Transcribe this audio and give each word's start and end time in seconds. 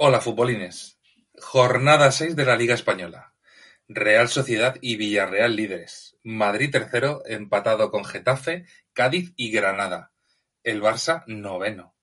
Hola 0.00 0.20
futbolines. 0.20 0.96
Jornada 1.40 2.12
6 2.12 2.36
de 2.36 2.44
la 2.44 2.54
Liga 2.54 2.72
Española. 2.72 3.34
Real 3.88 4.28
Sociedad 4.28 4.76
y 4.80 4.94
Villarreal 4.94 5.56
líderes. 5.56 6.16
Madrid 6.22 6.70
tercero, 6.70 7.24
empatado 7.26 7.90
con 7.90 8.04
Getafe, 8.04 8.64
Cádiz 8.92 9.32
y 9.34 9.50
Granada. 9.50 10.12
El 10.62 10.80
Barça 10.80 11.24
noveno. 11.26 11.96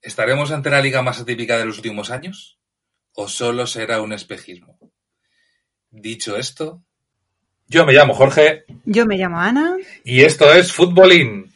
¿Estaremos 0.00 0.52
ante 0.52 0.70
la 0.70 0.80
liga 0.80 1.02
más 1.02 1.20
atípica 1.20 1.58
de 1.58 1.66
los 1.66 1.76
últimos 1.76 2.10
años? 2.10 2.58
¿O 3.12 3.28
solo 3.28 3.66
será 3.66 4.00
un 4.00 4.14
espejismo? 4.14 4.78
Dicho 5.90 6.38
esto, 6.38 6.82
yo 7.66 7.84
me 7.84 7.92
llamo 7.92 8.14
Jorge. 8.14 8.64
Yo 8.86 9.04
me 9.04 9.18
llamo 9.18 9.38
Ana. 9.38 9.76
Y 10.02 10.22
esto 10.22 10.50
es 10.50 10.72
Futbolín. 10.72 11.52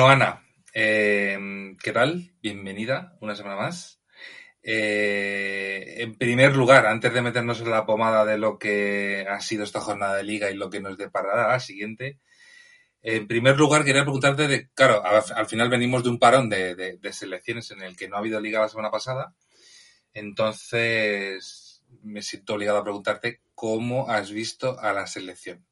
Bueno, 0.00 0.12
Ana, 0.14 0.42
eh, 0.72 1.76
¿qué 1.82 1.92
tal? 1.92 2.32
Bienvenida 2.40 3.18
una 3.20 3.36
semana 3.36 3.56
más. 3.56 4.00
Eh, 4.62 5.96
en 5.98 6.16
primer 6.16 6.56
lugar, 6.56 6.86
antes 6.86 7.12
de 7.12 7.20
meternos 7.20 7.60
en 7.60 7.70
la 7.70 7.84
pomada 7.84 8.24
de 8.24 8.38
lo 8.38 8.58
que 8.58 9.26
ha 9.28 9.38
sido 9.42 9.62
esta 9.62 9.82
jornada 9.82 10.16
de 10.16 10.22
liga 10.22 10.50
y 10.50 10.54
lo 10.54 10.70
que 10.70 10.80
nos 10.80 10.96
deparará 10.96 11.48
la 11.48 11.60
siguiente, 11.60 12.18
en 13.02 13.26
primer 13.26 13.58
lugar 13.58 13.84
quería 13.84 14.04
preguntarte 14.04 14.48
de, 14.48 14.70
claro, 14.70 15.02
al, 15.04 15.46
final 15.46 15.68
venimos 15.68 16.02
de 16.02 16.08
un 16.08 16.18
parón 16.18 16.48
de, 16.48 16.98
selecciones 17.12 17.70
en 17.70 17.82
el 17.82 17.94
que 17.94 18.08
no 18.08 18.16
ha 18.16 18.20
habido 18.20 18.40
liga 18.40 18.58
la 18.58 18.70
semana 18.70 18.90
pasada, 18.90 19.34
entonces 20.14 21.84
me 22.02 22.22
siento 22.22 22.54
obligado 22.54 22.78
a 22.78 22.84
preguntarte 22.84 23.42
cómo 23.54 24.08
has 24.08 24.30
visto 24.30 24.80
a 24.80 24.94
la 24.94 25.06
selección. 25.06 25.66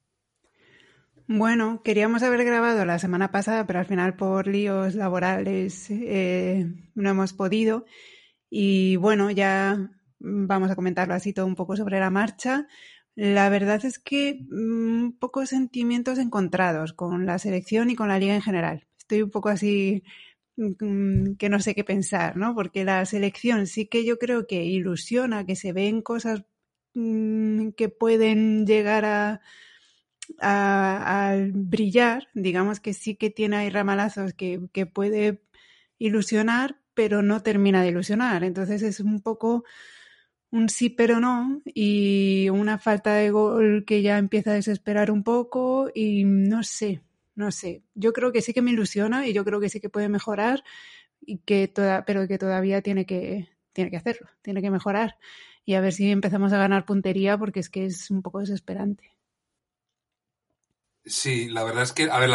Bueno, 1.31 1.83
queríamos 1.83 2.23
haber 2.23 2.43
grabado 2.43 2.85
la 2.85 2.97
semana 2.97 3.29
pasada, 3.29 3.67
pero 3.67 3.77
al 3.77 3.85
final 3.85 4.15
por 4.15 4.47
líos 4.47 4.95
laborales 4.95 5.85
eh, 5.91 6.65
no 6.95 7.09
hemos 7.11 7.33
podido. 7.33 7.85
Y 8.49 8.95
bueno, 8.95 9.29
ya 9.29 9.91
vamos 10.17 10.71
a 10.71 10.75
comentarlo 10.75 11.13
así 11.13 11.31
todo 11.31 11.45
un 11.45 11.53
poco 11.53 11.75
sobre 11.77 11.99
la 11.99 12.09
marcha. 12.09 12.67
La 13.13 13.47
verdad 13.49 13.85
es 13.85 13.99
que 13.99 14.39
un 14.49 15.03
mm, 15.09 15.19
poco 15.19 15.45
sentimientos 15.45 16.17
encontrados 16.17 16.93
con 16.93 17.27
la 17.27 17.37
selección 17.37 17.91
y 17.91 17.95
con 17.95 18.07
la 18.07 18.17
liga 18.17 18.33
en 18.33 18.41
general. 18.41 18.87
Estoy 18.97 19.21
un 19.21 19.29
poco 19.29 19.49
así 19.49 20.03
mm, 20.57 21.35
que 21.35 21.49
no 21.49 21.59
sé 21.59 21.75
qué 21.75 21.83
pensar, 21.83 22.37
¿no? 22.37 22.55
Porque 22.55 22.83
la 22.85 23.05
selección 23.05 23.67
sí 23.67 23.85
que 23.85 24.03
yo 24.03 24.17
creo 24.17 24.47
que 24.47 24.63
ilusiona, 24.65 25.45
que 25.45 25.55
se 25.55 25.73
ven 25.73 26.01
cosas 26.01 26.43
mm, 26.95 27.69
que 27.77 27.89
pueden 27.89 28.65
llegar 28.65 29.05
a, 29.05 29.41
al 30.39 31.51
brillar, 31.53 32.27
digamos 32.33 32.79
que 32.79 32.93
sí 32.93 33.15
que 33.15 33.29
tiene 33.29 33.57
ahí 33.57 33.69
ramalazos 33.69 34.33
que, 34.33 34.61
que 34.73 34.85
puede 34.85 35.41
ilusionar, 35.97 36.77
pero 36.93 37.21
no 37.21 37.41
termina 37.43 37.81
de 37.81 37.89
ilusionar. 37.89 38.43
Entonces 38.43 38.81
es 38.83 38.99
un 38.99 39.21
poco 39.21 39.63
un 40.51 40.69
sí 40.69 40.89
pero 40.89 41.19
no 41.19 41.61
y 41.65 42.49
una 42.49 42.79
falta 42.79 43.13
de 43.13 43.31
gol 43.31 43.83
que 43.85 44.01
ya 44.01 44.17
empieza 44.17 44.51
a 44.51 44.55
desesperar 44.55 45.11
un 45.11 45.23
poco 45.23 45.89
y 45.93 46.23
no 46.25 46.63
sé, 46.63 47.01
no 47.35 47.51
sé. 47.51 47.83
Yo 47.95 48.13
creo 48.13 48.31
que 48.31 48.41
sí 48.41 48.53
que 48.53 48.61
me 48.61 48.71
ilusiona 48.71 49.27
y 49.27 49.33
yo 49.33 49.45
creo 49.45 49.59
que 49.59 49.69
sí 49.69 49.79
que 49.79 49.89
puede 49.89 50.09
mejorar 50.09 50.63
y 51.21 51.39
que 51.39 51.67
toda, 51.67 52.05
pero 52.05 52.27
que 52.27 52.37
todavía 52.37 52.81
tiene 52.81 53.05
que 53.05 53.49
tiene 53.73 53.91
que 53.91 53.97
hacerlo, 53.97 54.27
tiene 54.41 54.61
que 54.61 54.71
mejorar 54.71 55.17
y 55.65 55.75
a 55.75 55.81
ver 55.81 55.93
si 55.93 56.09
empezamos 56.11 56.53
a 56.53 56.57
ganar 56.57 56.85
puntería 56.85 57.37
porque 57.37 57.59
es 57.61 57.69
que 57.69 57.85
es 57.85 58.09
un 58.11 58.21
poco 58.23 58.39
desesperante. 58.39 59.18
Sí, 61.09 61.49
la 61.49 61.63
verdad 61.63 61.83
es 61.83 61.91
que, 61.91 62.03
a 62.11 62.19
ver, 62.19 62.29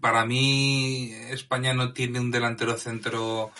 para 0.00 0.26
mí 0.26 1.12
España 1.30 1.72
no 1.72 1.92
tiene 1.92 2.18
un 2.18 2.32
delantero 2.32 2.76
centro 2.76 3.52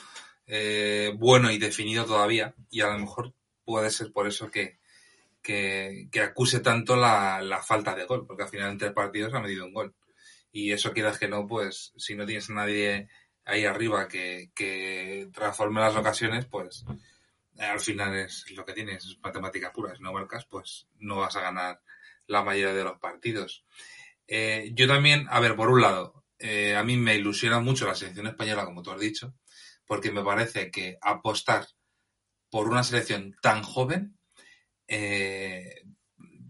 eh, 0.48 1.12
bueno 1.16 1.50
y 1.53 1.59
definido 1.59 2.04
todavía 2.04 2.53
y 2.69 2.81
a 2.81 2.88
lo 2.88 2.98
mejor 2.98 3.34
puede 3.65 3.91
ser 3.91 4.12
por 4.12 4.26
eso 4.26 4.50
que, 4.50 4.78
que, 5.42 6.09
acuse 6.20 6.59
tanto 6.59 6.97
la, 6.97 7.62
falta 7.65 7.94
de 7.94 8.04
gol, 8.04 8.26
porque 8.26 8.42
al 8.42 8.48
final 8.48 8.72
entre 8.72 8.91
partidos 8.91 9.32
ha 9.32 9.41
medido 9.41 9.65
un 9.65 9.72
gol. 9.72 9.94
Y 10.50 10.72
eso 10.72 10.92
quieras 10.92 11.19
que 11.19 11.28
no, 11.28 11.47
pues 11.47 11.92
si 11.97 12.16
no 12.16 12.26
tienes 12.26 12.50
a 12.50 12.54
nadie 12.54 13.09
ahí 13.44 13.65
arriba 13.65 14.09
que, 14.09 14.50
que 14.56 15.28
transforme 15.32 15.81
las 15.81 15.94
ocasiones, 15.94 16.47
pues 16.47 16.84
al 17.59 17.81
final 17.81 18.16
es 18.16 18.50
lo 18.50 18.65
que 18.65 18.72
tienes, 18.72 19.04
es 19.04 19.19
matemática 19.22 19.72
pura. 19.72 19.94
Si 19.94 20.03
no 20.03 20.12
marcas, 20.12 20.47
pues 20.47 20.88
no 20.98 21.16
vas 21.16 21.36
a 21.36 21.42
ganar 21.42 21.81
la 22.26 22.42
mayoría 22.42 22.75
de 22.75 22.84
los 22.84 22.98
partidos. 22.98 23.65
Eh, 24.28 24.70
yo 24.75 24.88
también, 24.88 25.26
a 25.31 25.41
ver, 25.41 25.56
por 25.56 25.70
un 25.70 25.81
lado, 25.81 26.25
eh, 26.38 26.76
a 26.76 26.82
mí 26.82 26.97
me 26.97 27.14
ilusiona 27.16 27.60
mucho 27.60 27.87
la 27.87 27.94
selección 27.94 28.26
española, 28.26 28.64
como 28.64 28.82
tú 28.82 28.91
has 28.91 29.00
dicho, 29.00 29.34
porque 29.87 30.10
me 30.10 30.25
parece 30.25 30.70
que 30.70 30.98
apostar 31.00 31.66
por 32.50 32.69
una 32.69 32.84
selección 32.84 33.36
tan 33.41 33.62
joven, 33.62 34.19
eh, 34.88 35.82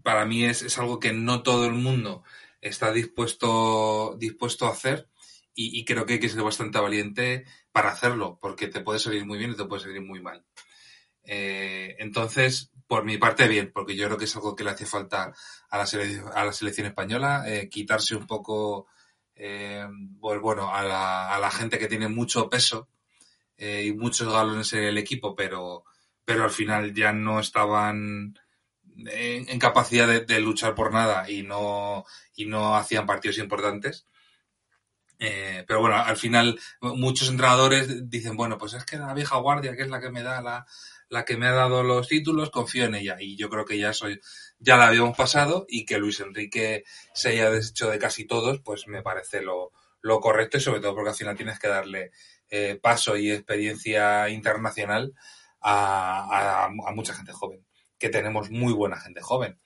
para 0.03 0.25
mí 0.25 0.45
es, 0.45 0.77
algo 0.77 0.99
que 0.99 1.13
no 1.13 1.43
todo 1.43 1.65
el 1.65 1.73
mundo 1.73 2.23
está 2.61 2.91
dispuesto, 2.91 4.15
dispuesto 4.17 4.65
a 4.65 4.71
hacer 4.71 5.09
y, 5.53 5.83
creo 5.85 6.05
que 6.05 6.13
hay 6.13 6.19
que 6.19 6.29
ser 6.29 6.43
bastante 6.43 6.79
valiente 6.79 7.45
para 7.71 7.89
hacerlo, 7.89 8.37
porque 8.39 8.67
te 8.67 8.81
puede 8.81 8.99
salir 8.99 9.25
muy 9.25 9.39
bien 9.39 9.51
y 9.51 9.55
te 9.55 9.65
puede 9.65 9.81
salir 9.81 10.01
muy 10.01 10.21
mal. 10.21 10.45
Entonces, 11.27 12.71
por 12.87 13.03
mi 13.03 13.17
parte, 13.17 13.47
bien, 13.47 13.71
porque 13.73 13.95
yo 13.95 14.05
creo 14.05 14.17
que 14.17 14.25
es 14.25 14.35
algo 14.35 14.55
que 14.55 14.63
le 14.63 14.71
hace 14.71 14.85
falta 14.85 15.33
a 15.69 15.77
la, 15.77 15.85
selección, 15.85 16.87
española, 16.87 17.43
eh, 17.45 17.69
quitarse 17.69 18.15
un 18.15 18.25
poco, 18.25 18.87
eh, 19.35 19.85
pues 20.19 20.39
bueno, 20.39 20.73
a 20.73 20.81
la, 20.83 21.35
a 21.35 21.39
la, 21.39 21.51
gente 21.51 21.77
que 21.77 21.87
tiene 21.87 22.07
mucho 22.07 22.49
peso 22.49 22.87
eh, 23.57 23.83
y 23.87 23.93
muchos 23.93 24.31
galones 24.31 24.71
en 24.73 24.83
el 24.83 24.97
equipo, 24.97 25.35
pero, 25.35 25.83
pero 26.23 26.45
al 26.45 26.49
final 26.49 26.93
ya 26.93 27.11
no 27.11 27.41
estaban 27.41 28.39
en, 28.95 29.59
capacidad 29.59 30.07
de, 30.07 30.39
luchar 30.39 30.73
por 30.73 30.93
nada 30.93 31.29
y 31.29 31.43
no, 31.43 32.05
y 32.35 32.45
no 32.45 32.77
hacían 32.77 33.05
partidos 33.05 33.37
importantes. 33.37 34.05
pero 35.19 35.81
bueno, 35.81 35.97
al 35.97 36.15
final 36.15 36.57
muchos 36.81 37.29
entrenadores 37.29 38.09
dicen, 38.09 38.37
bueno, 38.37 38.57
pues 38.57 38.73
es 38.73 38.85
que 38.85 38.97
la 38.97 39.13
vieja 39.13 39.37
guardia, 39.37 39.75
que 39.75 39.81
es 39.81 39.89
la 39.89 39.99
que 39.99 40.09
me 40.09 40.23
da 40.23 40.41
la, 40.41 40.65
la 41.09 41.25
que 41.25 41.37
me 41.37 41.47
ha 41.47 41.53
dado 41.53 41.83
los 41.83 42.07
títulos, 42.07 42.49
confío 42.49 42.85
en 42.85 42.95
ella. 42.95 43.17
Y 43.19 43.37
yo 43.37 43.49
creo 43.49 43.65
que 43.65 43.77
ya 43.77 43.91
ya 44.59 44.77
la 44.77 44.87
habíamos 44.87 45.15
pasado 45.15 45.65
y 45.67 45.85
que 45.85 45.97
Luis 45.97 46.19
Enrique 46.19 46.83
se 47.13 47.29
haya 47.29 47.49
deshecho 47.49 47.89
de 47.89 47.99
casi 47.99 48.25
todos, 48.25 48.59
pues 48.61 48.87
me 48.87 49.01
parece 49.01 49.41
lo, 49.41 49.71
lo 50.01 50.19
correcto 50.19 50.57
y 50.57 50.61
sobre 50.61 50.79
todo 50.79 50.95
porque 50.95 51.09
al 51.11 51.15
final 51.15 51.35
tienes 51.35 51.59
que 51.59 51.67
darle 51.67 52.11
eh, 52.49 52.79
paso 52.81 53.17
y 53.17 53.31
experiencia 53.31 54.29
internacional 54.29 55.13
a, 55.61 56.65
a, 56.65 56.91
mucha 56.93 57.13
gente 57.13 57.33
joven, 57.33 57.65
que 57.97 58.09
tenemos 58.09 58.49
muy 58.49 58.73
buena 58.73 58.99
gente 58.99 59.21
joven. 59.21 59.59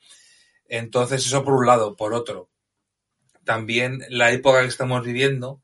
Entonces, 0.68 1.26
eso 1.26 1.44
por 1.44 1.54
un 1.54 1.68
lado. 1.68 1.96
Por 1.96 2.14
otro, 2.14 2.50
también 3.44 4.04
la 4.10 4.32
época 4.32 4.62
que 4.62 4.68
estamos 4.68 5.04
viviendo 5.04 5.62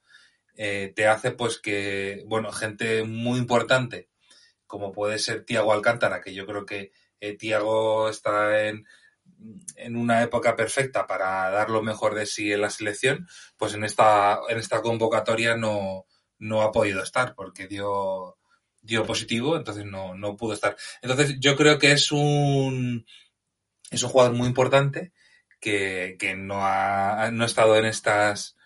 eh, 0.55 0.91
te 0.95 1.07
hace 1.07 1.31
pues 1.31 1.59
que, 1.59 2.23
bueno, 2.27 2.51
gente 2.51 3.03
muy 3.03 3.39
importante 3.39 4.09
como 4.67 4.91
puede 4.91 5.19
ser 5.19 5.45
Tiago 5.45 5.73
Alcántara, 5.73 6.21
que 6.21 6.33
yo 6.33 6.45
creo 6.45 6.65
que 6.65 6.91
eh, 7.19 7.37
Tiago 7.37 8.09
está 8.09 8.67
en, 8.67 8.85
en 9.75 9.95
una 9.95 10.23
época 10.23 10.55
perfecta 10.55 11.07
para 11.07 11.49
dar 11.49 11.69
lo 11.69 11.81
mejor 11.81 12.15
de 12.15 12.25
sí 12.25 12.51
en 12.51 12.61
la 12.61 12.69
selección, 12.69 13.27
pues 13.57 13.73
en 13.73 13.83
esta, 13.83 14.39
en 14.49 14.57
esta 14.57 14.81
convocatoria 14.81 15.55
no, 15.55 16.05
no 16.39 16.61
ha 16.61 16.71
podido 16.71 17.01
estar 17.01 17.33
porque 17.35 17.67
dio, 17.67 18.37
dio 18.81 19.05
positivo, 19.05 19.57
entonces 19.57 19.85
no, 19.85 20.15
no 20.15 20.35
pudo 20.35 20.53
estar. 20.53 20.75
Entonces 21.01 21.37
yo 21.39 21.55
creo 21.55 21.79
que 21.79 21.91
es 21.91 22.11
un, 22.11 23.05
es 23.89 24.03
un 24.03 24.09
jugador 24.09 24.33
muy 24.33 24.47
importante 24.47 25.13
que, 25.59 26.17
que 26.19 26.35
no, 26.35 26.65
ha, 26.65 27.31
no 27.31 27.43
ha 27.43 27.47
estado 27.47 27.75
en 27.77 27.85
estas 27.85 28.56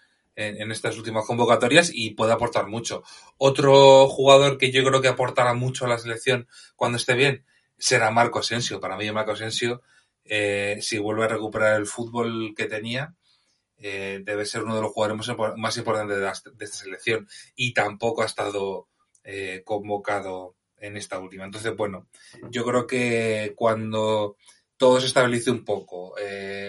en, 0.47 0.71
estas 0.71 0.97
últimas 0.97 1.25
convocatorias 1.25 1.91
y 1.93 2.11
puede 2.11 2.33
aportar 2.33 2.67
mucho. 2.67 3.03
Otro 3.37 4.07
jugador 4.07 4.57
que 4.57 4.71
yo 4.71 4.83
creo 4.83 5.01
que 5.01 5.07
aportará 5.07 5.53
mucho 5.53 5.85
a 5.85 5.89
la 5.89 5.97
selección 5.97 6.47
cuando 6.75 6.97
esté 6.97 7.13
bien 7.15 7.45
será 7.77 8.11
Marco 8.11 8.39
Asensio. 8.39 8.79
Para 8.79 8.97
mí 8.97 9.11
Marco 9.11 9.31
Asensio 9.31 9.81
eh, 10.23 10.77
si 10.81 10.97
vuelve 10.97 11.25
a 11.25 11.29
recuperar 11.29 11.79
el 11.79 11.85
fútbol 11.85 12.53
que 12.55 12.65
tenía, 12.65 13.15
eh, 13.77 14.21
debe 14.23 14.45
ser 14.45 14.63
uno 14.63 14.75
de 14.75 14.81
los 14.81 14.91
jugadores 14.91 15.35
más, 15.57 15.77
importantes 15.77 16.17
de, 16.17 16.65
esta 16.65 16.77
selección 16.77 17.27
y 17.55 17.73
tampoco 17.73 18.21
ha 18.21 18.27
estado 18.27 18.87
eh, 19.23 19.63
convocado 19.65 20.55
en 20.77 20.97
esta 20.97 21.19
última. 21.19 21.45
Entonces, 21.45 21.75
bueno, 21.75 22.07
yo 22.49 22.63
creo 22.63 22.87
que 22.87 23.53
cuando 23.55 24.37
todo 24.77 24.99
se 24.99 25.07
estabilice 25.07 25.51
un 25.51 25.63
poco, 25.63 26.15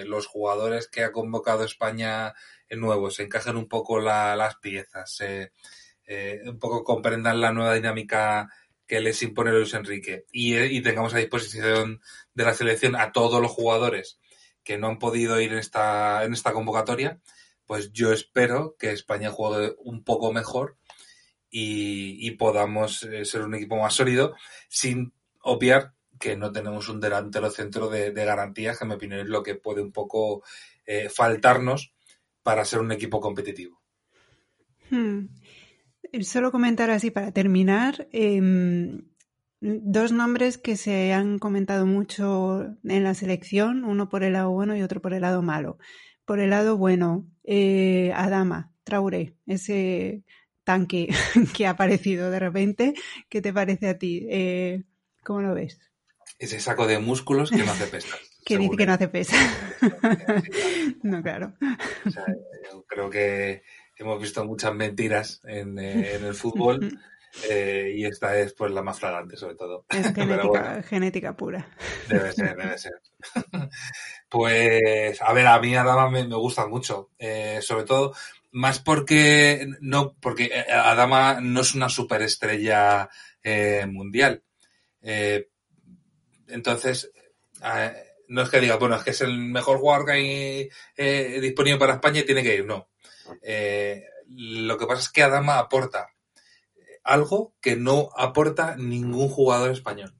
los 0.04 0.26
jugadores 0.26 0.86
que 0.88 1.02
ha 1.02 1.12
convocado 1.12 1.64
España 1.64 2.34
nuevos 2.76 3.14
se 3.16 3.24
encajen 3.24 3.56
un 3.56 3.68
poco 3.68 4.00
las 4.00 4.56
piezas, 4.56 5.18
un 6.44 6.58
poco 6.58 6.84
comprendan 6.84 7.40
la 7.40 7.52
nueva 7.52 7.74
dinámica 7.74 8.48
que 8.92 9.00
les 9.00 9.22
impone 9.22 9.52
Luis 9.52 9.72
Enrique. 9.72 10.26
Y, 10.32 10.82
tengamos 10.82 11.14
a 11.14 11.18
disposición 11.18 12.02
de 12.34 12.44
la 12.44 12.52
selección 12.52 12.94
a 12.94 13.10
todos 13.10 13.40
los 13.40 13.50
jugadores 13.50 14.18
que 14.64 14.76
no 14.76 14.88
han 14.88 14.98
podido 14.98 15.40
ir 15.40 15.52
en 15.52 15.58
esta, 15.58 16.24
en 16.24 16.34
esta 16.34 16.52
convocatoria, 16.52 17.18
pues 17.66 17.90
yo 17.92 18.12
espero 18.12 18.76
que 18.78 18.92
España 18.92 19.30
juegue 19.30 19.74
un 19.78 20.04
poco 20.04 20.30
mejor 20.32 20.76
y, 21.50 22.30
podamos 22.32 23.02
eh, 23.04 23.24
ser 23.24 23.40
un 23.40 23.54
equipo 23.54 23.76
más 23.76 23.94
sólido, 23.94 24.34
sin 24.68 25.14
obviar 25.40 25.94
que 26.18 26.36
no 26.36 26.52
tenemos 26.52 26.90
un 26.90 27.00
delantero 27.00 27.50
centro 27.50 27.88
de, 27.88 28.12
garantías, 28.12 28.76
que 28.76 28.84
en 28.84 28.88
mi 28.88 28.94
opinión 28.96 29.20
es 29.20 29.26
lo 29.26 29.42
que 29.42 29.54
puede 29.54 29.80
un 29.80 29.92
poco 29.92 30.42
eh, 30.84 31.08
faltarnos 31.08 31.94
para 32.42 32.64
ser 32.64 32.80
un 32.80 32.92
equipo 32.92 33.20
competitivo. 33.20 33.80
Hmm. 34.90 35.28
Solo 36.22 36.52
comentar 36.52 36.90
así 36.90 37.10
para 37.10 37.32
terminar. 37.32 38.08
Em, 38.12 39.02
dos 39.60 40.12
nombres 40.12 40.58
que 40.58 40.76
se 40.76 41.12
han 41.12 41.38
comentado 41.38 41.86
mucho 41.86 42.76
en 42.84 43.04
la 43.04 43.14
selección, 43.14 43.84
uno 43.84 44.08
por 44.08 44.24
el 44.24 44.34
lado 44.34 44.50
bueno 44.50 44.76
y 44.76 44.82
otro 44.82 45.00
por 45.00 45.14
el 45.14 45.22
lado 45.22 45.40
malo. 45.42 45.78
Por 46.24 46.40
el 46.40 46.50
lado 46.50 46.76
bueno, 46.76 47.26
eh, 47.44 48.12
Adama, 48.14 48.72
Traoré, 48.84 49.36
ese 49.46 50.24
tanque 50.64 51.08
que 51.56 51.66
ha 51.66 51.70
aparecido 51.70 52.30
de 52.30 52.38
repente, 52.38 52.94
¿qué 53.28 53.40
te 53.40 53.52
parece 53.52 53.88
a 53.88 53.98
ti? 53.98 54.26
Eh, 54.28 54.84
¿Cómo 55.24 55.40
lo 55.40 55.54
ves? 55.54 55.80
Ese 56.38 56.60
saco 56.60 56.86
de 56.86 56.98
músculos 56.98 57.50
que 57.50 57.58
no 57.58 57.70
hace 57.70 57.86
pesas. 57.86 58.31
Que 58.44 58.58
dice 58.58 58.76
que 58.76 58.86
no 58.86 58.92
hace 58.92 59.08
pesas. 59.08 59.38
no, 61.02 61.22
claro. 61.22 61.54
creo 62.86 63.10
que 63.10 63.62
hemos 64.02 64.20
visto 64.20 64.44
muchas 64.44 64.74
mentiras 64.74 65.40
en, 65.44 65.78
eh, 65.78 66.14
el 66.16 66.34
fútbol 66.34 66.98
eh, 67.48 67.94
y 67.96 68.04
esta 68.04 68.36
es 68.36 68.52
pues 68.52 68.70
la 68.72 68.82
más 68.82 68.98
flagrante 68.98 69.36
sobre 69.36 69.54
todo. 69.54 69.86
Es 69.90 70.86
genética, 70.86 71.36
pura. 71.36 71.66
Debe 72.08 72.32
ser, 72.32 72.56
debe 72.56 72.78
ser. 72.78 72.92
pues 74.28 75.22
a 75.22 75.32
ver, 75.32 75.46
a 75.46 75.58
mí 75.60 75.74
Adama 75.74 76.10
me, 76.10 76.24
gusta 76.24 76.66
mucho, 76.66 77.10
eh, 77.18 77.60
sobre 77.62 77.84
todo 77.84 78.14
más 78.52 78.80
porque 78.80 79.66
no 79.80 80.14
porque 80.20 80.50
Adama 80.70 81.40
no 81.40 81.62
es 81.62 81.74
una 81.74 81.88
superestrella 81.88 83.08
mundial. 83.86 84.42
entonces, 86.48 87.10
no 88.28 88.42
es 88.42 88.48
que 88.48 88.60
diga, 88.60 88.76
bueno, 88.76 88.96
es 88.96 89.02
que 89.02 89.10
es 89.10 89.20
el 89.20 89.38
mejor 89.38 89.78
jugador 89.78 90.06
que 90.06 90.12
hay 90.12 91.40
disponible 91.40 91.78
para 91.78 91.94
España 91.94 92.20
y 92.20 92.26
tiene 92.26 92.42
que 92.42 92.54
ir, 92.54 92.64
no. 92.64 92.88
Eh, 93.42 94.04
lo 94.28 94.78
que 94.78 94.86
pasa 94.86 95.02
es 95.02 95.08
que 95.08 95.22
Adama 95.22 95.58
aporta 95.58 96.08
algo 97.04 97.54
que 97.60 97.76
no 97.76 98.10
aporta 98.16 98.76
ningún 98.76 99.28
jugador 99.28 99.70
español. 99.70 100.14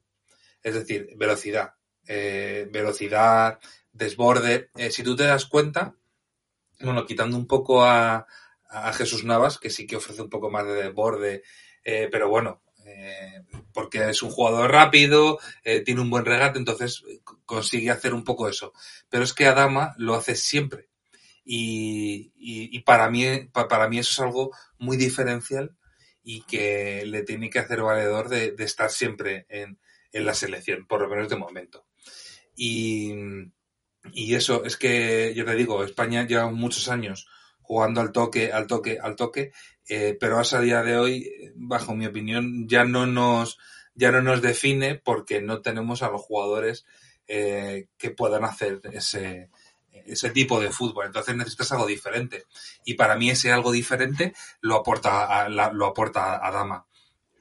Es 0.61 0.73
decir, 0.73 1.09
velocidad. 1.15 1.75
Eh, 2.07 2.67
velocidad, 2.71 3.59
desborde. 3.91 4.69
Eh, 4.75 4.91
si 4.91 5.03
tú 5.03 5.15
te 5.15 5.23
das 5.23 5.45
cuenta, 5.45 5.95
bueno, 6.81 7.05
quitando 7.05 7.37
un 7.37 7.47
poco 7.47 7.83
a, 7.83 8.27
Jesús 8.95 9.23
Navas, 9.23 9.59
que 9.59 9.69
sí 9.69 9.85
que 9.85 9.97
ofrece 9.97 10.23
un 10.23 10.31
poco 10.31 10.49
más 10.49 10.65
de 10.65 10.73
desborde, 10.73 11.43
pero 11.83 12.27
bueno, 12.27 12.63
porque 13.73 14.09
es 14.09 14.21
un 14.21 14.29
jugador 14.29 14.71
rápido, 14.71 15.39
tiene 15.85 16.01
un 16.01 16.09
buen 16.09 16.25
regate, 16.25 16.59
entonces 16.59 17.03
consigue 17.45 17.91
hacer 17.91 18.13
un 18.13 18.23
poco 18.23 18.47
eso. 18.47 18.73
Pero 19.09 19.23
es 19.23 19.33
que 19.33 19.45
Adama 19.45 19.95
lo 19.97 20.15
hace 20.15 20.35
siempre. 20.35 20.89
Y, 21.45 22.79
para, 22.81 23.09
mí, 23.09 23.25
para 23.51 23.89
mí 23.89 23.99
eso 23.99 24.11
es 24.11 24.19
algo 24.19 24.51
muy 24.77 24.97
diferencial 24.97 25.75
y 26.23 26.41
que 26.43 27.05
le 27.05 27.23
tiene 27.23 27.49
que 27.49 27.59
hacer 27.59 27.81
valedor 27.81 28.29
de, 28.29 28.55
estar 28.59 28.89
siempre 28.89 29.45
en, 29.49 29.77
la 30.13 30.33
selección, 30.33 30.85
por 30.85 31.01
lo 31.01 31.09
menos 31.09 31.29
de 31.29 31.35
momento. 31.35 31.85
Y, 32.55 33.13
eso 34.13 34.63
es 34.65 34.77
que, 34.77 35.33
yo 35.35 35.45
te 35.45 35.55
digo, 35.55 35.83
España 35.83 36.25
lleva 36.25 36.49
muchos 36.49 36.89
años 36.89 37.27
jugando 37.61 38.01
al 38.01 38.11
toque, 38.11 38.51
al 38.51 38.67
toque, 38.67 38.99
al 39.01 39.15
toque, 39.15 39.51
eh, 39.87 40.17
pero 40.19 40.39
hasta 40.39 40.59
el 40.59 40.65
día 40.65 40.81
de 40.81 40.97
hoy, 40.97 41.51
bajo 41.55 41.95
mi 41.95 42.05
opinión, 42.05 42.67
ya 42.67 42.85
no 42.85 43.05
nos, 43.05 43.59
ya 43.95 44.11
no 44.11 44.21
nos 44.21 44.41
define 44.41 44.95
porque 44.95 45.41
no 45.41 45.61
tenemos 45.61 46.03
a 46.03 46.09
los 46.09 46.21
jugadores 46.21 46.85
eh, 47.27 47.87
que 47.97 48.11
puedan 48.11 48.43
hacer 48.45 48.81
ese, 48.91 49.49
ese 49.91 50.29
tipo 50.29 50.59
de 50.59 50.71
fútbol. 50.71 51.05
Entonces 51.05 51.35
necesitas 51.35 51.71
algo 51.71 51.85
diferente. 51.85 52.45
Y 52.85 52.95
para 52.95 53.15
mí 53.15 53.29
ese 53.29 53.51
algo 53.51 53.71
diferente 53.71 54.33
lo 54.61 54.75
aporta 54.75 55.43
a, 55.43 55.49
lo 55.49 55.85
aporta 55.85 56.45
a 56.45 56.51
Dama. 56.51 56.85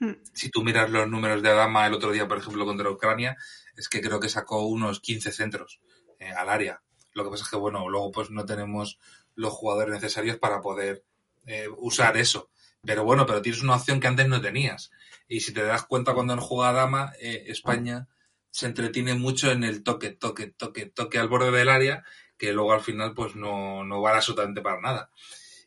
Hmm. 0.00 0.14
Si 0.32 0.50
tú 0.50 0.62
miras 0.62 0.90
los 0.90 1.08
números 1.08 1.42
de 1.42 1.50
Adama 1.50 1.86
el 1.86 1.94
otro 1.94 2.10
día, 2.10 2.26
por 2.28 2.38
ejemplo, 2.38 2.64
contra 2.64 2.90
Ucrania, 2.90 3.36
es 3.76 3.88
que 3.88 4.00
creo 4.00 4.20
que 4.20 4.28
sacó 4.28 4.66
unos 4.66 5.00
15 5.00 5.32
centros 5.32 5.80
eh, 6.18 6.30
al 6.30 6.48
área. 6.48 6.82
Lo 7.14 7.24
que 7.24 7.30
pasa 7.30 7.44
es 7.44 7.50
que, 7.50 7.56
bueno, 7.56 7.88
luego 7.88 8.10
pues 8.10 8.30
no 8.30 8.44
tenemos 8.44 8.98
los 9.34 9.52
jugadores 9.52 9.94
necesarios 9.94 10.38
para 10.38 10.60
poder 10.60 11.04
eh, 11.46 11.68
usar 11.78 12.16
eso. 12.16 12.50
Pero 12.84 13.04
bueno, 13.04 13.26
pero 13.26 13.42
tienes 13.42 13.62
una 13.62 13.76
opción 13.76 14.00
que 14.00 14.08
antes 14.08 14.28
no 14.28 14.40
tenías. 14.40 14.90
Y 15.28 15.40
si 15.40 15.52
te 15.52 15.62
das 15.62 15.84
cuenta 15.84 16.14
cuando 16.14 16.36
juega 16.38 16.72
Dama, 16.72 17.12
eh, 17.20 17.44
España 17.46 18.08
se 18.50 18.66
entretiene 18.66 19.14
mucho 19.14 19.50
en 19.50 19.64
el 19.64 19.82
toque, 19.82 20.10
toque, 20.10 20.48
toque, 20.48 20.86
toque 20.86 21.18
al 21.18 21.28
borde 21.28 21.50
del 21.50 21.68
área 21.68 22.04
que 22.36 22.52
luego 22.52 22.72
al 22.72 22.80
final 22.80 23.14
pues 23.14 23.36
no, 23.36 23.84
no 23.84 24.00
vale 24.00 24.16
absolutamente 24.16 24.62
para 24.62 24.80
nada. 24.80 25.10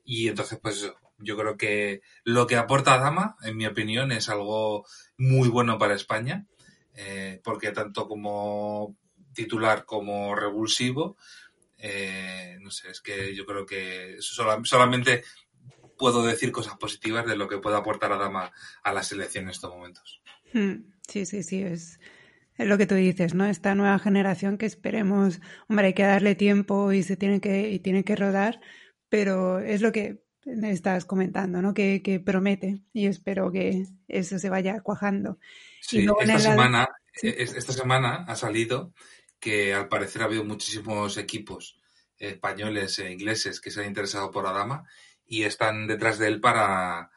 Y 0.03 0.27
entonces 0.27 0.59
pues 0.61 0.91
yo 1.17 1.37
creo 1.37 1.57
que 1.57 2.01
lo 2.25 2.47
que 2.47 2.57
aporta 2.57 2.97
Dama, 2.97 3.37
en 3.43 3.55
mi 3.55 3.65
opinión, 3.65 4.11
es 4.11 4.27
algo 4.27 4.85
muy 5.17 5.47
bueno 5.47 5.77
para 5.77 5.95
España, 5.95 6.45
eh, 6.93 7.39
porque 7.43 7.71
tanto 7.71 8.07
como 8.07 8.97
titular 9.33 9.85
como 9.85 10.35
revulsivo, 10.35 11.17
no 12.59 12.71
sé, 12.71 12.89
es 12.89 12.99
que 12.99 13.35
yo 13.35 13.45
creo 13.45 13.65
que 13.65 14.17
solamente 14.19 15.23
puedo 15.97 16.23
decir 16.23 16.51
cosas 16.51 16.77
positivas 16.77 17.25
de 17.25 17.35
lo 17.35 17.47
que 17.47 17.57
puede 17.57 17.77
aportar 17.77 18.11
a 18.11 18.17
Dama 18.17 18.51
a 18.83 18.93
la 18.93 19.03
selección 19.03 19.45
en 19.45 19.51
estos 19.51 19.73
momentos. 19.73 20.21
Hmm, 20.53 20.91
sí, 21.07 21.25
sí, 21.25 21.43
sí, 21.43 21.61
es, 21.61 21.99
es 22.57 22.67
lo 22.67 22.77
que 22.77 22.85
tú 22.85 22.95
dices, 22.95 23.33
¿no? 23.33 23.45
Esta 23.45 23.75
nueva 23.75 23.99
generación 23.99 24.57
que 24.57 24.65
esperemos, 24.65 25.39
hombre, 25.67 25.87
hay 25.87 25.93
que 25.93 26.03
darle 26.03 26.35
tiempo 26.35 26.91
y 26.91 27.03
se 27.03 27.17
tiene 27.17 27.41
que, 27.41 27.69
y 27.69 27.79
tiene 27.79 28.03
que 28.03 28.15
rodar, 28.15 28.61
pero 29.09 29.59
es 29.59 29.81
lo 29.81 29.91
que 29.91 30.23
estás 30.45 31.05
comentando, 31.05 31.61
¿no? 31.61 31.73
Que, 31.73 32.01
que 32.03 32.19
promete 32.19 32.83
y 32.93 33.07
espero 33.07 33.51
que 33.51 33.85
eso 34.07 34.39
se 34.39 34.49
vaya 34.49 34.81
cuajando. 34.81 35.39
Sí, 35.81 36.05
esta, 36.21 36.39
semana, 36.39 36.89
esta 37.21 37.73
semana 37.73 38.25
ha 38.27 38.35
salido 38.35 38.93
que 39.39 39.73
al 39.73 39.87
parecer 39.87 40.21
ha 40.21 40.25
habido 40.25 40.43
muchísimos 40.43 41.17
equipos 41.17 41.79
españoles 42.17 42.97
e 42.99 43.11
ingleses 43.11 43.59
que 43.59 43.71
se 43.71 43.81
han 43.81 43.87
interesado 43.87 44.31
por 44.31 44.47
Adama 44.47 44.87
y 45.25 45.43
están 45.43 45.87
detrás 45.87 46.19
de 46.19 46.27
él 46.27 46.39
para, 46.39 47.11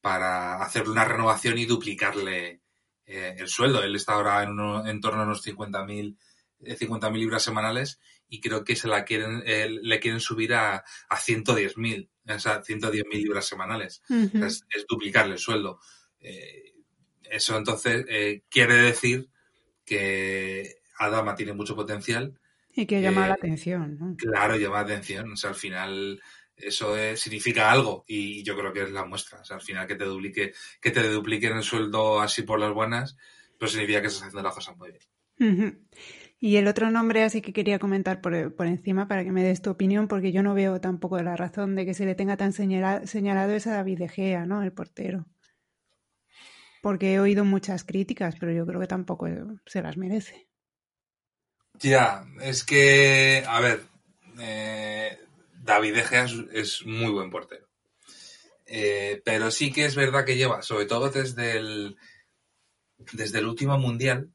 para 0.00 0.62
hacer 0.62 0.88
una 0.88 1.04
renovación 1.04 1.58
y 1.58 1.66
duplicarle 1.66 2.62
eh, 3.06 3.36
el 3.38 3.48
sueldo. 3.48 3.82
Él 3.82 3.96
está 3.96 4.14
ahora 4.14 4.42
en, 4.42 4.58
en 4.88 5.00
torno 5.00 5.22
a 5.22 5.24
unos 5.24 5.46
50.000 5.46 6.16
50 6.76 7.08
eh, 7.08 7.12
libras 7.12 7.42
semanales 7.42 8.00
y 8.28 8.40
creo 8.40 8.62
que 8.62 8.76
se 8.76 8.88
la 8.88 9.04
quieren, 9.04 9.42
eh, 9.44 9.68
le 9.68 10.00
quieren 10.00 10.20
subir 10.20 10.54
a, 10.54 10.76
a 10.76 11.16
110.000, 11.16 12.08
o 12.28 12.38
sea, 12.38 12.62
110.000 12.62 13.04
libras 13.10 13.46
semanales. 13.46 14.02
es, 14.08 14.64
duplicarle 14.88 15.34
el 15.34 15.38
sueldo. 15.38 15.80
eso 17.22 17.58
entonces 17.58 18.06
quiere 18.48 18.74
decir 18.74 19.28
que 19.84 20.76
Adama 20.98 21.34
tiene 21.34 21.52
mucho 21.52 21.74
potencial. 21.74 22.38
Y 22.74 22.86
que 22.86 23.02
llama 23.02 23.28
la 23.28 23.34
atención, 23.34 24.16
Claro, 24.16 24.56
llama 24.56 24.76
la 24.76 24.82
atención. 24.82 25.32
O 25.32 25.36
sea, 25.36 25.50
al 25.50 25.56
final 25.56 26.22
eso 26.62 26.94
significa 27.16 27.70
algo 27.70 28.04
y 28.06 28.42
yo 28.42 28.56
creo 28.56 28.72
que 28.72 28.82
es 28.82 28.90
la 28.90 29.04
muestra. 29.04 29.40
O 29.40 29.44
sea, 29.44 29.56
al 29.56 29.62
final 29.62 29.86
que 29.86 29.96
te 29.96 30.04
duplique, 30.04 30.52
que 30.80 30.90
te 30.90 31.08
dupliquen 31.08 31.56
el 31.56 31.62
sueldo 31.62 32.20
así 32.20 32.42
por 32.42 32.58
las 32.58 32.72
buenas, 32.72 33.16
pues 33.58 33.72
significa 33.72 34.00
que 34.00 34.08
estás 34.08 34.22
haciendo 34.22 34.42
las 34.42 34.54
cosas 34.54 34.76
muy 34.76 34.90
bien. 34.90 35.78
Y 36.38 36.56
el 36.56 36.66
otro 36.66 36.90
nombre 36.90 37.22
así 37.22 37.40
que 37.40 37.52
quería 37.52 37.78
comentar 37.78 38.20
por, 38.20 38.54
por, 38.54 38.66
encima 38.66 39.06
para 39.06 39.24
que 39.24 39.32
me 39.32 39.44
des 39.44 39.62
tu 39.62 39.70
opinión, 39.70 40.08
porque 40.08 40.32
yo 40.32 40.42
no 40.42 40.54
veo 40.54 40.80
tampoco 40.80 41.20
la 41.22 41.36
razón 41.36 41.76
de 41.76 41.86
que 41.86 41.94
se 41.94 42.04
le 42.04 42.14
tenga 42.14 42.36
tan 42.36 42.52
señalado 42.52 43.52
es 43.52 43.66
a 43.66 43.74
David 43.74 43.98
De 43.98 44.08
Gea, 44.08 44.44
¿no? 44.46 44.62
El 44.62 44.72
portero. 44.72 45.26
Porque 46.82 47.14
he 47.14 47.20
oído 47.20 47.44
muchas 47.44 47.84
críticas, 47.84 48.34
pero 48.40 48.52
yo 48.52 48.66
creo 48.66 48.80
que 48.80 48.88
tampoco 48.88 49.28
se 49.66 49.82
las 49.82 49.96
merece. 49.96 50.48
Ya, 51.78 52.24
es 52.40 52.64
que, 52.64 53.44
a 53.46 53.60
ver, 53.60 53.82
eh, 54.40 55.18
David 55.62 55.94
De 55.94 56.00
es, 56.00 56.32
es 56.52 56.86
muy 56.86 57.10
buen 57.10 57.30
portero. 57.30 57.68
Eh, 58.66 59.22
pero 59.24 59.50
sí 59.50 59.72
que 59.72 59.84
es 59.84 59.94
verdad 59.94 60.24
que 60.24 60.36
lleva, 60.36 60.62
sobre 60.62 60.86
todo 60.86 61.08
desde 61.08 61.56
el, 61.56 61.96
desde 63.12 63.38
el 63.38 63.46
último 63.46 63.78
mundial, 63.78 64.30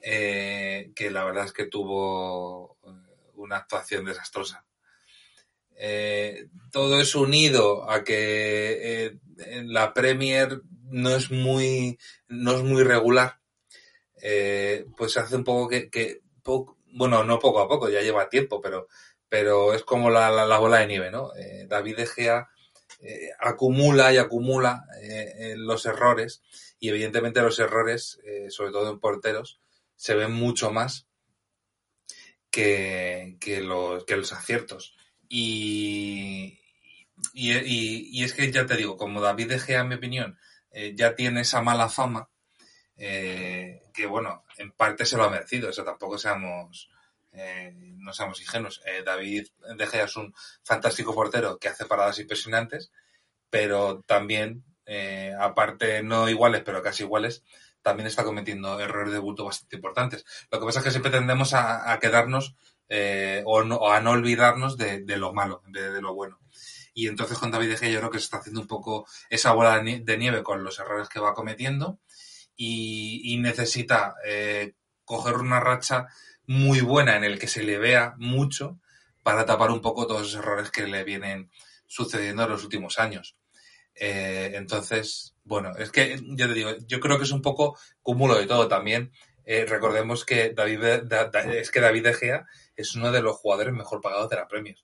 eh, 0.00 0.90
que 0.94 1.10
la 1.10 1.24
verdad 1.24 1.46
es 1.46 1.52
que 1.52 1.66
tuvo 1.66 2.78
eh, 2.84 2.90
una 3.34 3.56
actuación 3.58 4.06
desastrosa. 4.06 4.64
Todo 6.70 7.00
eso 7.00 7.20
unido 7.20 7.90
a 7.90 8.04
que 8.04 9.18
la 9.64 9.92
Premier 9.92 10.62
no 10.84 11.10
es 11.16 11.30
muy, 11.30 11.98
no 12.28 12.54
es 12.54 12.62
muy 12.62 12.84
regular, 12.84 13.40
pues 14.96 15.16
hace 15.16 15.36
un 15.36 15.44
poco 15.44 15.68
que, 15.68 15.90
que 15.90 16.22
bueno, 16.92 17.24
no 17.24 17.40
poco 17.40 17.60
a 17.60 17.68
poco, 17.68 17.88
ya 17.90 18.00
lleva 18.00 18.28
tiempo, 18.28 18.60
pero, 18.60 18.86
pero 19.34 19.74
es 19.74 19.82
como 19.82 20.10
la, 20.10 20.30
la- 20.30 20.46
la 20.46 20.58
bola 20.58 20.78
de 20.78 20.86
nieve, 20.86 21.10
¿no? 21.10 21.34
Eh, 21.34 21.66
David 21.68 21.96
De 21.96 22.06
Gea 22.06 22.48
eh, 23.00 23.30
acumula 23.40 24.12
y 24.12 24.18
acumula 24.18 24.84
eh, 25.02 25.56
los 25.58 25.86
errores 25.86 26.40
y 26.78 26.88
evidentemente 26.90 27.42
los 27.42 27.58
errores, 27.58 28.20
sobre 28.50 28.70
todo 28.70 28.92
en 28.92 29.00
porteros, 29.00 29.60
se 29.96 30.14
ven 30.14 30.30
mucho 30.32 30.70
más 30.70 31.08
que, 32.50 33.36
que 33.40 33.60
los, 33.60 34.04
que 34.04 34.16
los 34.16 34.32
aciertos. 34.32 34.96
Y, 35.28 36.60
y, 37.32 37.52
y- 37.52 38.08
y 38.12 38.24
es 38.24 38.34
que 38.34 38.52
ya 38.52 38.66
te 38.66 38.76
digo, 38.76 38.96
como 38.96 39.20
David 39.20 39.48
De 39.48 39.58
Gea, 39.58 39.80
en 39.80 39.88
mi 39.88 39.94
opinión, 39.96 40.38
ya 40.94 41.16
tiene 41.16 41.40
esa 41.42 41.60
mala 41.62 41.88
fama, 41.88 42.30
que 42.96 44.06
bueno, 44.08 44.44
en 44.58 44.72
parte 44.72 45.06
se 45.06 45.16
lo 45.16 45.24
ha 45.24 45.30
merecido, 45.30 45.70
eso 45.70 45.84
tampoco 45.84 46.18
seamos, 46.18 46.90
eh, 47.34 47.72
no 47.98 48.12
seamos 48.12 48.40
ingenuos. 48.40 48.80
Eh, 48.86 49.02
David 49.04 49.46
De 49.76 49.86
Gea 49.86 50.04
es 50.04 50.16
un 50.16 50.34
fantástico 50.62 51.14
portero 51.14 51.58
que 51.58 51.68
hace 51.68 51.86
paradas 51.86 52.18
impresionantes, 52.18 52.90
pero 53.50 54.02
también, 54.06 54.64
eh, 54.86 55.32
aparte 55.38 56.02
no 56.02 56.28
iguales, 56.28 56.62
pero 56.64 56.82
casi 56.82 57.02
iguales, 57.04 57.44
también 57.82 58.06
está 58.06 58.24
cometiendo 58.24 58.80
errores 58.80 59.12
de 59.12 59.18
bulto 59.18 59.44
bastante 59.44 59.76
importantes. 59.76 60.24
Lo 60.50 60.58
que 60.58 60.66
pasa 60.66 60.78
es 60.78 60.84
que 60.86 60.90
siempre 60.90 61.12
tendemos 61.12 61.52
a, 61.54 61.98
quedarnos 62.00 62.54
o, 63.44 63.90
a 63.92 64.00
no 64.00 64.10
olvidarnos 64.10 64.76
de, 64.78 65.04
lo 65.16 65.32
malo 65.34 65.62
en 65.66 65.72
vez 65.72 65.92
de 65.92 66.00
lo 66.00 66.14
bueno. 66.14 66.38
Y 66.94 67.08
entonces 67.08 67.38
con 67.38 67.50
David 67.50 67.70
De 67.70 67.76
Gea 67.76 67.90
yo 67.90 67.98
creo 67.98 68.10
que 68.10 68.18
se 68.18 68.24
está 68.24 68.38
haciendo 68.38 68.60
un 68.60 68.68
poco 68.68 69.06
esa 69.28 69.52
bola 69.52 69.76
de 69.76 69.82
nie- 69.82 70.04
de 70.04 70.16
nieve 70.16 70.42
con 70.42 70.64
los 70.64 70.78
errores 70.78 71.08
que 71.08 71.20
va 71.20 71.34
cometiendo 71.34 71.98
y, 72.56 73.20
y 73.24 73.38
necesita 73.38 74.14
coger 75.04 75.34
una 75.36 75.60
racha 75.60 76.06
muy 76.46 76.80
buena 76.80 77.16
en 77.16 77.24
el 77.24 77.38
que 77.38 77.48
se 77.48 77.62
le 77.62 77.78
vea 77.78 78.14
mucho 78.18 78.78
para 79.22 79.46
tapar 79.46 79.70
un 79.70 79.80
poco 79.80 80.06
todos 80.06 80.22
esos 80.28 80.40
errores 80.40 80.70
que 80.70 80.86
le 80.86 81.04
vienen 81.04 81.50
sucediendo 81.86 82.44
en 82.44 82.50
los 82.50 82.64
últimos 82.64 82.98
años. 82.98 83.36
Eh, 83.94 84.52
entonces, 84.54 85.34
bueno, 85.44 85.72
es 85.78 85.90
que 85.90 86.18
yo 86.22 86.48
te 86.48 86.54
digo, 86.54 86.70
yo 86.86 87.00
creo 87.00 87.16
que 87.18 87.24
es 87.24 87.30
un 87.30 87.42
poco 87.42 87.78
cúmulo 88.02 88.34
de 88.34 88.46
todo 88.46 88.66
también. 88.68 89.12
Eh, 89.44 89.66
recordemos 89.66 90.24
que 90.24 90.50
David, 90.50 90.80
de- 90.80 91.00
da- 91.02 91.28
da- 91.28 91.42
es 91.52 91.70
que 91.70 91.80
David 91.80 92.02
De 92.04 92.14
Gea 92.14 92.46
es 92.76 92.94
uno 92.96 93.12
de 93.12 93.22
los 93.22 93.36
jugadores 93.36 93.72
mejor 93.72 94.00
pagados 94.00 94.28
de 94.30 94.36
la 94.36 94.48
Premier. 94.48 94.76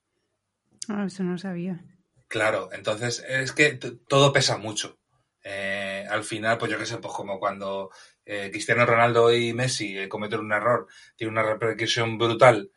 Ah, 0.88 1.04
eso 1.06 1.22
no 1.24 1.38
sabía. 1.38 1.82
Claro, 2.28 2.68
entonces 2.72 3.24
es 3.28 3.52
que 3.52 3.72
todo 4.06 4.32
pesa 4.32 4.56
mucho. 4.58 4.99
Eh, 5.42 6.06
al 6.08 6.24
final, 6.24 6.58
pues 6.58 6.70
yo 6.70 6.78
qué 6.78 6.86
sé, 6.86 6.98
pues 6.98 7.14
como 7.14 7.38
cuando 7.38 7.90
eh, 8.24 8.50
Cristiano 8.50 8.84
Ronaldo 8.84 9.32
y 9.32 9.52
Messi 9.54 9.98
eh, 9.98 10.08
cometen 10.08 10.40
un 10.40 10.52
error, 10.52 10.86
tiene 11.16 11.32
una 11.32 11.42
repercusión 11.42 12.18
brutal 12.18 12.70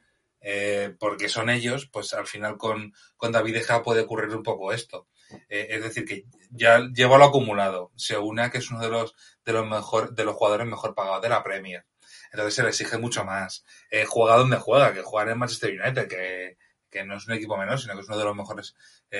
porque 1.00 1.29
son 1.29 1.50
ellos, 1.50 1.88
pues 1.88 2.13
al 2.13 2.27
final 2.27 2.58
con, 2.58 2.93
con 3.15 3.32
David 3.32 3.53
De 3.53 3.62
Gea 3.63 3.82
puede 3.82 4.01
ocurrir 4.01 4.36
un 4.36 4.43
poco 4.43 4.74
esto. 4.74 5.08
Es 5.48 5.82
decir, 5.82 6.03
que 6.03 6.25
ya 6.50 6.82
lleva 6.93 7.17
lo 7.17 7.24
acumulado, 7.24 7.93
se 7.96 8.17
une 8.17 8.41
a 8.41 8.51
que 8.51 8.58
es 8.58 8.70
uno 8.70 8.82
de 8.82 8.89
los, 8.89 9.15
de 9.46 9.53
los 9.53 9.65
mejor, 9.65 10.13
de 10.13 10.25
los 10.25 10.36
jugadores 10.36 10.67
mejor 10.67 10.96
pagados 10.96 11.22
de 11.22 11.29
la 11.29 11.43
Premier. 11.43 11.86
Entonces 12.34 12.55
se 12.55 12.63
le 12.63 12.70
exige 12.70 12.98
mucho 12.98 13.24
más. 13.24 13.63
Juega 14.10 14.36
donde 14.36 14.58
juega, 14.58 14.93
que 14.93 15.01
juega 15.01 15.32
en 15.32 15.39
Manchester 15.39 15.79
United, 15.82 16.10
que, 16.10 16.58
que 16.89 17.05
no 17.05 17.15
es 17.15 17.25
un 17.25 17.36
equipo 17.36 17.55
menor, 17.55 17.79
sino 17.79 17.93
que 17.93 18.01
es 18.01 18.08
uno 18.10 18.17
de 18.17 18.25
los 18.25 18.36
mejores 18.36 18.75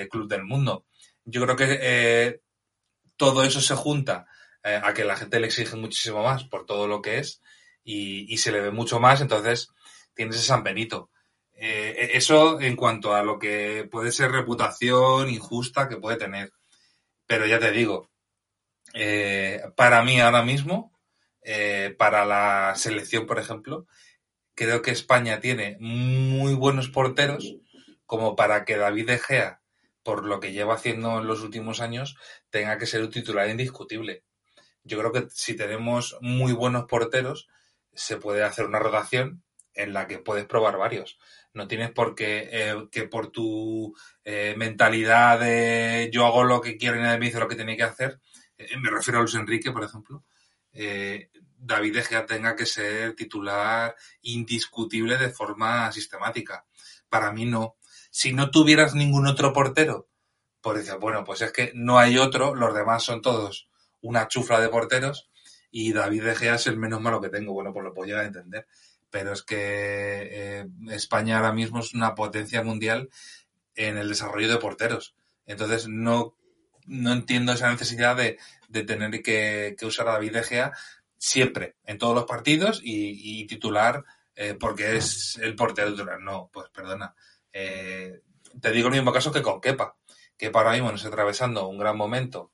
clubes 0.10 0.28
del 0.28 0.44
mundo. 0.44 0.86
Yo 1.24 1.42
creo 1.44 1.56
que 1.56 2.42
todo 3.24 3.46
eso 3.46 3.62
se 3.62 3.74
junta 3.75 4.27
eh, 4.65 4.82
a 4.84 4.94
que 4.94 5.06
la 5.06 5.15
gente 5.15 5.39
le 5.39 5.48
exige 5.48 5.77
muchísimo 5.77 6.24
más 6.24 6.44
por 6.44 6.65
todo 6.65 6.89
lo 6.89 7.01
que 7.01 7.20
es 7.20 7.42
y, 7.86 8.38
se 8.38 8.51
le 8.51 8.60
ve 8.60 8.72
mucho 8.72 9.00
más, 9.00 9.22
entonces 9.22 9.70
tienes 10.13 10.36
ese 10.36 10.48
San 10.48 10.62
Benito. 10.62 11.10
Eh, 11.53 12.12
eso 12.15 12.60
en 12.60 12.75
cuanto 12.75 13.15
a 13.15 13.24
lo 13.24 13.39
que 13.39 13.88
puede 13.89 14.12
ser 14.12 14.32
reputación 14.32 15.30
injusta 15.30 15.88
que 15.88 15.96
puede 15.96 16.18
tener. 16.18 16.51
Pero 17.25 17.46
ya 17.48 17.60
te 17.60 17.72
digo, 17.72 18.10
eh, 18.94 19.62
para 19.77 20.03
mí 20.03 20.20
ahora 20.20 20.44
mismo, 20.44 20.92
para 21.98 22.25
la 22.25 22.74
selección, 22.75 23.25
por 23.25 23.39
ejemplo, 23.39 23.88
creo 24.53 24.82
que 24.82 24.92
España 24.92 25.39
tiene 25.39 25.77
muy 25.80 26.56
buenos 26.56 26.89
porteros 26.89 27.56
como 28.06 28.36
para 28.36 28.65
que 28.65 28.75
David 28.75 29.08
De 29.08 29.18
Gea, 29.18 29.62
por 30.04 30.26
lo 30.26 30.40
que 30.40 30.52
lleva 30.52 30.76
haciendo 30.76 31.20
en 31.20 31.28
los 31.28 31.42
últimos 31.42 31.82
años, 31.82 32.18
tenga 32.50 32.78
que 32.78 32.86
ser 32.86 33.02
un 33.02 33.10
titular 33.10 33.50
indiscutible. 33.50 34.24
Yo 34.84 35.00
creo 35.00 35.12
que 35.12 35.28
si 35.32 35.56
tenemos 35.56 36.18
muy 36.22 36.52
buenos 36.52 36.86
porteros, 36.86 37.48
se 37.94 38.18
puede 38.18 38.44
hacer 38.44 38.66
una 38.66 38.80
rotación 38.80 39.44
en 39.74 39.94
la 39.94 40.08
que 40.08 40.20
puedes 40.20 40.46
probar 40.46 40.78
varios. 40.78 41.18
No 41.54 41.68
tienes 41.68 41.92
por 41.92 42.16
qué 42.16 42.50
eh, 42.52 42.88
que 42.92 43.04
por 43.04 43.32
tu 43.32 43.96
eh, 44.24 44.56
mentalidad 44.58 45.40
de 45.40 46.10
yo 46.12 46.26
hago 46.26 46.44
lo 46.44 46.62
que 46.62 46.78
quiero 46.78 46.98
y 46.98 47.02
nadie 47.02 47.20
me 47.20 47.26
dice 47.28 47.40
lo 47.40 47.48
que 47.48 47.56
tiene 47.56 47.78
que 47.78 47.84
hacer, 47.84 48.20
eh, 48.58 48.78
me 48.78 48.90
refiero 48.90 49.20
a 49.20 49.22
Luis 49.22 49.36
Enrique, 49.36 49.72
por 49.72 49.84
ejemplo, 49.84 50.24
David 51.66 51.96
De 51.96 52.22
tenga 52.24 52.56
que 52.56 52.66
ser 52.66 53.16
titular 53.16 53.96
indiscutible 54.24 55.18
de 55.18 55.30
forma 55.30 55.92
sistemática. 55.92 56.66
Para 57.08 57.32
mí 57.32 57.46
no. 57.46 57.78
Si 58.13 58.32
no 58.32 58.51
tuvieras 58.51 58.93
ningún 58.93 59.25
otro 59.25 59.53
portero, 59.53 60.08
pues 60.62 60.82
dices, 60.82 61.00
bueno, 61.00 61.24
pues 61.24 61.41
es 61.41 61.51
que 61.51 61.72
no 61.74 61.98
hay 61.98 62.20
otro, 62.20 62.53
los 62.53 62.75
demás 62.75 63.01
son 63.01 63.24
todos 63.24 63.67
una 64.01 64.27
chufla 64.27 64.60
de 64.60 64.70
porteros 64.70 65.32
y 65.72 65.93
David 65.93 66.24
De 66.24 66.36
Gea 66.36 66.55
es 66.55 66.67
el 66.67 66.77
menos 66.77 67.01
malo 67.01 67.20
que 67.20 67.29
tengo. 67.29 67.53
Bueno, 67.53 67.74
pues 67.74 67.84
lo 67.84 67.93
puedo 67.96 68.05
llegar 68.05 68.25
a 68.25 68.27
entender. 68.27 68.67
Pero 69.10 69.34
es 69.34 69.41
que 69.41 69.58
eh, 69.58 70.67
España 70.91 71.38
ahora 71.38 71.53
mismo 71.53 71.79
es 71.79 71.96
una 71.96 72.13
potencia 72.13 72.62
mundial 72.62 73.10
en 73.74 73.98
el 73.98 74.10
desarrollo 74.10 74.50
de 74.50 74.58
porteros. 74.58 75.15
Entonces 75.48 75.88
no, 75.88 76.36
no 76.86 77.13
entiendo 77.13 77.53
esa 77.53 77.72
necesidad 77.72 78.15
de, 78.15 78.38
de 78.67 78.84
tener 78.84 79.24
que, 79.24 79.75
que, 79.75 79.86
usar 79.88 80.08
a 80.08 80.13
David 80.13 80.34
De 80.34 80.43
Gea 80.43 80.74
siempre, 81.17 81.77
en 81.86 81.98
todos 81.98 82.13
los 82.13 82.25
partidos 82.25 82.82
y, 82.84 83.48
titular 83.48 84.03
eh, 84.36 84.55
porque 84.60 84.98
es 84.98 85.39
el 85.41 85.55
portero 85.55 85.91
titular. 85.91 86.20
No, 86.20 86.50
pues 86.51 86.70
perdona. 86.70 87.15
Eh, 87.54 88.22
te 88.62 88.72
digo 88.72 88.90
el 88.90 88.96
mismo 88.96 89.14
caso 89.14 89.32
que 89.32 89.42
con 89.42 89.62
Kepa. 89.62 89.96
Kepa 90.38 90.60
ahora 90.60 90.74
mismo 90.74 90.92
nos 90.92 91.02
está 91.02 91.10
atravesando 91.10 91.68
un 91.68 91.78
gran 91.78 91.96
momento 91.96 92.52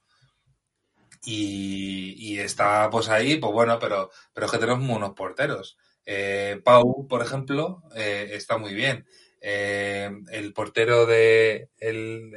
y, 1.24 2.40
está 2.40 2.90
pues 2.90 3.10
ahí, 3.10 3.38
pues 3.38 3.52
bueno, 3.54 3.80
pero, 3.80 4.10
pero 4.34 4.46
es 4.46 4.52
que 4.52 4.58
tenemos 4.58 4.90
unos 4.90 5.14
porteros. 5.14 5.78
Eh, 6.06 6.62
Pau, 6.64 7.08
por 7.08 7.22
ejemplo, 7.22 7.84
eh, 7.96 8.30
está 8.34 8.58
muy 8.58 8.74
bien. 8.74 9.06
Eh, 9.42 10.10
el 10.32 10.54
portero 10.54 11.06
de 11.06 11.70
el, 11.78 12.34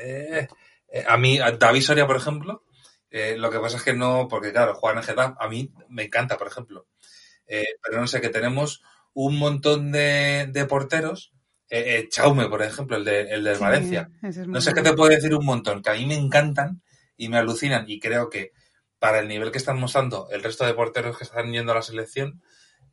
a 1.06 1.16
mí, 1.16 1.38
a 1.38 1.52
David 1.52 1.82
Soria, 1.82 2.06
por 2.06 2.16
ejemplo, 2.16 2.64
lo 3.10 3.50
que 3.50 3.60
pasa 3.60 3.76
es 3.76 3.82
que 3.82 3.94
no, 3.94 4.26
porque 4.28 4.52
claro, 4.52 4.74
jugar 4.74 4.96
en 4.96 5.02
Getafe, 5.02 5.36
a 5.38 5.48
mí 5.48 5.72
me 5.88 6.04
encanta, 6.04 6.38
por 6.38 6.46
ejemplo. 6.48 6.86
Pero 7.46 8.00
no 8.00 8.06
sé, 8.06 8.20
que 8.20 8.30
tenemos 8.30 8.82
un 9.14 9.38
montón 9.38 9.92
de, 9.92 10.48
de 10.50 10.64
porteros. 10.64 11.34
Eh, 11.74 11.96
eh, 11.96 12.08
Chaume, 12.10 12.48
por 12.50 12.62
ejemplo, 12.62 12.98
el 12.98 13.04
de, 13.06 13.22
el 13.22 13.44
de 13.44 13.54
Sí, 13.54 13.62
Valencia. 13.62 14.10
es 14.22 14.36
No 14.46 14.60
sé 14.60 14.74
qué 14.74 14.82
te 14.82 14.92
puedo 14.92 15.08
decir 15.08 15.34
un 15.34 15.46
montón, 15.46 15.80
que 15.80 15.88
a 15.88 15.94
mí 15.94 16.04
me 16.04 16.16
encantan 16.16 16.82
y 17.16 17.30
me 17.30 17.38
alucinan 17.38 17.88
y 17.88 17.98
creo 17.98 18.28
que 18.28 18.52
para 18.98 19.20
el 19.20 19.28
nivel 19.28 19.50
que 19.50 19.56
están 19.56 19.80
mostrando 19.80 20.28
el 20.30 20.42
resto 20.42 20.66
de 20.66 20.74
porteros 20.74 21.16
que 21.16 21.24
están 21.24 21.50
yendo 21.50 21.72
a 21.72 21.76
la 21.76 21.82
selección, 21.82 22.42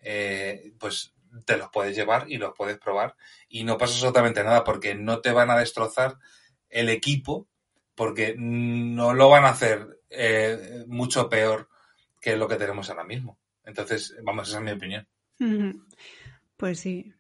eh, 0.02 0.72
pues 0.80 1.14
te 1.44 1.58
los 1.58 1.68
puedes 1.72 1.94
llevar 1.94 2.32
y 2.32 2.38
los 2.38 2.54
puedes 2.56 2.78
probar 2.78 3.18
y 3.50 3.66
no 3.66 3.78
pasa 3.78 3.96
absolutamente 3.96 4.46
nada 4.46 4.64
porque 4.64 4.96
no 4.96 5.20
te 5.20 5.34
van 5.34 5.50
a 5.50 5.60
destrozar 5.60 6.16
el 6.70 6.88
equipo 6.88 7.50
porque 7.96 8.34
no 8.38 9.14
lo 9.14 9.28
van 9.28 9.44
a 9.44 9.50
hacer 9.50 10.00
eh, 10.10 10.86
mucho 10.88 11.28
peor 11.28 11.68
que 12.22 12.38
lo 12.38 12.48
que 12.48 12.56
tenemos 12.56 12.90
ahora 12.90 13.04
mismo. 13.04 13.38
Entonces, 13.66 14.16
vamos, 14.24 14.48
esa 14.48 14.60
es 14.60 14.64
mi 14.64 14.72
opinión. 14.72 15.06
Pues 16.56 16.80
sí. 16.80 17.14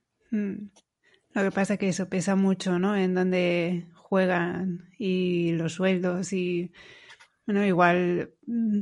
Lo 1.34 1.44
que 1.44 1.52
pasa 1.52 1.74
es 1.74 1.80
que 1.80 1.90
eso 1.90 2.10
pesa 2.10 2.36
mucho, 2.36 2.80
¿no? 2.80 2.96
En 2.96 3.14
donde 3.14 3.88
juegan 3.96 4.90
y 4.98 5.52
los 5.54 5.74
sueldos 5.74 6.34
y, 6.34 6.72
bueno, 7.46 7.66
igual 7.66 8.34
mm, 8.48 8.82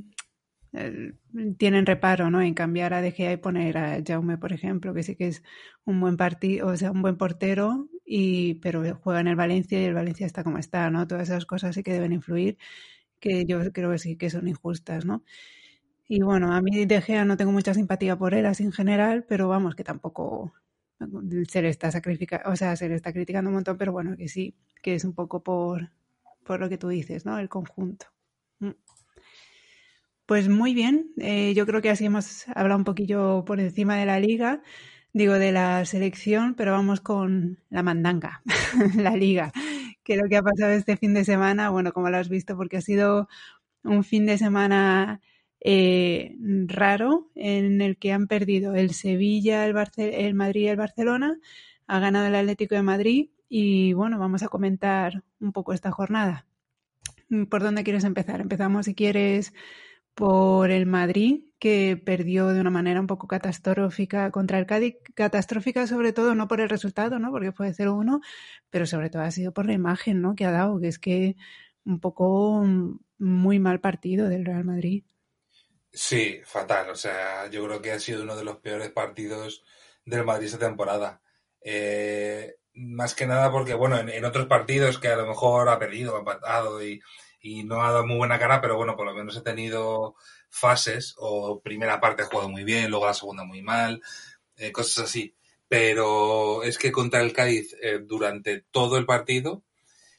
tienen 1.58 1.86
reparo 1.86 2.30
¿no? 2.30 2.42
en 2.42 2.54
cambiar 2.54 2.94
a 2.94 3.01
De 3.01 3.12
Gea 3.12 3.34
y 3.34 3.38
poner 3.38 3.77
a 3.77 4.01
Jaume, 4.06 4.38
por 4.38 4.54
ejemplo, 4.54 4.94
que 4.94 5.04
sí 5.04 5.16
que 5.16 5.27
es 5.27 5.44
un 5.86 6.00
buen 6.00 6.18
partido, 6.18 6.68
o 6.68 6.77
sea, 6.77 6.92
un 6.92 7.01
buen 7.01 7.18
portero, 7.18 7.89
y, 8.06 8.56
pero 8.56 8.84
juega 8.96 9.20
en 9.22 9.27
el 9.27 9.36
Valencia 9.36 9.82
y 9.82 9.86
el 9.86 9.94
Valencia 9.94 10.25
está 10.25 10.44
como 10.44 10.58
está, 10.58 10.89
¿no? 10.89 11.08
Todas 11.08 11.30
esas 11.30 11.46
cosas 11.46 11.75
sí 11.75 11.84
que 11.84 11.94
deben 11.94 12.13
influir, 12.13 12.58
que 13.20 13.46
yo 13.46 13.72
creo 13.74 13.92
que 13.92 14.00
sí 14.00 14.18
que 14.18 14.30
son 14.30 14.48
injustas, 14.48 15.06
¿no? 15.06 15.24
Y 16.08 16.22
bueno, 16.24 16.54
a 16.54 16.62
mí 16.62 16.86
De 16.86 17.01
Gea 17.01 17.25
no 17.25 17.38
tengo 17.38 17.51
mucha 17.51 17.74
simpatía 17.74 18.18
por 18.18 18.34
él 18.34 18.46
así 18.46 18.63
en 18.63 18.74
general, 18.74 19.25
pero 19.27 19.50
vamos, 19.50 19.75
que 19.75 19.84
tampoco 19.84 20.54
se 21.48 21.62
le 21.62 21.70
está 21.70 21.92
sacrificando, 21.92 22.50
o 22.50 22.56
sea, 22.56 22.75
se 22.75 22.89
le 22.89 22.96
está 22.96 23.13
criticando 23.13 23.50
un 23.50 23.56
montón, 23.56 23.77
pero 23.77 23.92
bueno, 23.92 24.16
que 24.18 24.27
sí, 24.27 24.56
que 24.82 24.96
es 24.96 25.06
un 25.06 25.13
poco 25.13 25.44
por, 25.44 25.92
por 26.44 26.60
lo 26.60 26.70
que 26.70 26.77
tú 26.77 26.88
dices, 26.89 27.25
¿no? 27.25 27.38
El 27.39 27.50
conjunto. 27.50 28.08
Mm. 28.60 28.72
Pues 30.25 30.50
muy 30.50 30.74
bien, 30.74 31.12
eh, 31.20 31.54
yo 31.56 31.66
creo 31.66 31.82
que 31.82 31.89
así 31.89 32.06
hemos 32.06 32.48
hablado 32.50 32.77
un 32.77 32.84
poquillo 32.84 33.46
por 33.46 33.62
encima 33.62 33.96
de 33.96 34.06
la 34.06 34.20
liga, 34.20 34.62
digo 35.13 35.34
de 35.36 35.54
la 35.54 35.86
selección, 35.86 36.54
pero 36.56 36.74
vamos 36.74 37.00
con 37.00 37.60
la 37.70 37.82
mandanga, 37.82 38.42
la 38.98 39.16
liga, 39.16 39.54
que 40.04 40.18
lo 40.18 40.27
que 40.30 40.38
ha 40.38 40.44
pasado 40.44 40.72
este 40.74 40.98
fin 40.98 41.13
de 41.13 41.24
semana, 41.24 41.70
bueno, 41.70 41.94
como 41.94 42.10
lo 42.10 42.18
has 42.18 42.27
visto, 42.30 42.58
porque 42.58 42.77
ha 42.77 42.82
sido 42.82 43.30
un 43.84 44.04
fin 44.04 44.25
de 44.25 44.38
semana 44.38 45.22
eh, 45.60 46.36
raro 46.68 47.30
en 47.36 47.82
el 47.82 47.98
que 47.98 48.12
han 48.14 48.28
perdido 48.28 48.76
el 48.76 48.92
Sevilla, 48.94 49.66
el, 49.66 49.74
Madrid 50.34 50.62
y 50.62 50.68
el 50.68 50.78
Barcelona, 50.78 51.40
ha 51.88 52.00
ganado 52.00 52.28
el 52.28 52.36
Atlético 52.36 52.76
de 52.76 52.84
Madrid 52.84 53.30
y 53.50 53.94
bueno, 53.94 54.20
vamos 54.20 54.44
a 54.44 54.50
comentar 54.50 55.24
un 55.40 55.52
poco 55.54 55.74
esta 55.74 55.92
jornada. 55.92 56.46
¿Por 57.50 57.62
dónde 57.64 57.84
quieres 57.84 58.04
empezar? 58.04 58.42
Empezamos 58.42 58.86
si 58.86 58.96
quieres 58.96 59.54
por 60.18 60.72
el 60.72 60.88
Madrid, 60.88 61.44
que 61.60 62.02
perdió 62.04 62.48
de 62.48 62.62
una 62.62 62.70
manera 62.72 63.00
un 63.00 63.08
poco 63.08 63.28
catastrófica 63.28 64.32
contra 64.32 64.60
el 64.60 64.66
Cádiz. 64.66 64.96
Catastrófica 65.16 65.86
sobre 65.88 66.14
todo 66.14 66.36
no 66.36 66.48
por 66.48 66.62
el 66.62 66.70
resultado, 66.70 67.20
¿no? 67.20 67.32
Porque 67.32 67.52
fue 67.52 67.74
0-1, 67.74 68.22
pero 68.70 68.86
sobre 68.86 69.10
todo 69.10 69.22
ha 69.24 69.32
sido 69.32 69.54
por 69.54 69.68
la 69.68 69.74
imagen, 69.74 70.22
¿no? 70.22 70.36
Que 70.36 70.46
ha 70.46 70.52
dado, 70.52 70.80
que 70.80 70.88
es 70.88 71.00
que 71.00 71.36
un 71.86 72.00
poco 72.00 72.66
muy 73.20 73.60
mal 73.60 73.80
partido 73.80 74.28
del 74.30 74.46
Real 74.46 74.64
Madrid. 74.66 75.04
Sí, 75.91 76.41
fatal. 76.46 76.89
O 76.89 76.96
sea, 76.96 77.50
yo 77.50 77.65
creo 77.65 77.82
que 77.82 77.91
ha 77.91 78.00
sido 78.00 78.24
uno 78.24 78.36
de 78.36 78.44
los 78.44 78.58
peores 78.58 78.91
partidos 78.91 79.63
del 80.06 80.25
Madrid 80.25 80.48
esta 80.48 80.60
temporada. 80.60 81.22
Eh, 81.62 82.58
más 82.74 83.15
que 83.15 83.25
nada 83.25 83.51
porque, 83.51 83.74
bueno, 83.74 83.98
en, 84.00 84.25
otros 84.25 84.48
partidos 84.48 85.00
que 85.00 85.08
a 85.08 85.15
lo 85.15 85.25
mejor 85.25 85.70
ha 85.70 85.79
perdido, 85.79 86.15
ha 86.15 86.20
empatado 86.20 86.84
y 86.84 87.01
y 87.48 87.63
no 87.63 87.82
ha 87.82 87.91
dado 87.91 88.06
muy 88.06 88.17
buena 88.17 88.39
cara, 88.39 88.62
pero 88.62 88.75
bueno, 88.77 88.96
por 88.96 89.06
lo 89.06 89.13
menos 89.13 89.38
he 89.38 89.41
tenido 89.41 90.15
fases 90.50 91.15
o 91.17 91.62
primera 91.62 92.00
parte 92.00 92.24
ha 92.24 92.25
jugado 92.25 92.50
muy 92.50 92.63
bien, 92.63 92.89
luego 92.89 93.06
la 93.06 93.13
segunda 93.13 93.44
muy 93.44 93.62
mal, 93.62 94.01
eh, 94.58 94.72
cosas 94.72 95.06
así. 95.06 95.36
Pero 95.67 96.63
es 96.63 96.77
que 96.77 96.91
contra 96.91 97.22
el 97.22 97.34
Cádiz 97.34 97.75
eh, 97.82 98.00
durante 98.01 98.62
todo 98.72 98.98
el 98.98 99.06
partido 99.06 99.63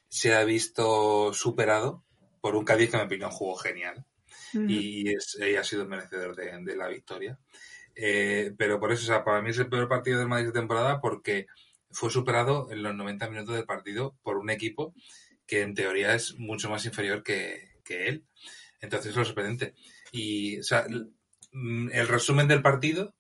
se 0.09 0.35
ha 0.35 0.45
visto 0.45 1.33
superado 1.35 2.05
por 2.41 2.57
un 2.57 2.65
Cádiz 2.65 2.91
que 2.91 2.97
en 2.97 3.03
mi 3.03 3.07
opinión 3.07 3.31
jugó 3.31 3.57
genial 3.57 4.05
y, 4.53 5.13
es, 5.13 5.39
ha 5.59 5.65
sido 5.65 5.87
merecedor 5.87 6.35
de, 6.37 6.77
la 6.77 6.89
victoria. 6.89 7.39
Eh, 7.95 8.53
pero 8.57 8.79
por 8.79 8.93
eso, 8.93 9.03
o 9.03 9.07
sea, 9.07 9.25
para 9.25 9.43
mí 9.43 9.51
es 9.51 9.59
el 9.59 9.69
peor 9.69 9.89
partido 9.89 10.19
del 10.19 10.29
Madrid 10.29 10.47
de 10.47 10.53
temporada 10.53 11.01
porque 11.01 11.47
fue 11.91 12.11
superado 12.11 12.69
en 12.71 12.83
los 12.83 12.95
90 12.95 13.29
minutos 13.31 13.55
del 13.55 13.65
partido 13.65 14.17
por 14.23 14.37
un 14.37 14.51
equipo 14.51 14.95
que 15.47 15.63
en 15.63 15.75
teoría 15.75 16.15
es 16.15 16.39
mucho 16.39 16.69
más 16.69 16.85
inferior 16.85 17.23
que, 17.23 17.77
él. 17.89 18.27
Entonces 18.81 19.11
es 19.11 19.17
lo 19.17 19.25
sorprendente. 19.25 19.75
Y, 20.13 20.61
o 20.61 20.63
sea, 20.63 20.87
mm, 21.53 21.89
el 21.91 22.07
resumen 22.07 22.47
del 22.47 22.61
partido 22.61 23.15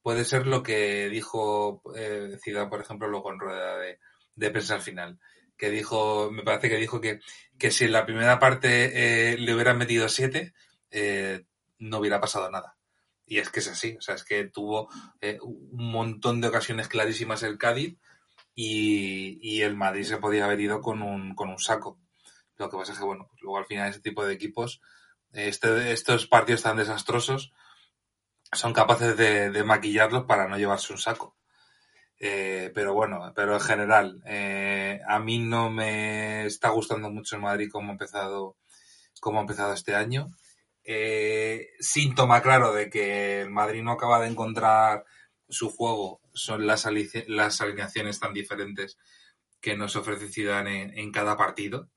puede 0.00 0.24
ser 0.24 0.46
lo 0.46 0.62
que 0.62 1.08
dijo 1.08 1.82
eh, 1.96 2.38
por 2.70 2.80
ejemplo, 2.80 3.08
luego 3.08 3.32
en 3.32 3.40
rueda 3.40 3.78
de, 3.78 3.98
de 4.36 4.50
prensa 4.50 4.76
al 4.76 4.82
final. 4.82 5.18
Que 5.56 5.70
dijo, 5.70 6.30
me 6.30 6.42
parece 6.42 6.68
que 6.68 6.76
dijo 6.76 7.00
que, 7.00 7.20
que 7.58 7.70
si 7.70 7.84
en 7.84 7.92
la 7.92 8.06
primera 8.06 8.38
parte 8.38 9.32
eh, 9.32 9.38
le 9.38 9.54
hubieran 9.54 9.78
metido 9.78 10.08
siete, 10.08 10.54
eh, 10.92 11.46
no 11.78 11.98
hubiera 11.98 12.20
pasado 12.20 12.50
nada. 12.50 12.76
Y 13.24 13.38
es 13.38 13.48
que 13.48 13.60
es 13.60 13.68
así, 13.68 13.96
o 13.96 14.00
sea, 14.02 14.14
es 14.14 14.24
que 14.24 14.44
tuvo 14.44 14.88
eh, 15.20 15.38
un 15.40 15.90
montón 15.90 16.40
de 16.40 16.48
ocasiones 16.48 16.88
clarísimas 16.88 17.42
el 17.42 17.56
Cádiz 17.58 17.98
y, 18.54 19.62
el 19.62 19.74
Madrid 19.74 20.04
se 20.04 20.18
podía 20.18 20.44
haber 20.44 20.60
ido 20.60 20.80
con 20.82 21.02
un, 21.02 21.34
con 21.34 21.48
un 21.48 21.58
saco. 21.58 21.98
Lo 22.56 22.68
que 22.68 22.76
pasa 22.76 22.92
es 22.92 22.98
que, 22.98 23.04
bueno, 23.04 23.26
pues 23.30 23.40
luego 23.40 23.58
al 23.58 23.64
final 23.64 23.88
ese 23.88 24.00
tipo 24.00 24.24
de 24.24 24.34
equipos, 24.34 24.82
este, 25.32 25.92
estos 25.92 26.26
partidos 26.26 26.62
tan 26.62 26.76
desastrosos, 26.76 27.52
son 28.52 28.74
capaces 28.74 29.16
de, 29.16 29.64
maquillarlos 29.64 30.24
para 30.24 30.46
no 30.46 30.58
llevarse 30.58 30.92
un 30.92 30.98
saco. 30.98 31.36
Eh, 32.18 32.70
pero 32.74 32.92
bueno, 32.92 33.32
pero 33.34 33.54
en 33.54 33.60
general, 33.60 34.22
a 35.08 35.18
mí 35.20 35.38
no 35.38 35.70
me 35.70 36.44
está 36.44 36.68
gustando 36.68 37.10
mucho 37.10 37.36
el 37.36 37.42
Madrid 37.42 37.70
como 37.72 37.88
ha 37.88 37.92
empezado, 37.92 38.58
como 39.20 39.38
ha 39.38 39.42
empezado 39.42 39.72
este 39.72 39.94
año. 39.94 40.28
Eh, 40.84 41.70
síntoma 41.78 42.42
claro 42.42 42.72
de 42.72 42.90
que 42.90 43.46
Madrid 43.48 43.82
no 43.82 43.92
acaba 43.92 44.20
de 44.20 44.28
encontrar 44.28 45.04
su 45.48 45.70
juego 45.70 46.20
son 46.34 46.66
las, 46.66 46.86
alineaciones 46.86 48.18
tan 48.18 48.32
diferentes 48.32 48.98
que 49.60 49.76
nos 49.76 49.94
ofrece 49.96 50.28
Zidane 50.28 50.98
en, 51.00 51.12
cada 51.12 51.36
partido, 51.36 51.90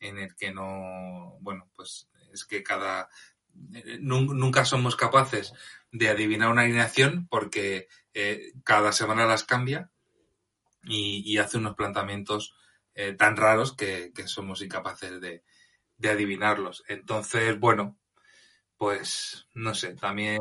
en 0.00 0.18
el 0.18 0.34
que 0.34 0.52
no, 0.52 1.36
bueno, 1.40 1.68
pues 1.74 2.08
es 2.32 2.44
que 2.44 2.62
cada, 2.62 3.10
eh, 3.74 3.98
nunca 4.00 4.64
somos 4.64 4.96
capaces 4.96 5.52
de 5.90 6.08
adivinar 6.08 6.50
una 6.50 6.62
alineación 6.62 7.26
porque 7.28 7.88
eh, 8.14 8.52
cada 8.64 8.92
semana 8.92 9.26
las 9.26 9.44
cambia 9.44 9.90
y, 10.84 11.36
hace 11.38 11.58
unos 11.58 11.76
planteamientos 11.76 12.54
eh, 12.94 13.12
tan 13.12 13.36
raros 13.36 13.76
que, 13.76 14.12
somos 14.26 14.62
incapaces 14.62 15.20
de, 15.20 15.44
de, 15.96 16.10
adivinarlos. 16.10 16.82
Entonces, 16.88 17.58
bueno, 17.60 17.98
pues 18.82 19.46
no 19.54 19.76
sé, 19.76 19.94
también 19.94 20.40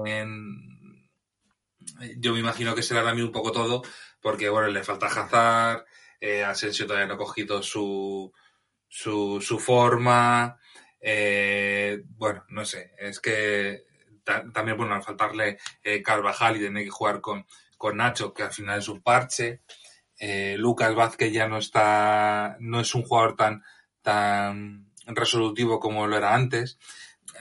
yo 2.17 2.33
me 2.33 2.39
imagino 2.39 2.73
que 2.73 2.81
será 2.81 3.03
también 3.03 3.27
un 3.27 3.31
poco 3.31 3.51
todo, 3.51 3.83
porque 4.19 4.49
bueno, 4.49 4.69
le 4.69 4.83
falta 4.83 5.05
Hazard, 5.05 5.85
eh, 6.19 6.43
Asensio 6.43 6.87
todavía 6.87 7.05
no 7.05 7.13
ha 7.13 7.17
cogido 7.19 7.61
su, 7.61 8.33
su, 8.87 9.39
su 9.41 9.59
forma, 9.59 10.59
eh, 10.99 12.01
bueno, 12.17 12.43
no 12.49 12.65
sé, 12.65 12.95
es 12.97 13.19
que 13.19 13.83
también, 14.23 14.75
bueno, 14.75 14.95
al 14.95 15.03
faltarle 15.03 15.59
eh, 15.83 16.01
Carvajal 16.01 16.57
y 16.57 16.61
tener 16.61 16.83
que 16.83 16.89
jugar 16.89 17.21
con, 17.21 17.45
con 17.77 17.97
Nacho, 17.97 18.33
que 18.33 18.41
al 18.41 18.51
final 18.51 18.79
es 18.79 18.87
un 18.87 19.03
parche, 19.03 19.61
Lucas 20.57 20.95
Vázquez 20.95 21.31
ya 21.31 21.47
no 21.47 21.59
está, 21.59 22.57
no 22.59 22.79
es 22.79 22.95
un 22.95 23.03
jugador 23.03 23.35
tan, 23.35 23.63
tan 24.01 24.91
resolutivo 25.05 25.79
como 25.79 26.07
lo 26.07 26.17
era 26.17 26.33
antes, 26.33 26.79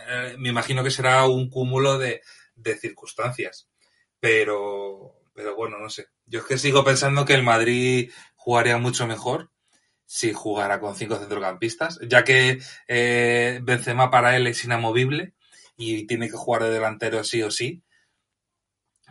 eh, 0.09 0.37
me 0.39 0.49
imagino 0.49 0.83
que 0.85 0.91
será 0.91 1.27
un 1.27 1.49
cúmulo 1.51 1.99
de, 1.99 2.23
de 2.55 2.77
circunstancias. 2.77 3.69
Pero, 4.19 5.21
pero 5.35 5.57
bueno, 5.57 5.79
no 5.79 5.89
sé. 5.89 6.07
Yo 6.27 6.41
es 6.41 6.47
que 6.47 6.59
sigo 6.59 6.85
pensando 6.85 7.25
que 7.25 7.35
el 7.35 7.43
Madrid 7.43 8.11
jugaría 8.35 8.79
mucho 8.79 9.07
mejor 9.07 9.51
si 10.05 10.33
jugara 10.33 10.81
con 10.81 10.97
cinco 10.97 11.17
centrocampistas, 11.17 12.01
ya 12.03 12.25
que 12.25 12.61
eh, 12.89 13.61
Benzema 13.63 14.11
para 14.11 14.37
él 14.37 14.49
es 14.49 14.65
inamovible 14.65 15.35
y 15.77 16.07
tiene 16.07 16.29
que 16.29 16.37
jugar 16.37 16.65
de 16.65 16.71
delantero 16.71 17.23
sí 17.23 17.43
o 17.43 17.51
sí. 17.51 17.85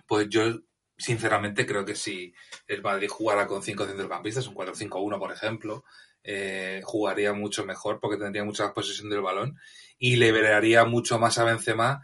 Pues 0.08 0.28
yo 0.30 0.60
sinceramente 0.98 1.66
creo 1.66 1.86
que 1.86 1.96
si 1.96 2.34
el 2.68 2.82
Madrid 2.82 3.08
jugara 3.08 3.48
con 3.48 3.64
cinco 3.64 3.86
centrocampistas, 3.86 4.48
un 4.48 4.56
4-5-1 4.56 5.20
por 5.20 5.32
ejemplo, 5.32 5.86
eh, 6.22 6.82
jugaría 6.84 7.32
mucho 7.32 7.66
mejor 7.66 8.00
porque 8.02 8.18
tendría 8.18 8.44
mucha 8.44 8.74
posesión 8.74 9.10
del 9.10 9.22
balón 9.22 9.58
y 10.00 10.16
liberaría 10.16 10.86
mucho 10.86 11.20
más 11.20 11.38
a 11.38 11.44
Benzema 11.44 12.02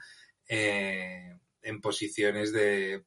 eh, 0.48 1.36
en 1.62 1.82
posiciones 1.82 2.54
de, 2.54 3.04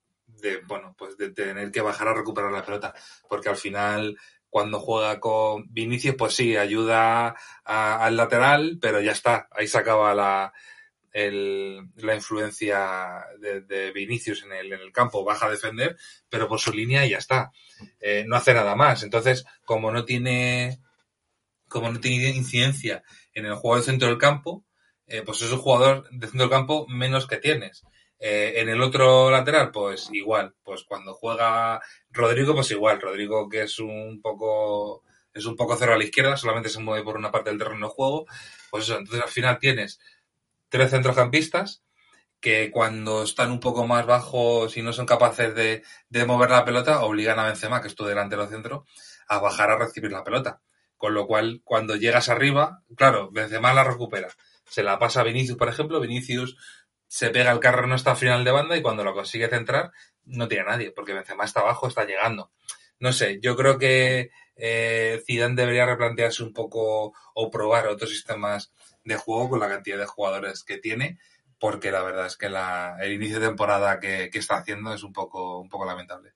bueno, 0.66 0.94
pues 0.98 1.16
de 1.16 1.30
tener 1.30 1.70
que 1.70 1.82
bajar 1.82 2.08
a 2.08 2.14
recuperar 2.14 2.50
la 2.50 2.64
pelota, 2.64 2.94
porque 3.28 3.50
al 3.50 3.56
final 3.56 4.16
cuando 4.50 4.80
juega 4.80 5.20
con 5.20 5.72
Vinicius, 5.72 6.16
pues 6.16 6.34
sí, 6.34 6.56
ayuda 6.56 7.36
al 7.64 8.16
lateral, 8.16 8.78
pero 8.80 9.00
ya 9.00 9.12
está, 9.12 9.46
ahí 9.52 9.68
se 9.68 9.78
acaba 9.78 10.14
la, 10.14 10.52
la 11.12 12.14
influencia 12.14 13.24
de, 13.38 13.92
Vinicius 13.92 14.44
en 14.44 14.52
el, 14.52 14.72
en 14.72 14.80
el, 14.80 14.92
campo, 14.92 15.24
baja 15.24 15.46
a 15.46 15.50
defender, 15.50 15.96
pero 16.28 16.48
por 16.48 16.60
su 16.60 16.72
línea 16.72 17.04
ya 17.06 17.18
está, 17.18 17.50
eh, 18.00 18.24
no 18.26 18.36
hace 18.36 18.54
nada 18.54 18.74
más. 18.74 19.02
Entonces, 19.02 19.44
como 19.64 19.90
no 19.90 20.04
tiene, 20.04 20.80
como 21.68 21.90
no 21.90 22.00
tiene 22.00 22.30
incidencia 22.30 23.02
en 23.34 23.46
el 23.46 23.54
juego 23.54 23.76
del 23.76 23.84
centro 23.84 24.08
del 24.08 24.18
campo, 24.18 24.64
eh, 25.08 25.22
pues 25.24 25.42
es 25.42 25.52
un 25.52 25.58
jugador 25.58 26.08
de 26.10 26.26
centro 26.26 26.50
campo 26.50 26.86
menos 26.88 27.26
que 27.26 27.38
tienes. 27.38 27.84
Eh, 28.20 28.54
en 28.56 28.68
el 28.68 28.82
otro 28.82 29.30
lateral, 29.30 29.70
pues 29.70 30.08
igual, 30.12 30.54
pues 30.64 30.84
cuando 30.84 31.14
juega 31.14 31.80
Rodrigo, 32.10 32.54
pues 32.54 32.70
igual, 32.72 33.00
Rodrigo 33.00 33.48
que 33.48 33.62
es 33.62 33.78
un 33.78 34.20
poco, 34.20 35.04
es 35.32 35.46
un 35.46 35.56
poco 35.56 35.76
cero 35.76 35.94
a 35.94 35.98
la 35.98 36.04
izquierda, 36.04 36.36
solamente 36.36 36.68
se 36.68 36.80
mueve 36.80 37.04
por 37.04 37.16
una 37.16 37.30
parte 37.30 37.50
del 37.50 37.58
terreno 37.58 37.86
de 37.86 37.92
juego, 37.92 38.26
pues 38.70 38.84
eso, 38.84 38.98
entonces 38.98 39.22
al 39.22 39.30
final 39.30 39.58
tienes 39.60 40.00
tres 40.68 40.90
centrocampistas 40.90 41.82
que 42.40 42.70
cuando 42.70 43.22
están 43.22 43.50
un 43.50 43.60
poco 43.60 43.86
más 43.86 44.06
bajos 44.06 44.76
y 44.76 44.82
no 44.82 44.92
son 44.92 45.06
capaces 45.06 45.54
de, 45.54 45.82
de 46.08 46.24
mover 46.24 46.50
la 46.50 46.64
pelota, 46.64 47.02
obligan 47.02 47.38
a 47.38 47.44
Benzema, 47.44 47.80
que 47.80 47.88
es 47.88 47.94
tu 47.94 48.04
delantero 48.04 48.48
centro, 48.48 48.84
a 49.28 49.38
bajar 49.38 49.70
a 49.70 49.78
recibir 49.78 50.12
la 50.12 50.24
pelota. 50.24 50.60
Con 50.96 51.14
lo 51.14 51.26
cual, 51.26 51.60
cuando 51.64 51.96
llegas 51.96 52.28
arriba, 52.28 52.82
claro, 52.96 53.30
Benzema 53.30 53.72
la 53.72 53.84
recupera. 53.84 54.28
Se 54.68 54.82
la 54.82 54.98
pasa 54.98 55.20
a 55.20 55.24
Vinicius, 55.24 55.56
por 55.56 55.68
ejemplo, 55.68 56.00
Vinicius 56.00 56.56
se 57.08 57.30
pega 57.30 57.50
el 57.50 57.58
carro 57.58 57.86
no 57.86 57.94
está 57.94 58.14
final 58.14 58.44
de 58.44 58.50
banda 58.50 58.76
y 58.76 58.82
cuando 58.82 59.02
lo 59.02 59.14
consigue 59.14 59.48
centrar, 59.48 59.92
no 60.26 60.46
tiene 60.46 60.64
nadie, 60.64 60.92
porque 60.92 61.14
Benzema 61.14 61.44
está 61.44 61.60
abajo, 61.60 61.88
está 61.88 62.04
llegando. 62.04 62.52
No 63.00 63.12
sé, 63.12 63.40
yo 63.40 63.56
creo 63.56 63.78
que 63.78 64.30
eh, 64.56 65.22
Zidane 65.26 65.54
debería 65.54 65.86
replantearse 65.86 66.42
un 66.42 66.52
poco 66.52 67.14
o 67.34 67.50
probar 67.50 67.86
otros 67.86 68.10
sistemas 68.10 68.72
de 69.04 69.16
juego 69.16 69.50
con 69.50 69.60
la 69.60 69.68
cantidad 69.68 69.96
de 69.96 70.04
jugadores 70.04 70.64
que 70.64 70.78
tiene, 70.78 71.18
porque 71.58 71.90
la 71.90 72.02
verdad 72.02 72.26
es 72.26 72.36
que 72.36 72.50
la, 72.50 72.98
el 73.00 73.12
inicio 73.14 73.40
de 73.40 73.46
temporada 73.46 73.98
que, 74.00 74.28
que 74.30 74.38
está 74.38 74.58
haciendo 74.58 74.92
es 74.92 75.02
un 75.02 75.12
poco, 75.12 75.60
un 75.60 75.68
poco 75.68 75.86
lamentable. 75.86 76.34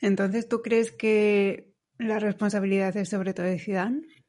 Entonces, 0.00 0.48
¿tú 0.48 0.62
crees 0.62 0.92
que 0.92 1.72
la 1.98 2.18
responsabilidad 2.18 2.96
es 2.96 3.10
sobre 3.10 3.34
todo 3.34 3.46
de 3.46 3.58
Zidane? 3.58 4.21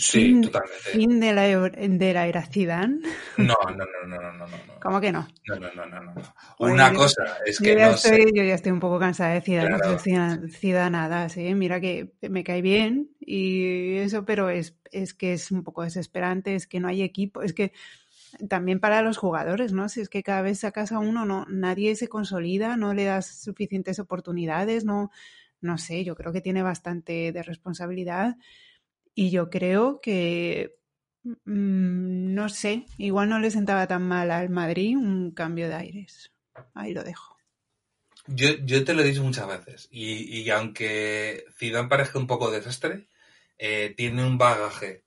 Sí, 0.00 0.26
fin, 0.26 0.42
totalmente. 0.42 0.90
¿Fin 0.92 1.18
de 1.18 1.32
la, 1.32 1.42
de 1.42 2.12
la 2.14 2.26
era 2.28 2.46
Zidane? 2.46 3.00
No, 3.36 3.54
no, 3.66 3.76
no, 3.76 3.84
no, 4.06 4.16
no, 4.20 4.32
no, 4.32 4.46
no. 4.46 4.56
¿Cómo 4.80 5.00
que 5.00 5.10
no? 5.10 5.26
No, 5.48 5.56
no, 5.56 5.74
no, 5.74 5.86
no, 5.86 6.00
no. 6.14 6.14
Una 6.60 6.92
cosa 6.94 7.24
es 7.44 7.58
que 7.58 7.72
yo 7.72 7.78
ya, 7.78 7.88
no 7.88 7.94
estoy, 7.94 8.22
sé. 8.22 8.30
yo 8.32 8.44
ya 8.44 8.54
estoy 8.54 8.70
un 8.70 8.78
poco 8.78 9.00
cansada 9.00 9.34
de 9.34 9.40
Zidane, 9.40 9.76
Claro. 9.76 10.48
Zidanadas, 10.50 11.36
¿eh? 11.36 11.52
Mira 11.56 11.80
que 11.80 12.12
me 12.30 12.44
cae 12.44 12.62
bien 12.62 13.10
y 13.18 13.96
eso, 13.96 14.24
pero 14.24 14.50
es, 14.50 14.76
es 14.92 15.14
que 15.14 15.32
es 15.32 15.50
un 15.50 15.64
poco 15.64 15.82
desesperante, 15.82 16.54
es 16.54 16.68
que 16.68 16.78
no 16.78 16.86
hay 16.86 17.02
equipo, 17.02 17.42
es 17.42 17.52
que 17.52 17.72
también 18.48 18.78
para 18.78 19.02
los 19.02 19.16
jugadores, 19.16 19.72
¿no? 19.72 19.88
Si 19.88 20.00
es 20.00 20.08
que 20.08 20.22
cada 20.22 20.42
vez 20.42 20.60
sacas 20.60 20.92
a 20.92 21.00
uno, 21.00 21.24
no, 21.24 21.44
nadie 21.48 21.96
se 21.96 22.06
consolida, 22.06 22.76
no 22.76 22.94
le 22.94 23.02
das 23.02 23.26
suficientes 23.42 23.98
oportunidades, 23.98 24.84
no, 24.84 25.10
no 25.60 25.76
sé, 25.76 26.04
yo 26.04 26.14
creo 26.14 26.32
que 26.32 26.40
tiene 26.40 26.62
bastante 26.62 27.32
de 27.32 27.42
responsabilidad 27.42 28.36
y 29.20 29.30
yo 29.30 29.50
creo 29.50 30.00
que, 30.00 30.76
mm, 31.24 32.34
no 32.34 32.48
sé, 32.48 32.86
igual 32.98 33.28
no 33.28 33.40
le 33.40 33.50
sentaba 33.50 33.88
tan 33.88 34.02
mal 34.06 34.30
al 34.30 34.48
Madrid 34.48 34.96
un 34.96 35.32
cambio 35.32 35.66
de 35.66 35.74
aires. 35.74 36.32
Ahí 36.72 36.94
lo 36.94 37.02
dejo. 37.02 37.36
Yo, 38.28 38.50
yo 38.64 38.84
te 38.84 38.94
lo 38.94 39.02
he 39.02 39.06
dicho 39.08 39.24
muchas 39.24 39.48
veces. 39.48 39.88
Y, 39.90 40.38
y 40.38 40.48
aunque 40.50 41.46
Zidane 41.58 41.88
parezca 41.88 42.20
un 42.20 42.28
poco 42.28 42.52
desastre, 42.52 43.08
eh, 43.58 43.92
tiene 43.96 44.24
un 44.24 44.38
bagaje 44.38 45.02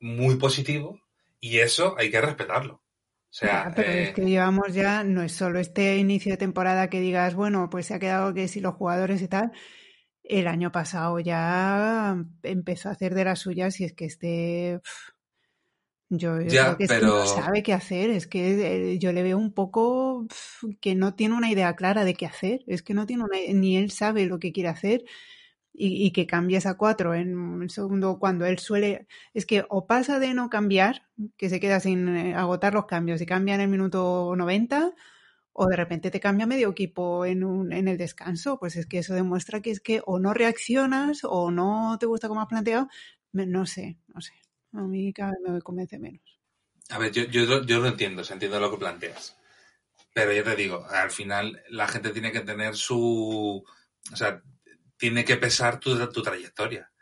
muy 0.00 0.34
positivo 0.38 1.00
y 1.38 1.58
eso 1.58 1.94
hay 1.96 2.10
que 2.10 2.20
respetarlo. 2.20 2.74
O 2.74 2.82
sea, 3.30 3.64
Ya, 3.66 3.72
pero 3.76 3.92
es 3.92 4.08
eh, 4.08 4.12
que 4.12 4.22
llevamos 4.22 4.74
ya, 4.74 5.04
no 5.04 5.22
es 5.22 5.30
solo 5.32 5.60
este 5.60 5.98
inicio 5.98 6.32
de 6.32 6.36
temporada 6.36 6.90
que 6.90 7.00
digas, 7.00 7.36
bueno, 7.36 7.70
pues 7.70 7.86
se 7.86 7.94
ha 7.94 8.00
quedado 8.00 8.34
que 8.34 8.48
si 8.48 8.60
los 8.60 8.74
jugadores 8.74 9.22
y 9.22 9.28
tal. 9.28 9.52
El 10.24 10.46
año 10.46 10.70
pasado 10.70 11.18
ya 11.18 12.16
empezó 12.42 12.88
a 12.88 12.92
hacer 12.92 13.14
de 13.14 13.24
las 13.24 13.40
suyas 13.40 13.80
y 13.80 13.84
es 13.84 13.92
que 13.92 14.04
este. 14.04 14.80
Yo, 16.14 16.36
creo 16.36 16.76
que 16.76 16.84
es 16.84 16.90
que 16.90 17.00
no 17.00 17.22
pero 17.22 17.26
sabe 17.26 17.62
qué 17.62 17.72
hacer, 17.72 18.10
es 18.10 18.26
que 18.26 18.92
eh, 18.92 18.98
yo 18.98 19.12
le 19.14 19.22
veo 19.22 19.38
un 19.38 19.54
poco 19.54 20.26
que 20.82 20.94
no 20.94 21.14
tiene 21.14 21.34
una 21.34 21.50
idea 21.50 21.74
clara 21.74 22.04
de 22.04 22.12
qué 22.12 22.26
hacer, 22.26 22.64
es 22.66 22.82
que 22.82 22.92
no 22.92 23.06
tiene 23.06 23.24
una, 23.24 23.38
ni 23.54 23.78
él 23.78 23.90
sabe 23.90 24.26
lo 24.26 24.38
que 24.38 24.52
quiere 24.52 24.68
hacer 24.68 25.04
y, 25.72 26.06
y 26.06 26.10
que 26.12 26.26
cambies 26.26 26.66
a 26.66 26.76
cuatro 26.76 27.14
en 27.14 27.38
un 27.38 27.70
segundo 27.70 28.18
cuando 28.18 28.44
él 28.44 28.58
suele, 28.58 29.06
es 29.32 29.46
que 29.46 29.64
o 29.70 29.86
pasa 29.86 30.18
de 30.18 30.34
no 30.34 30.50
cambiar, 30.50 31.08
que 31.38 31.48
se 31.48 31.60
queda 31.60 31.80
sin 31.80 32.08
eh, 32.14 32.34
agotar 32.34 32.74
los 32.74 32.84
cambios 32.84 33.22
y 33.22 33.26
cambia 33.26 33.54
en 33.54 33.62
el 33.62 33.68
minuto 33.68 34.34
90, 34.36 34.92
o 35.52 35.66
de 35.66 35.76
repente 35.76 36.10
te 36.10 36.20
cambia 36.20 36.46
medio 36.46 36.70
equipo 36.70 37.26
en, 37.26 37.44
un, 37.44 37.72
en 37.72 37.88
el 37.88 37.98
descanso, 37.98 38.58
pues 38.58 38.76
es 38.76 38.86
que 38.86 38.98
eso 38.98 39.14
demuestra 39.14 39.60
que 39.60 39.70
es 39.70 39.80
que 39.80 40.02
o 40.06 40.18
no 40.18 40.34
reaccionas 40.34 41.20
o 41.24 41.50
no 41.50 41.96
te 42.00 42.06
gusta 42.06 42.28
como 42.28 42.40
has 42.40 42.48
planteado, 42.48 42.88
no 43.32 43.66
sé, 43.66 43.98
no 44.08 44.20
sé, 44.20 44.32
a 44.72 44.82
mí 44.82 45.12
cada 45.12 45.30
vez 45.30 45.52
me 45.52 45.60
convence 45.60 45.98
menos. 45.98 46.40
a 46.90 46.98
ver, 46.98 47.12
yo, 47.12 47.24
yo, 47.24 47.64
yo 47.64 47.80
lo 47.80 47.88
entiendo, 47.88 48.22
o 48.22 48.24
sea, 48.24 48.34
entiendo 48.34 48.60
lo 48.60 48.70
que 48.70 48.78
planteas. 48.78 49.36
Pero 50.14 50.32
yo 50.32 50.44
te 50.44 50.56
digo, 50.56 50.86
al 50.90 51.10
final 51.10 51.62
la 51.70 51.88
gente 51.88 52.10
tiene 52.10 52.32
que 52.32 52.40
tener 52.40 52.76
su. 52.76 53.64
O 54.12 54.16
sea, 54.16 54.42
tiene 54.98 55.24
que 55.24 55.36
pesar 55.36 55.80
tu, 55.80 55.96
tu 56.10 56.22
trayectoria. 56.22 56.92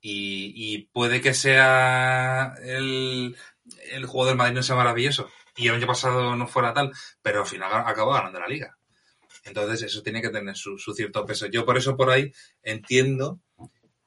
Y, 0.00 0.52
y 0.56 0.78
puede 0.92 1.20
que 1.22 1.34
sea 1.34 2.54
el, 2.62 3.36
el 3.92 4.06
juego 4.06 4.26
del 4.26 4.36
Madrid 4.36 4.56
no 4.56 4.62
sea 4.62 4.76
maravilloso 4.76 5.30
y 5.60 5.68
el 5.68 5.74
año 5.74 5.86
pasado 5.86 6.34
no 6.36 6.46
fuera 6.46 6.72
tal, 6.72 6.92
pero 7.22 7.40
al 7.40 7.46
final 7.46 7.70
acabó 7.86 8.12
ganando 8.12 8.40
la 8.40 8.48
liga. 8.48 8.78
Entonces 9.44 9.82
eso 9.82 10.02
tiene 10.02 10.22
que 10.22 10.30
tener 10.30 10.56
su, 10.56 10.78
cierto 10.78 11.24
peso. 11.24 11.46
Yo 11.46 11.64
por 11.64 11.76
eso 11.76 11.96
por 11.96 12.10
ahí 12.10 12.32
entiendo 12.62 13.40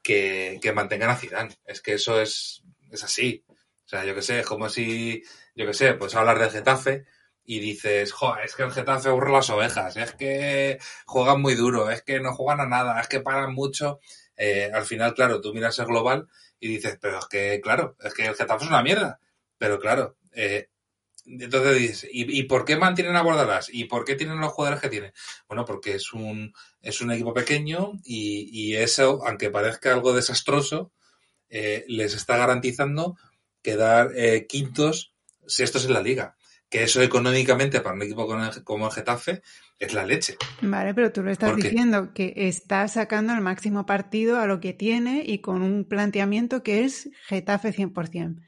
que, 0.02 0.60
que 0.62 0.74
mantengan 0.74 1.12
a 1.12 1.16
Zidane. 1.16 1.56
Es 1.66 1.82
que 1.82 1.94
eso 1.94 2.20
es, 2.20 2.64
es 2.92 3.04
así. 3.04 3.44
O 3.48 3.88
sea, 3.88 4.06
yo 4.06 4.16
que 4.16 4.22
sé, 4.22 4.40
es 4.40 4.46
como 4.46 4.70
si, 4.70 5.24
yo 5.56 5.66
que 5.66 5.74
sé, 5.74 5.94
pues 5.94 6.16
hablar 6.16 6.40
del 6.40 6.52
Getafe 6.52 7.06
y 7.46 7.60
dices, 7.60 8.14
es 8.44 8.56
que 8.56 8.64
el 8.64 8.72
Getafe 8.72 9.10
aburre 9.10 9.32
las 9.32 9.50
ovejas, 9.50 9.98
es 9.98 10.14
que 10.14 10.80
juegan 11.06 11.42
muy 11.42 11.56
duro, 11.56 11.92
es 11.92 12.02
que 12.02 12.20
no 12.20 12.34
juegan 12.34 12.62
a 12.62 12.68
nada, 12.68 13.00
es 13.02 13.08
que 13.08 13.20
paran 13.20 13.54
mucho. 13.54 14.00
Eh, 14.38 14.72
al 14.74 14.86
final, 14.86 15.14
claro, 15.14 15.42
tú 15.42 15.54
miras 15.54 15.78
el 15.80 15.86
global 15.86 16.28
y 16.60 16.70
dices, 16.70 16.98
pero 17.02 17.20
es 17.20 17.26
que, 17.26 17.60
claro, 17.62 17.96
es 18.00 18.14
que 18.14 18.26
el 18.26 18.36
Getafe 18.36 18.64
es 18.64 18.70
una 18.70 18.84
mierda. 18.84 19.20
Pero 19.58 19.80
claro, 19.80 20.18
eh, 20.32 20.70
entonces 21.26 21.78
dices, 21.78 22.10
¿y, 22.12 22.40
¿y 22.40 22.44
por 22.44 22.66
qué 22.66 22.76
mantienen 22.76 23.16
a 23.16 23.22
Bordalás? 23.22 23.70
¿Y 23.72 23.86
por 23.86 24.06
qué 24.06 24.16
tienen 24.16 24.40
los 24.40 24.52
jugadores 24.52 24.82
que 24.82 24.90
tienen? 24.90 25.14
Bueno, 25.48 25.66
porque 25.66 25.96
es 25.96 26.14
un, 26.14 26.54
es 26.82 27.02
un 27.02 27.12
equipo 27.12 27.34
pequeño 27.34 27.94
y, 28.04 28.50
y 28.52 28.76
eso, 28.76 29.22
aunque 29.26 29.50
parezca 29.50 29.94
algo 29.94 30.14
desastroso, 30.14 30.92
eh, 31.50 31.86
les 31.88 32.16
está 32.16 32.36
garantizando 32.38 33.16
quedar 33.62 34.12
eh, 34.16 34.48
quintos, 34.48 35.14
sextos 35.46 35.86
en 35.86 35.94
la 35.94 36.02
liga. 36.02 36.36
Que 36.70 36.84
eso 36.84 37.02
económicamente 37.04 37.82
para 37.82 37.96
un 37.96 38.02
equipo 38.02 38.28
como 38.64 38.88
el, 38.88 38.92
Getafe 38.92 39.44
es 39.78 39.94
la 39.94 40.04
leche. 40.04 40.38
Vale, 40.62 40.96
pero 40.96 41.12
tú 41.12 41.22
lo 41.22 41.30
estás 41.30 41.56
diciendo 41.56 42.14
que 42.14 42.34
está 42.36 42.88
sacando 42.88 43.34
el 43.34 43.42
máximo 43.42 43.86
partido 43.86 44.40
a 44.40 44.48
lo 44.48 44.60
que 44.60 44.74
tiene 44.74 45.24
y 45.24 45.40
con 45.40 45.62
un 45.62 45.86
planteamiento 45.86 46.64
que 46.64 46.84
es 46.84 47.12
Getafe 47.28 47.72
100%. 47.72 48.42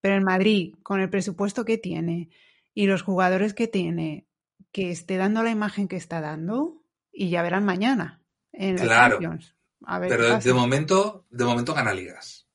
Pero 0.00 0.14
el 0.14 0.24
Madrid, 0.24 0.74
con 0.82 1.00
el 1.00 1.10
presupuesto 1.10 1.64
que 1.64 1.78
tiene 1.78 2.30
y 2.74 2.86
los 2.86 3.02
jugadores 3.02 3.54
que 3.54 3.68
tiene, 3.68 4.26
que 4.72 4.90
esté 4.90 5.16
dando 5.16 5.42
la 5.42 5.50
imagen 5.50 5.88
que 5.88 5.96
está 5.96 6.20
dando, 6.20 6.80
y 7.12 7.30
ya 7.30 7.42
verán 7.42 7.64
mañana 7.64 8.22
en 8.52 8.76
la 8.76 8.82
Claro, 8.82 9.20
Champions. 9.20 9.56
A 9.84 9.98
ver 9.98 10.10
pero 10.10 10.38
de 10.38 10.52
momento, 10.52 11.26
de 11.30 11.44
momento 11.44 11.74
gana 11.74 11.92
ligas. 11.92 12.46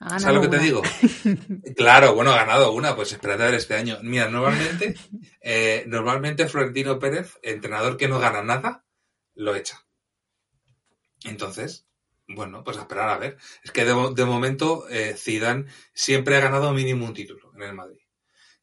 ¿Sabes 0.00 0.26
lo 0.26 0.40
que 0.40 0.48
te 0.48 0.58
digo? 0.58 0.82
Claro, 1.76 2.14
bueno, 2.14 2.30
ha 2.30 2.36
ganado 2.36 2.72
una, 2.72 2.94
pues 2.94 3.12
espérate 3.12 3.42
a 3.42 3.46
ver 3.46 3.54
este 3.54 3.74
año. 3.74 3.98
Mira, 4.02 4.28
normalmente, 4.28 4.94
eh, 5.40 5.84
normalmente 5.88 6.48
Florentino 6.48 6.98
Pérez, 6.98 7.38
entrenador 7.42 7.96
que 7.96 8.08
no 8.08 8.18
gana 8.20 8.42
nada, 8.42 8.84
lo 9.34 9.56
echa. 9.56 9.84
Entonces, 11.24 11.88
bueno, 12.28 12.62
pues 12.64 12.76
a 12.76 12.82
esperar 12.82 13.08
a 13.10 13.18
ver. 13.18 13.38
Es 13.62 13.70
que 13.72 13.84
de, 13.84 13.94
mo- 13.94 14.10
de 14.12 14.24
momento 14.24 14.88
eh, 14.88 15.14
Zidane 15.16 15.66
siempre 15.94 16.36
ha 16.36 16.40
ganado 16.40 16.72
mínimo 16.72 17.06
un 17.06 17.14
título 17.14 17.52
en 17.56 17.62
el 17.62 17.74
Madrid. 17.74 18.00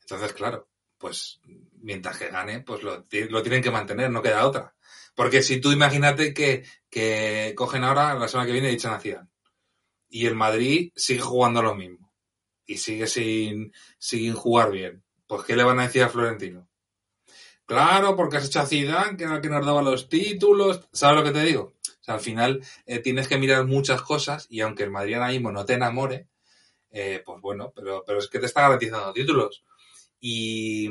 Entonces, 0.02 0.34
claro, 0.34 0.70
pues 0.98 1.42
mientras 1.82 2.18
que 2.18 2.30
gane, 2.30 2.62
pues 2.62 2.84
lo, 2.84 3.06
lo 3.30 3.44
tienen 3.44 3.64
que 3.64 3.72
mantener, 3.72 4.12
no 4.12 4.22
queda 4.24 4.48
otra. 4.48 4.76
Porque 5.16 5.44
si 5.44 5.62
tú 5.62 5.72
imagínate 5.72 6.34
que, 6.34 6.66
que 6.90 7.54
cogen 7.56 7.84
ahora, 7.84 8.16
la 8.16 8.28
semana 8.28 8.48
que 8.48 8.54
viene, 8.54 8.72
echan 8.72 8.94
a 8.94 9.00
Zidane. 9.02 9.30
Y 10.10 10.26
el 10.28 10.36
Madrid 10.36 10.92
sigue 10.96 11.22
jugando 11.22 11.62
lo 11.64 11.76
mismo. 11.76 12.14
Y 12.66 12.78
sigue 12.80 13.08
sin, 13.08 13.74
sin 14.00 14.34
jugar 14.34 14.72
bien. 14.72 15.04
Pues, 15.28 15.44
¿qué 15.46 15.56
le 15.56 15.64
van 15.64 15.80
a 15.80 15.84
decir 15.84 16.04
a 16.04 16.10
Florentino? 16.10 16.70
Claro, 17.66 18.16
porque 18.16 18.38
has 18.38 18.46
hecho 18.48 18.62
a 18.62 18.66
Zidane, 18.68 19.18
que 19.18 19.24
era 19.26 19.36
el 19.38 19.42
que 19.42 19.50
nos 19.50 19.66
daba 19.66 19.82
los 19.84 20.10
títulos. 20.10 20.88
¿Sabes 20.94 21.18
lo 21.20 21.24
que 21.26 21.32
te 21.40 21.46
digo? 21.46 21.75
Sea, 22.06 22.16
al 22.16 22.22
final 22.22 22.62
eh, 22.86 23.00
tienes 23.00 23.28
que 23.28 23.38
mirar 23.38 23.66
muchas 23.66 24.02
cosas 24.02 24.48
y 24.50 24.62
aunque 24.62 24.84
el 24.84 24.92
Madrid 24.92 25.16
ahora 25.16 25.30
mismo 25.30 25.52
no 25.52 25.66
te 25.66 25.74
enamore, 25.74 26.28
eh, 26.92 27.22
pues 27.26 27.42
bueno, 27.42 27.74
pero, 27.76 28.04
pero 28.06 28.20
es 28.20 28.28
que 28.30 28.40
te 28.40 28.48
está 28.48 28.62
garantizando 28.64 29.14
títulos. 29.14 29.64
Y, 30.22 30.90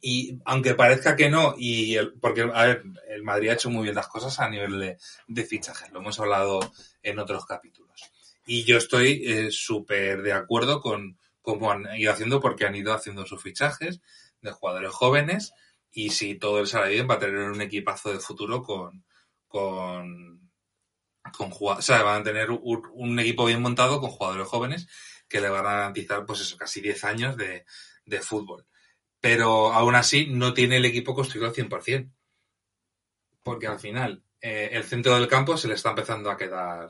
y 0.00 0.38
aunque 0.44 0.74
parezca 0.74 1.16
que 1.16 1.30
no, 1.30 1.54
y 1.56 1.94
el- 1.96 2.14
porque 2.20 2.42
a 2.42 2.64
ver, 2.66 2.82
el 3.08 3.22
Madrid 3.22 3.48
ha 3.50 3.54
hecho 3.54 3.70
muy 3.70 3.84
bien 3.84 3.94
las 3.94 4.08
cosas 4.08 4.38
a 4.40 4.48
nivel 4.50 4.98
de, 5.28 5.44
fichajes, 5.44 5.90
lo 5.92 6.00
hemos 6.00 6.20
hablado 6.20 6.60
en 7.02 7.18
otros 7.18 7.46
capítulos. 7.46 8.02
Y 8.46 8.64
yo 8.64 8.76
estoy 8.76 9.22
eh, 9.26 9.50
súper 9.50 10.22
de 10.22 10.32
acuerdo 10.32 10.80
con 10.80 11.18
cómo 11.40 11.70
han 11.72 11.86
ido 11.96 12.12
haciendo, 12.12 12.40
porque 12.40 12.66
han 12.66 12.74
ido 12.74 12.92
haciendo 12.92 13.24
sus 13.26 13.42
fichajes 13.42 14.00
de 14.42 14.50
jugadores 14.52 14.90
jóvenes, 14.92 15.52
y 15.90 16.10
si 16.10 16.34
todo 16.34 16.66
sale 16.66 16.90
bien, 16.92 17.08
va 17.08 17.14
a 17.14 17.18
tener 17.18 17.38
un 17.50 17.60
equipazo 17.62 18.12
de 18.12 18.18
futuro 18.20 18.62
con, 18.62 19.04
con, 19.54 20.50
con 21.36 21.52
o 21.52 21.80
sea, 21.80 22.02
van 22.02 22.22
a 22.22 22.24
tener 22.24 22.50
un, 22.50 23.20
equipo 23.20 23.44
bien 23.44 23.62
montado 23.62 24.00
con 24.00 24.10
jugadores 24.10 24.48
jóvenes 24.48 24.88
que 25.28 25.40
le 25.40 25.48
van 25.48 25.64
a 25.64 25.74
garantizar, 25.74 26.26
pues 26.26 26.40
eso, 26.40 26.56
casi 26.56 26.80
10 26.80 27.04
años 27.04 27.36
de, 27.36 27.64
de 28.04 28.20
fútbol. 28.20 28.66
pero 29.20 29.72
aún 29.72 29.94
así 29.94 30.26
no 30.26 30.54
tiene 30.54 30.78
el 30.78 30.84
equipo 30.84 31.14
construido 31.14 31.46
al 31.46 31.54
100%. 31.54 32.10
Porque 33.44 33.68
al 33.68 33.78
final 33.78 34.24
eh, 34.40 34.70
el 34.72 34.82
centro 34.82 35.14
del 35.14 35.28
campo 35.28 35.56
se 35.56 35.68
le 35.68 35.74
está 35.74 35.90
empezando 35.90 36.30
a 36.30 36.36
quedar 36.36 36.88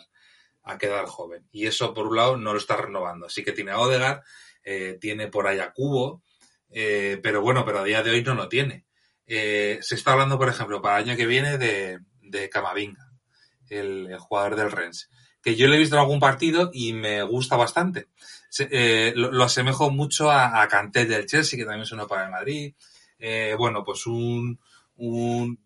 a 0.62 0.79
quedar 0.79 1.05
joven. 1.05 1.46
Y 1.53 1.66
eso, 1.66 1.92
por 1.92 2.07
un 2.07 2.16
lado, 2.16 2.37
no 2.38 2.53
lo 2.53 2.59
está 2.59 2.77
renovando. 2.79 3.27
Así 3.27 3.44
que 3.44 3.53
tiene 3.53 3.72
a 3.72 3.81
Odegar, 3.81 4.22
eh, 4.62 4.96
tiene 4.98 5.29
por 5.29 5.46
ahí 5.46 5.59
a 5.59 5.72
Cubo, 5.72 6.22
eh, 6.70 7.20
pero 7.22 7.42
bueno, 7.42 7.66
pero 7.66 7.81
a 7.81 7.85
día 7.85 8.03
de 8.03 8.12
hoy 8.12 8.22
no 8.22 8.35
lo 8.35 8.48
tiene. 8.48 8.87
se 9.27 9.94
está 9.94 10.12
hablando, 10.12 10.38
por 10.38 10.48
ejemplo, 10.48 10.81
para 10.81 10.98
el 10.98 11.05
año 11.05 11.16
que 11.16 11.27
viene 11.27 11.59
de, 11.59 12.00
de 12.38 12.49
Camavinga, 12.51 13.11
el, 13.70 14.16
jugador 14.18 14.57
del 14.57 14.70
Rennes, 14.70 15.11
que 15.42 15.57
yo 15.57 15.68
le 15.68 15.77
he 15.77 15.79
visto 15.79 15.97
en 15.97 16.01
algún 16.01 16.20
partido 16.20 16.70
y 16.73 16.92
me 16.92 17.23
gusta 17.23 17.57
bastante. 17.57 18.09
lo, 19.14 19.44
asemejo 19.44 19.90
mucho 19.90 20.31
a, 20.31 20.66
Canté 20.68 21.07
del 21.07 21.27
Chelsea, 21.27 21.59
que 21.59 21.64
también 21.64 21.87
sonó 21.87 22.07
para 22.07 22.25
el 22.25 22.31
Madrid. 22.31 22.75
bueno, 23.59 23.85
pues 23.85 24.07
un, 24.07 24.59
un 24.97 25.59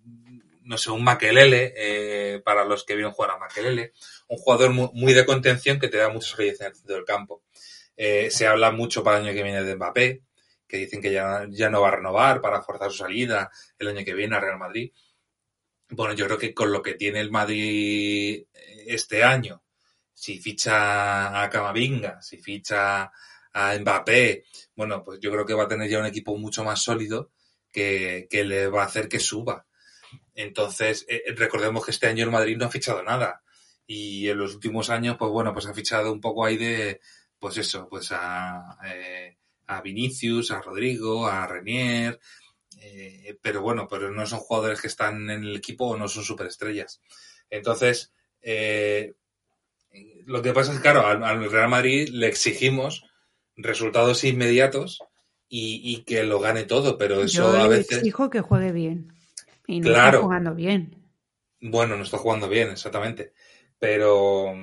no 0.69 0.77
sé, 0.77 0.91
un 0.91 1.03
Makelele, 1.03 1.73
eh, 1.77 2.43
para 2.45 2.63
los 2.63 2.85
que 2.85 2.95
vieron 2.95 3.13
jugar 3.13 3.31
a 3.31 3.39
Makelele, 3.39 3.95
un 4.29 4.37
jugador 4.37 4.71
muy, 4.71 5.15
de 5.15 5.25
contención 5.25 5.79
que 5.79 5.89
te 5.89 5.97
da 5.97 6.11
mucha 6.11 6.29
solidez 6.29 6.61
en 6.61 6.67
el 6.67 6.75
centro 6.75 6.95
del 6.95 7.07
campo. 7.07 7.43
Eh, 7.97 8.31
se 8.31 8.47
habla 8.47 8.71
mucho 8.71 9.03
para 9.03 9.17
el 9.17 9.25
año 9.25 9.35
que 9.35 9.43
viene 9.43 9.65
de 9.65 9.77
Mbappé, 9.77 10.23
que 10.69 10.77
dicen 10.77 11.01
que 11.01 11.11
ya, 11.11 11.47
ya 11.49 11.71
no 11.71 11.81
va 11.81 11.89
a 11.89 11.97
renovar 11.97 12.43
para 12.43 12.61
forzar 12.61 12.91
su 12.91 12.99
salida 12.99 13.51
el 13.79 13.89
año 13.89 14.05
que 14.05 14.13
viene 14.13 14.37
a 14.37 14.41
Real 14.41 14.59
Madrid. 14.59 14.93
Bueno, 15.91 16.15
yo 16.15 16.27
creo 16.27 16.39
que 16.39 16.53
con 16.53 16.73
lo 16.73 16.83
que 16.83 16.95
tiene 16.95 17.21
el 17.21 17.31
Madrid 17.31 18.45
este 18.87 19.25
año, 19.25 19.63
si 20.13 20.39
ficha 20.39 21.43
a 21.43 21.49
Camavinga, 21.49 22.21
si 22.21 22.39
ficha 22.39 23.11
a 23.53 23.79
Mbappé, 23.79 24.45
bueno, 24.75 25.03
pues 25.03 25.19
yo 25.21 25.31
creo 25.31 25.47
que 25.47 25.55
va 25.55 25.65
a 25.65 25.69
tener 25.69 25.89
ya 25.89 26.01
un 26.01 26.07
equipo 26.07 26.37
mucho 26.37 26.65
más 26.65 26.83
sólido 26.83 27.31
que, 27.73 28.27
que 28.31 28.45
le 28.45 28.69
va 28.69 28.83
a 28.83 28.87
hacer 28.87 29.09
que 29.09 29.21
suba. 29.21 29.67
Entonces, 30.35 31.05
eh, 31.09 31.23
recordemos 31.37 31.85
que 31.85 31.91
este 31.91 32.07
año 32.07 32.25
el 32.25 32.31
Madrid 32.31 32.57
no 32.57 32.67
ha 32.67 32.71
fichado 32.71 33.03
nada. 33.03 33.43
Y 33.87 34.29
en 34.29 34.39
los 34.39 34.55
últimos 34.55 34.91
años, 34.91 35.17
pues 35.19 35.31
bueno, 35.31 35.53
pues 35.53 35.67
ha 35.67 35.75
fichado 35.75 36.13
un 36.13 36.21
poco 36.21 36.45
ahí 36.45 36.57
de, 36.57 37.01
pues 37.39 37.57
eso, 37.57 37.89
pues 37.89 38.13
a, 38.13 38.79
eh, 38.85 39.39
a 39.67 39.81
Vinicius, 39.81 40.51
a 40.51 40.61
Rodrigo, 40.61 41.27
a 41.27 41.47
Renier, 41.47 42.21
eh, 42.91 43.39
pero 43.43 43.63
bueno, 43.63 43.87
pero 43.89 44.11
no 44.11 44.27
son 44.27 44.41
jugadores 44.41 44.81
que 44.81 44.87
están 44.87 45.31
en 45.31 45.43
el 45.45 45.57
equipo 45.57 45.87
o 45.87 45.97
no 45.97 46.09
son 46.09 46.25
superestrellas. 46.25 47.01
Entonces, 47.51 48.13
lo 50.27 50.43
que 50.43 50.53
pasa 50.53 50.73
es 50.73 50.79
que, 50.79 50.83
claro, 50.83 51.07
al, 51.07 51.51
Real 51.51 51.69
Madrid 51.69 52.09
le 52.09 52.29
exigimos 52.29 53.05
resultados 53.57 54.25
inmediatos 54.25 55.03
y, 55.49 56.05
que 56.05 56.23
lo 56.25 56.41
gane 56.41 56.65
todo, 56.65 56.99
pero 56.99 57.23
eso 57.23 57.49
a 57.49 57.69
veces... 57.69 57.99
exijo 57.99 58.29
que 58.31 58.41
juegue 58.41 58.73
bien. 58.73 59.13
Y 59.67 59.81
no 59.81 59.91
está 59.91 60.19
jugando 60.19 60.55
bien. 60.55 60.97
Bueno, 61.61 61.97
no 61.97 62.03
está 62.03 62.19
jugando 62.19 62.49
bien, 62.49 62.71
exactamente. 62.71 63.33
Pero 63.79 64.55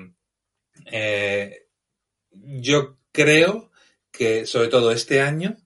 eh, 0.91 1.67
yo 2.31 2.97
creo 3.11 3.71
que, 4.11 4.45
sobre 4.45 4.67
todo 4.67 4.91
este 4.91 5.21
año, 5.21 5.57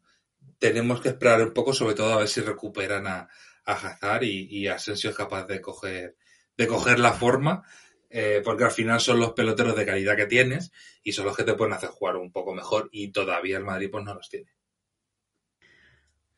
tenemos 0.60 1.02
que 1.02 1.10
esperar 1.10 1.42
un 1.42 1.54
poco, 1.54 1.74
sobre 1.74 1.96
todo 1.96 2.14
a 2.14 2.18
ver 2.18 2.28
si 2.28 2.42
recuperan 2.42 3.08
a, 3.08 3.30
a 3.66 3.74
Hazard 3.74 4.24
y, 4.24 4.48
y 4.50 4.68
Asensio 4.68 5.10
es 5.10 5.16
capaz 5.16 5.46
de 5.48 5.62
coger, 5.62 6.16
de 6.58 6.68
coger 6.68 7.00
la 7.00 7.14
forma, 7.14 7.64
eh, 8.10 8.42
porque 8.44 8.64
al 8.64 8.72
final 8.72 9.00
son 9.00 9.20
los 9.20 9.34
peloteros 9.34 9.76
de 9.76 9.86
calidad 9.86 10.16
que 10.16 10.26
tienes 10.26 10.72
y 11.04 11.14
son 11.14 11.26
los 11.26 11.38
que 11.38 11.44
te 11.44 11.54
pueden 11.54 11.74
hacer 11.74 11.90
jugar 11.90 12.18
un 12.18 12.32
poco 12.32 12.54
mejor 12.54 12.90
y 12.92 13.12
todavía 13.12 13.58
el 13.58 13.64
Madrid 13.64 13.90
pues 13.92 14.04
no 14.04 14.14
los 14.14 14.30
tiene. 14.30 14.52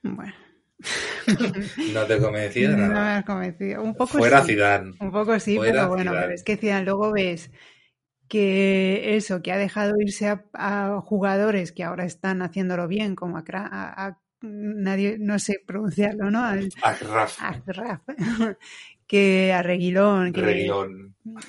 Bueno, 0.03 0.33
no 1.93 2.05
te 2.05 2.19
convencía 2.19 2.69
No 2.69 2.87
me 2.87 2.99
has 2.99 3.25
convencido. 3.25 3.81
Un 3.83 3.95
poco 3.95 4.17
Fuera 4.17 4.43
sí. 4.43 4.57
Un 4.99 5.11
poco 5.11 5.39
sí, 5.39 5.57
pero 5.59 5.87
bueno, 5.87 6.11
pero 6.11 6.33
es 6.33 6.43
que 6.43 6.57
Zidane 6.57 6.85
luego 6.85 7.11
ves 7.11 7.51
que 8.31 9.17
eso, 9.17 9.41
que 9.41 9.51
ha 9.51 9.57
dejado 9.57 9.99
irse 9.99 10.33
a, 10.53 11.01
jugadores 11.01 11.73
que 11.73 11.83
ahora 11.83 12.05
están 12.05 12.41
haciéndolo 12.41 12.87
bien, 12.87 13.13
como 13.13 13.37
a, 13.37 14.17
nadie, 14.39 15.17
no 15.19 15.37
sé 15.37 15.61
pronunciarlo, 15.67 16.31
¿no? 16.31 16.39
Agraf. 16.39 18.07
que 19.05 19.51
a 19.51 19.61
Reguilón. 19.61 20.31
Que, 20.31 20.71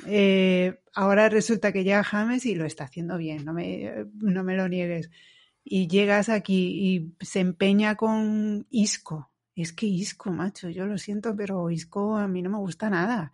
eh, 0.08 0.80
ahora 0.92 1.28
resulta 1.28 1.72
que 1.72 1.84
llega 1.84 2.02
James 2.02 2.44
y 2.46 2.56
lo 2.56 2.64
está 2.64 2.82
haciendo 2.82 3.16
bien, 3.16 3.44
no 3.44 3.52
me, 3.52 4.06
no 4.14 4.42
me 4.42 4.56
lo 4.56 4.68
niegues 4.68 5.08
y 5.64 5.86
llegas 5.86 6.28
aquí 6.28 7.14
y 7.20 7.24
se 7.24 7.38
empeña 7.38 7.94
con 7.94 8.66
Isco. 8.70 9.30
Es 9.54 9.72
que 9.72 9.86
Isco, 9.86 10.32
macho, 10.32 10.68
yo 10.68 10.84
lo 10.86 10.98
siento, 10.98 11.36
pero 11.36 11.70
Isco 11.70 12.16
a 12.16 12.26
mí 12.26 12.42
no 12.42 12.50
me 12.50 12.58
gusta 12.58 12.90
nada. 12.90 13.30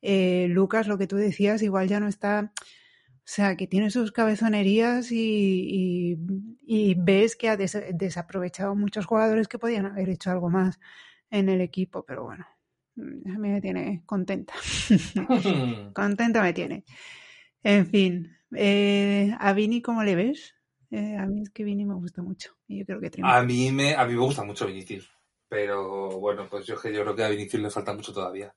Eh, 0.00 0.46
Lucas, 0.48 0.86
lo 0.86 0.96
que 0.96 1.06
tú 1.06 1.16
decías, 1.16 1.60
igual 1.60 1.88
ya 1.88 2.00
no 2.00 2.08
está. 2.08 2.52
O 3.26 3.28
sea, 3.28 3.56
que 3.56 3.66
tiene 3.66 3.90
sus 3.90 4.12
cabezonerías 4.12 5.10
y, 5.10 6.16
y, 6.64 6.94
ves 6.94 7.34
que 7.34 7.48
ha 7.48 7.56
desaprovechado 7.56 8.76
muchos 8.76 9.04
jugadores 9.04 9.48
que 9.48 9.58
podían 9.58 9.86
haber 9.86 10.10
hecho 10.10 10.30
algo 10.30 10.48
más 10.48 10.78
en 11.32 11.48
el 11.48 11.60
equipo, 11.60 12.04
pero 12.04 12.22
bueno, 12.22 12.46
a 12.96 13.38
mí 13.38 13.48
me 13.48 13.60
tiene 13.60 14.04
contenta. 14.06 14.54
contenta 15.92 16.40
me 16.40 16.52
tiene. 16.52 16.84
En 17.64 17.88
fin, 17.88 18.36
eh, 18.54 19.34
¿a 19.40 19.52
Vini 19.54 19.82
cómo 19.82 20.04
le 20.04 20.14
ves? 20.14 20.54
Eh, 20.92 21.16
a 21.16 21.26
mí 21.26 21.42
es 21.42 21.50
que 21.50 21.64
Vini 21.64 21.84
me 21.84 21.94
gusta 21.94 22.22
mucho. 22.22 22.56
Y 22.68 22.78
yo 22.78 22.86
creo 22.86 23.00
que 23.00 23.10
a 23.24 23.42
mí 23.42 23.72
me 23.72 23.96
A 23.96 24.06
mí 24.06 24.14
me 24.14 24.20
gusta 24.20 24.44
mucho 24.44 24.68
Vinicius. 24.68 25.10
Pero 25.48 26.10
bueno, 26.20 26.46
pues 26.48 26.64
yo, 26.64 26.76
yo 26.76 27.02
creo 27.02 27.16
que 27.16 27.24
a 27.24 27.28
Vinicius 27.28 27.60
le 27.60 27.70
falta 27.70 27.92
mucho 27.92 28.12
todavía. 28.12 28.54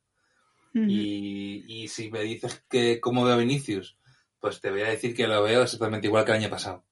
y, 0.75 1.65
y, 1.67 1.87
si 1.87 2.11
me 2.11 2.21
dices 2.21 2.63
que 2.69 2.99
cómo 2.99 3.25
veo 3.25 3.33
a 3.33 3.37
Vinicius, 3.37 3.97
pues 4.39 4.61
te 4.61 4.71
voy 4.71 4.81
a 4.81 4.89
decir 4.89 5.15
que 5.15 5.27
lo 5.27 5.43
veo 5.43 5.63
exactamente 5.63 6.07
igual 6.07 6.25
que 6.25 6.31
el 6.31 6.37
año 6.37 6.49
pasado. 6.49 6.85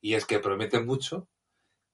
Y 0.00 0.14
es 0.14 0.24
que 0.26 0.38
promete 0.38 0.80
mucho, 0.80 1.28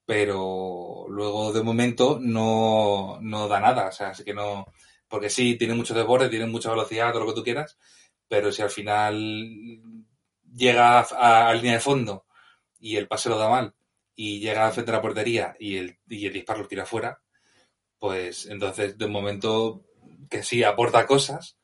pero 0.06 1.06
luego 1.08 1.52
de 1.52 1.62
momento 1.62 2.18
no, 2.20 3.18
no 3.20 3.48
da 3.48 3.60
nada. 3.60 3.88
O 3.88 3.92
sea, 3.92 4.10
así 4.10 4.24
que 4.24 4.34
no. 4.34 4.66
Porque 5.08 5.30
sí, 5.30 5.56
tiene 5.56 5.74
mucho 5.74 5.94
desborde, 5.94 6.28
tiene 6.28 6.46
mucha 6.46 6.70
velocidad, 6.70 7.12
todo 7.12 7.24
lo 7.24 7.28
que 7.28 7.40
tú 7.40 7.44
quieras, 7.44 7.78
pero 8.28 8.50
si 8.52 8.62
al 8.62 8.70
final 8.70 9.80
llega 10.54 11.00
a, 11.00 11.48
a 11.48 11.54
línea 11.54 11.74
de 11.74 11.80
fondo 11.80 12.26
y 12.78 12.96
el 12.96 13.08
pase 13.08 13.28
lo 13.28 13.38
da 13.38 13.48
mal 13.48 13.74
y 14.14 14.40
llega 14.40 14.70
frente 14.70 14.90
de 14.90 14.96
la 14.96 15.02
portería 15.02 15.56
y 15.58 15.76
el, 15.76 15.98
y 16.08 16.26
el 16.26 16.32
disparo 16.32 16.62
lo 16.62 16.68
tira 16.68 16.86
fuera, 16.86 17.20
pues 17.98 18.46
entonces 18.46 18.96
de 18.98 19.06
momento 19.06 19.84
que 20.30 20.42
sí 20.42 20.62
aporta 20.62 21.06
cosas 21.06 21.56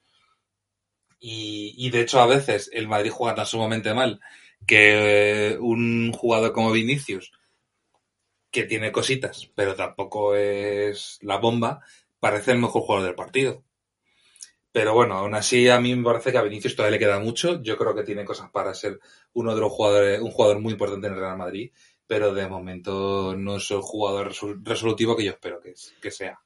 y, 1.20 1.74
y 1.76 1.90
de 1.90 2.00
hecho 2.00 2.20
a 2.20 2.26
veces 2.26 2.70
el 2.72 2.88
Madrid 2.88 3.10
juega 3.10 3.34
tan 3.34 3.46
sumamente 3.46 3.94
mal 3.94 4.20
que 4.66 5.56
un 5.60 6.12
jugador 6.12 6.52
como 6.52 6.72
Vinicius 6.72 7.32
que 8.50 8.64
tiene 8.64 8.92
cositas 8.92 9.50
pero 9.54 9.74
tampoco 9.74 10.34
es 10.34 11.18
la 11.22 11.36
bomba 11.38 11.80
parece 12.18 12.52
el 12.52 12.58
mejor 12.58 12.82
jugador 12.82 13.06
del 13.06 13.14
partido 13.14 13.64
pero 14.72 14.94
bueno, 14.94 15.14
aún 15.14 15.34
así 15.34 15.68
a 15.68 15.80
mí 15.80 15.94
me 15.96 16.04
parece 16.04 16.30
que 16.30 16.38
a 16.38 16.42
Vinicius 16.42 16.76
todavía 16.76 16.96
le 16.96 17.04
queda 17.04 17.18
mucho. 17.18 17.60
Yo 17.60 17.76
creo 17.76 17.94
que 17.94 18.04
tiene 18.04 18.24
cosas 18.24 18.50
para 18.50 18.72
ser 18.72 19.00
uno 19.32 19.54
de 19.54 19.60
los 19.60 19.72
jugadores, 19.72 20.20
un 20.20 20.30
jugador 20.30 20.60
muy 20.60 20.72
importante 20.72 21.08
en 21.08 21.14
el 21.14 21.18
Real 21.18 21.36
Madrid, 21.36 21.72
pero 22.06 22.32
de 22.32 22.48
momento 22.48 23.34
no 23.36 23.56
es 23.56 23.70
el 23.72 23.80
jugador 23.80 24.32
resolutivo 24.62 25.16
que 25.16 25.24
yo 25.24 25.32
espero 25.32 25.60
que 25.60 26.10
sea. 26.10 26.40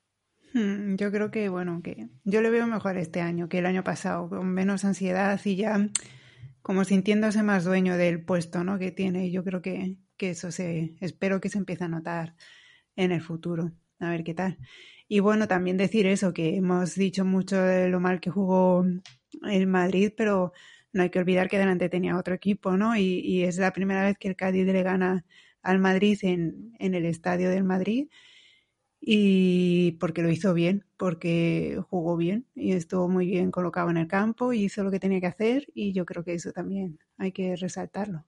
Hmm, 0.55 0.95
yo 0.97 1.11
creo 1.11 1.33
que, 1.33 1.49
bueno, 1.49 1.83
que 1.83 2.09
yo 2.23 2.41
le 2.41 2.49
veo 2.49 2.67
mejor 2.69 2.97
este 2.97 3.21
año 3.21 3.49
que 3.49 3.59
el 3.59 3.67
año 3.67 3.83
pasado, 3.83 4.29
con 4.29 4.47
menos 4.49 4.85
ansiedad 4.85 5.41
y 5.45 5.57
ya 5.57 5.91
como 6.63 6.85
sintiéndose 6.85 7.43
más 7.43 7.65
dueño 7.65 7.97
del 7.97 8.25
puesto 8.25 8.63
¿no? 8.65 8.79
que 8.79 8.93
tiene. 8.93 9.31
Yo 9.33 9.43
creo 9.45 9.63
que, 9.63 9.99
que 10.17 10.31
eso 10.31 10.53
se, 10.53 10.97
espero 11.01 11.41
que 11.41 11.49
se 11.49 11.59
empiece 11.59 11.85
a 11.85 11.89
notar 11.89 12.37
en 12.97 13.13
el 13.13 13.21
futuro. 13.21 13.73
A 13.99 14.11
ver 14.11 14.25
qué 14.25 14.35
tal. 14.35 14.59
Y 15.09 15.21
bueno, 15.21 15.49
también 15.49 15.77
decir 15.77 16.07
eso, 16.07 16.33
que 16.33 16.57
hemos 16.57 16.95
dicho 16.95 17.25
mucho 17.25 17.61
de 17.61 17.89
lo 17.89 18.01
mal 18.01 18.21
que 18.21 18.31
jugó 18.31 18.85
el 19.51 19.67
Madrid, 19.67 20.13
pero 20.17 20.53
no 20.93 21.03
hay 21.03 21.11
que 21.11 21.19
olvidar 21.19 21.49
que 21.49 21.59
delante 21.59 21.89
tenía 21.89 22.17
otro 22.17 22.35
equipo, 22.35 22.77
¿no? 22.77 22.97
Y, 22.97 23.43
es 23.45 23.59
la 23.59 23.73
primera 23.73 24.05
vez 24.05 24.17
que 24.19 24.29
el 24.29 24.37
Cádiz 24.37 24.67
le 24.67 24.83
gana 24.85 25.27
al 25.63 25.81
Madrid 25.81 26.19
en, 26.23 26.73
en 26.79 26.95
el 26.95 27.07
estadio 27.07 27.51
del 27.51 27.65
Madrid 27.65 28.09
y 29.07 29.93
porque 30.01 30.23
lo 30.23 30.31
hizo 30.31 30.55
bien, 30.55 30.87
porque 30.97 31.79
jugó 31.91 32.17
bien 32.17 32.47
y 32.55 32.73
estuvo 32.73 33.07
muy 33.07 33.27
bien 33.27 33.51
colocado 33.51 33.91
en 33.91 33.99
el 33.99 34.09
campo 34.09 34.55
y 34.55 34.65
hizo 34.65 34.83
lo 34.83 34.91
que 34.91 34.99
tenía 34.99 35.21
que 35.21 35.27
hacer 35.27 35.67
y 35.75 35.93
yo 35.93 36.07
creo 36.07 36.25
que 36.25 36.33
eso 36.33 36.53
también 36.53 36.99
hay 37.19 37.31
que 37.33 37.55
resaltarlo. 37.55 38.25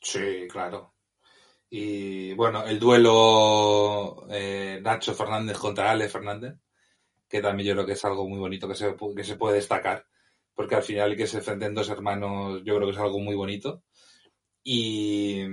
Sí, 0.00 0.48
claro. 0.50 0.92
Y 1.70 2.34
bueno, 2.34 2.64
el 2.64 2.80
duelo 2.80 4.26
eh, 4.28 4.80
Nacho 4.82 5.14
Fernández 5.14 5.56
contra 5.56 5.92
Ale 5.92 6.08
Fernández, 6.08 6.56
que 7.28 7.40
también 7.40 7.68
yo 7.68 7.74
creo 7.74 7.86
que 7.86 7.92
es 7.92 8.04
algo 8.04 8.28
muy 8.28 8.40
bonito 8.40 8.66
que 8.66 8.74
se, 8.74 8.96
que 9.14 9.24
se 9.24 9.36
puede 9.36 9.56
destacar, 9.56 10.04
porque 10.52 10.74
al 10.74 10.82
final 10.82 11.16
que 11.16 11.28
se 11.28 11.38
enfrenten 11.38 11.74
dos 11.74 11.90
hermanos 11.90 12.62
yo 12.64 12.74
creo 12.74 12.88
que 12.88 12.94
es 12.94 13.00
algo 13.00 13.20
muy 13.20 13.36
bonito. 13.36 13.84
Y, 14.64 15.44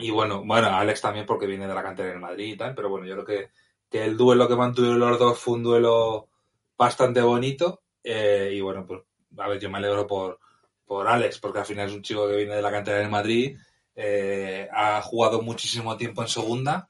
Y 0.00 0.10
bueno, 0.10 0.42
bueno, 0.44 0.68
Alex 0.68 1.00
también 1.00 1.26
porque 1.26 1.46
viene 1.46 1.68
de 1.68 1.74
la 1.74 1.82
cantera 1.82 2.08
del 2.08 2.20
Madrid 2.20 2.54
y 2.54 2.56
tal, 2.56 2.74
pero 2.74 2.88
bueno, 2.88 3.06
yo 3.06 3.14
creo 3.14 3.24
que, 3.24 3.50
el 3.98 4.16
duelo 4.16 4.48
que 4.48 4.54
mantuvieron 4.54 5.00
los 5.00 5.18
dos 5.18 5.38
fue 5.38 5.54
un 5.54 5.64
duelo 5.64 6.28
bastante 6.76 7.20
bonito. 7.20 7.82
Eh, 8.02 8.52
y 8.54 8.60
bueno, 8.60 8.86
pues 8.86 9.02
a 9.36 9.48
ver, 9.48 9.60
yo 9.60 9.68
me 9.68 9.78
alegro 9.78 10.06
por, 10.06 10.38
por 10.84 11.06
Alex, 11.06 11.38
porque 11.38 11.58
al 11.60 11.66
final 11.66 11.88
es 11.88 11.94
un 11.94 12.02
chico 12.02 12.26
que 12.28 12.36
viene 12.36 12.56
de 12.56 12.62
la 12.62 12.70
cantera 12.70 12.98
del 12.98 13.10
Madrid, 13.10 13.56
eh, 13.94 14.68
ha 14.72 15.02
jugado 15.02 15.42
muchísimo 15.42 15.96
tiempo 15.96 16.22
en 16.22 16.28
segunda 16.28 16.88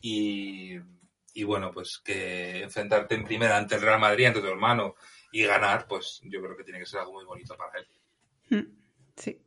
y, 0.00 0.76
y 1.34 1.42
bueno, 1.44 1.70
pues 1.72 1.98
que 1.98 2.62
enfrentarte 2.62 3.14
en 3.14 3.24
primera 3.24 3.56
ante 3.56 3.74
el 3.74 3.82
Real 3.82 3.98
Madrid, 3.98 4.26
ante 4.26 4.40
tu 4.40 4.46
hermano 4.46 4.94
y 5.32 5.42
ganar, 5.42 5.86
pues 5.88 6.20
yo 6.24 6.40
creo 6.40 6.56
que 6.56 6.64
tiene 6.64 6.78
que 6.78 6.86
ser 6.86 7.00
algo 7.00 7.14
muy 7.14 7.24
bonito 7.24 7.56
para 7.56 7.72
él. 7.80 7.86
Mm, 8.50 8.76
sí. 9.16 9.43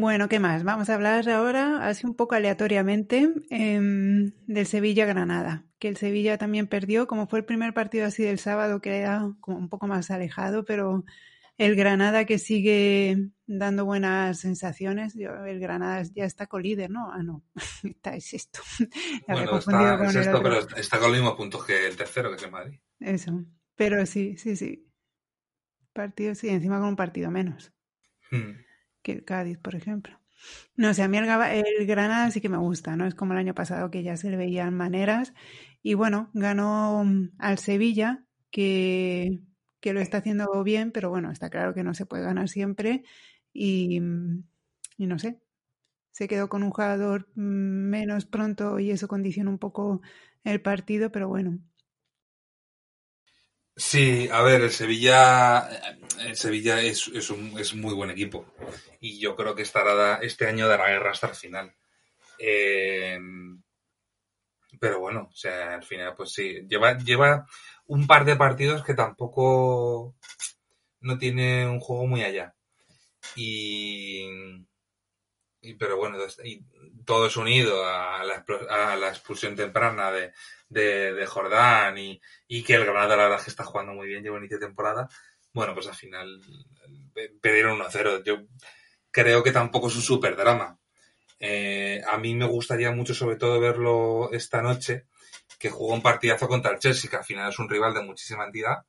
Bueno, 0.00 0.28
¿qué 0.28 0.40
más? 0.40 0.64
Vamos 0.64 0.90
a 0.90 0.94
hablar 0.94 1.28
ahora, 1.28 1.86
así 1.86 2.04
un 2.04 2.16
poco 2.16 2.34
aleatoriamente, 2.34 3.32
em, 3.50 4.32
del 4.48 4.66
Sevilla-Granada, 4.66 5.66
que 5.78 5.86
el 5.86 5.96
Sevilla 5.96 6.36
también 6.36 6.66
perdió, 6.66 7.06
como 7.06 7.28
fue 7.28 7.38
el 7.38 7.44
primer 7.44 7.74
partido 7.74 8.06
así 8.06 8.24
del 8.24 8.40
sábado, 8.40 8.80
que 8.80 8.98
era 8.98 9.32
como 9.40 9.56
un 9.56 9.68
poco 9.68 9.86
más 9.86 10.10
alejado, 10.10 10.64
pero 10.64 11.04
el 11.58 11.76
Granada 11.76 12.24
que 12.24 12.40
sigue 12.40 13.28
dando 13.46 13.84
buenas 13.84 14.40
sensaciones, 14.40 15.14
el 15.14 15.60
Granada 15.60 16.02
ya 16.12 16.24
está 16.24 16.48
con 16.48 16.64
líder, 16.64 16.90
¿no? 16.90 17.12
Ah, 17.12 17.22
no, 17.22 17.44
está 17.84 18.16
es 18.16 18.34
esto. 18.34 18.60
bueno, 19.28 19.58
está, 19.58 20.06
es 20.06 20.16
esto, 20.16 20.42
pero 20.42 20.58
está 20.76 20.98
con 20.98 21.12
los 21.12 21.18
mismos 21.18 21.36
puntos 21.36 21.64
que 21.64 21.86
el 21.86 21.96
tercero, 21.96 22.30
que 22.30 22.36
es 22.36 22.42
el 22.42 22.50
Madrid. 22.50 22.80
Eso, 22.98 23.44
pero 23.76 24.04
sí, 24.06 24.36
sí, 24.38 24.56
sí. 24.56 24.90
Partido, 25.92 26.34
sí, 26.34 26.48
encima 26.48 26.80
con 26.80 26.88
un 26.88 26.96
partido 26.96 27.30
menos. 27.30 27.72
Hmm 28.32 28.63
que 29.04 29.12
el 29.12 29.24
Cádiz, 29.24 29.58
por 29.58 29.76
ejemplo. 29.76 30.18
No 30.76 30.94
sé, 30.94 31.02
a 31.02 31.08
mí 31.08 31.18
el, 31.18 31.86
Granada 31.86 32.30
sí 32.30 32.40
que 32.40 32.48
me 32.48 32.58
gusta, 32.58 32.96
¿no? 32.96 33.06
Es 33.06 33.14
como 33.14 33.32
el 33.32 33.38
año 33.38 33.54
pasado 33.54 33.90
que 33.90 34.02
ya 34.02 34.16
se 34.16 34.30
le 34.30 34.36
veían 34.36 34.74
maneras. 34.74 35.34
Y 35.82 35.94
bueno, 35.94 36.30
ganó 36.34 37.04
mm, 37.04 37.32
al 37.38 37.58
Sevilla, 37.58 38.24
que, 38.50 39.40
que 39.80 39.92
lo 39.92 40.00
está 40.00 40.18
haciendo 40.18 40.64
bien, 40.64 40.92
pero 40.92 41.10
bueno, 41.10 41.30
está 41.30 41.50
claro 41.50 41.74
que 41.74 41.84
no 41.84 41.94
se 41.94 42.06
puede 42.06 42.24
ganar 42.24 42.48
siempre. 42.48 43.04
Y, 43.52 44.00
mm, 44.00 44.44
y 44.98 45.06
no 45.06 45.18
sé, 45.18 45.40
se 46.12 46.28
quedó 46.28 46.48
con 46.48 46.62
un 46.62 46.70
jugador 46.70 47.28
mm, 47.34 47.40
menos 47.90 48.26
pronto 48.26 48.78
y 48.80 48.90
eso 48.90 49.08
condiciona 49.08 49.50
un 49.50 49.58
poco 49.58 50.02
el 50.44 50.60
partido, 50.62 51.10
pero 51.12 51.28
bueno, 51.28 51.58
Sí, 53.76 54.28
a 54.30 54.42
ver, 54.42 54.62
el 54.62 54.70
Sevilla, 54.70 55.68
el 56.20 56.36
Sevilla 56.36 56.80
es, 56.80 57.08
es, 57.08 57.30
un, 57.30 57.58
es 57.58 57.74
muy 57.74 57.92
buen 57.92 58.10
equipo 58.10 58.46
y 59.00 59.18
yo 59.18 59.34
creo 59.34 59.54
que 59.54 59.62
estará 59.62 60.16
este 60.22 60.46
año 60.46 60.68
dará 60.68 60.88
guerra 60.88 61.10
hasta 61.10 61.28
el 61.28 61.34
final. 61.34 61.74
Eh, 62.38 63.18
pero 64.78 65.00
bueno, 65.00 65.28
o 65.32 65.36
sea, 65.36 65.74
al 65.74 65.82
final, 65.82 66.14
pues 66.16 66.32
sí, 66.32 66.66
lleva, 66.68 66.96
lleva 66.98 67.46
un 67.86 68.06
par 68.06 68.24
de 68.24 68.36
partidos 68.36 68.84
que 68.84 68.94
tampoco 68.94 70.14
no 71.00 71.18
tiene 71.18 71.66
un 71.68 71.80
juego 71.80 72.06
muy 72.06 72.22
allá. 72.22 72.54
Y, 73.36 74.26
pero 75.72 75.96
bueno, 75.96 76.18
y 76.44 76.62
todo 77.06 77.26
es 77.26 77.36
unido 77.38 77.86
a 77.86 78.22
la, 78.22 78.44
a 78.68 78.96
la 78.96 79.08
expulsión 79.08 79.56
temprana 79.56 80.10
de, 80.12 80.32
de, 80.68 81.26
Jordán 81.26 81.96
y, 81.98 82.20
que 82.62 82.74
el 82.74 82.84
Granada 82.84 83.16
la 83.16 83.28
verdad 83.28 83.44
que 83.44 83.50
está 83.50 83.64
jugando 83.64 83.94
muy 83.94 84.08
bien, 84.08 84.22
lleva 84.22 84.38
inicio 84.38 84.58
de 84.58 84.66
temporada, 84.66 85.08
bueno, 85.52 85.74
pues 85.74 85.86
al 85.86 85.94
final 85.94 86.40
perdieron 87.40 87.78
1-0. 87.78 88.24
Yo 88.24 88.42
creo 89.10 89.42
que 89.42 89.52
tampoco 89.52 89.88
es 89.88 89.96
un 89.96 90.02
súper 90.02 90.36
drama. 90.36 90.78
Eh, 91.38 92.02
a 92.10 92.18
mí 92.18 92.34
me 92.34 92.46
gustaría 92.46 92.90
mucho 92.90 93.14
sobre 93.14 93.36
todo 93.36 93.60
verlo 93.60 94.30
esta 94.32 94.62
noche, 94.62 95.06
que 95.58 95.70
jugó 95.70 95.94
un 95.94 96.02
partidazo 96.02 96.48
contra 96.48 96.72
el 96.72 96.78
Chelsea, 96.78 97.10
que 97.10 97.16
al 97.16 97.24
final 97.24 97.50
es 97.50 97.58
un 97.58 97.68
rival 97.68 97.94
de 97.94 98.02
muchísima 98.02 98.44
entidad. 98.44 98.84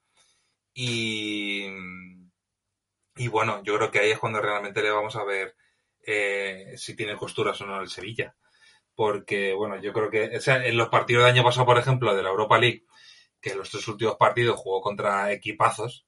Y, 0.73 1.67
y 3.15 3.27
bueno, 3.27 3.63
yo 3.63 3.77
creo 3.77 3.91
que 3.91 3.99
ahí 3.99 4.11
es 4.11 4.19
cuando 4.19 4.41
realmente 4.41 4.81
le 4.81 4.91
vamos 4.91 5.15
a 5.15 5.23
ver 5.23 5.55
eh, 6.05 6.73
si 6.77 6.95
tiene 6.95 7.15
costuras 7.15 7.59
o 7.61 7.65
no 7.65 7.81
el 7.81 7.89
Sevilla 7.89 8.35
porque, 8.95 9.53
bueno, 9.53 9.79
yo 9.81 9.93
creo 9.93 10.09
que, 10.09 10.37
o 10.37 10.41
sea, 10.41 10.65
en 10.65 10.77
los 10.77 10.87
partidos 10.89 11.23
del 11.23 11.33
año 11.33 11.43
pasado, 11.43 11.65
por 11.65 11.77
ejemplo, 11.77 12.15
de 12.15 12.23
la 12.23 12.29
Europa 12.29 12.57
League, 12.57 12.85
que 13.41 13.51
en 13.51 13.57
los 13.57 13.69
tres 13.69 13.87
últimos 13.87 14.15
partidos 14.15 14.57
jugó 14.57 14.81
contra 14.81 15.31
equipazos 15.31 16.07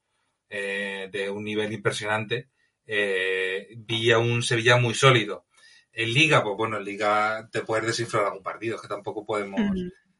eh, 0.50 1.10
de 1.12 1.30
un 1.30 1.44
nivel 1.44 1.74
impresionante, 1.74 2.50
eh, 2.86 3.68
vi 3.78 4.12
a 4.12 4.18
un 4.18 4.42
Sevilla 4.42 4.78
muy 4.78 4.96
sólido. 4.96 5.46
En 5.92 6.14
Liga, 6.14 6.44
pues 6.44 6.56
bueno, 6.56 6.78
en 6.78 6.86
Liga 6.86 7.50
te 7.52 7.62
puedes 7.62 7.86
desinflar 7.86 8.26
algún 8.26 8.44
partido, 8.44 8.80
que 8.80 8.88
tampoco 8.88 9.26
podemos 9.26 9.60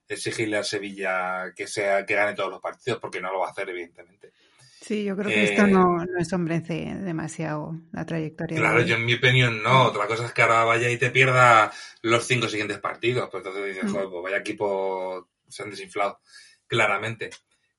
exigirle 0.08 0.58
a 0.58 0.64
Sevilla 0.64 1.54
que 1.56 1.68
sea 1.68 2.06
que 2.06 2.16
gane 2.16 2.34
todos 2.34 2.50
los 2.50 2.62
partidos, 2.62 3.00
porque 3.00 3.22
no 3.22 3.32
lo 3.32 3.40
va 3.40 3.48
a 3.48 3.52
hacer, 3.52 3.70
evidentemente. 3.70 4.34
Sí, 4.82 5.04
yo 5.04 5.18
creo 5.18 5.30
que 5.30 5.44
esto 5.44 5.64
eh, 5.64 5.72
no, 5.72 5.98
no 5.98 6.20
ensombrece 6.20 6.96
demasiado 7.02 7.76
la 7.92 8.06
trayectoria. 8.06 8.58
Claro, 8.58 8.82
yo 8.82 8.96
en 8.96 9.06
mi 9.06 9.16
opinión 9.16 9.64
no. 9.64 9.86
Otra 9.86 10.08
cosa 10.08 10.28
es 10.28 10.34
que 10.34 10.42
ahora 10.42 10.64
vaya 10.64 10.90
y 10.90 10.98
te 10.98 11.10
pierda 11.10 11.72
los 12.02 12.26
cinco 12.26 12.48
siguientes 12.48 12.80
partidos. 12.80 13.30
Pues 13.32 13.44
entonces 13.46 13.74
dices, 13.74 13.90
mm. 13.90 13.94
joder, 13.94 14.10
pues 14.10 14.24
vaya 14.24 14.38
equipo, 14.38 15.30
se 15.48 15.64
han 15.64 15.72
desinflado, 15.72 16.20
claramente. 16.68 17.32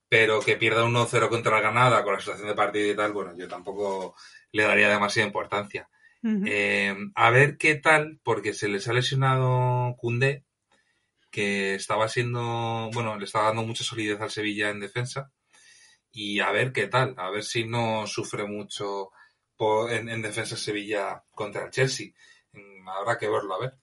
Pero 0.09 0.41
que 0.41 0.57
pierda 0.57 0.83
un 0.83 0.93
1-0 0.93 1.29
contra 1.29 1.55
la 1.55 1.61
ganada 1.61 2.03
con 2.03 2.13
la 2.13 2.19
situación 2.19 2.47
de 2.47 2.55
partido 2.55 2.91
y 2.91 2.95
tal, 2.95 3.13
bueno, 3.13 3.35
yo 3.37 3.47
tampoco 3.47 4.15
le 4.51 4.63
daría 4.63 4.89
demasiada 4.89 5.27
importancia. 5.27 5.89
Eh, 6.21 6.95
a 7.15 7.29
ver 7.29 7.57
qué 7.57 7.75
tal, 7.75 8.19
porque 8.23 8.53
se 8.53 8.67
les 8.67 8.87
ha 8.89 8.93
lesionado 8.93 9.95
Cundé, 9.97 10.43
que 11.31 11.75
estaba 11.75 12.09
siendo, 12.09 12.89
bueno, 12.93 13.17
le 13.17 13.25
estaba 13.25 13.45
dando 13.45 13.63
mucha 13.63 13.83
solidez 13.83 14.19
al 14.19 14.31
Sevilla 14.31 14.69
en 14.69 14.81
defensa 14.81 15.31
y 16.11 16.39
a 16.39 16.51
ver 16.51 16.71
qué 16.71 16.87
tal, 16.87 17.15
a 17.17 17.29
ver 17.29 17.43
si 17.43 17.65
no 17.65 18.07
sufre 18.07 18.45
mucho 18.45 19.11
en, 19.89 20.21
defensa 20.21 20.55
Sevilla 20.55 21.23
contra 21.31 21.65
el 21.65 21.71
Chelsea. 21.71 22.11
Mm, 22.53 22.87
habrá 22.87 23.17
que 23.17 23.29
verlo, 23.29 23.55
a 23.55 23.59
ver. 23.59 23.73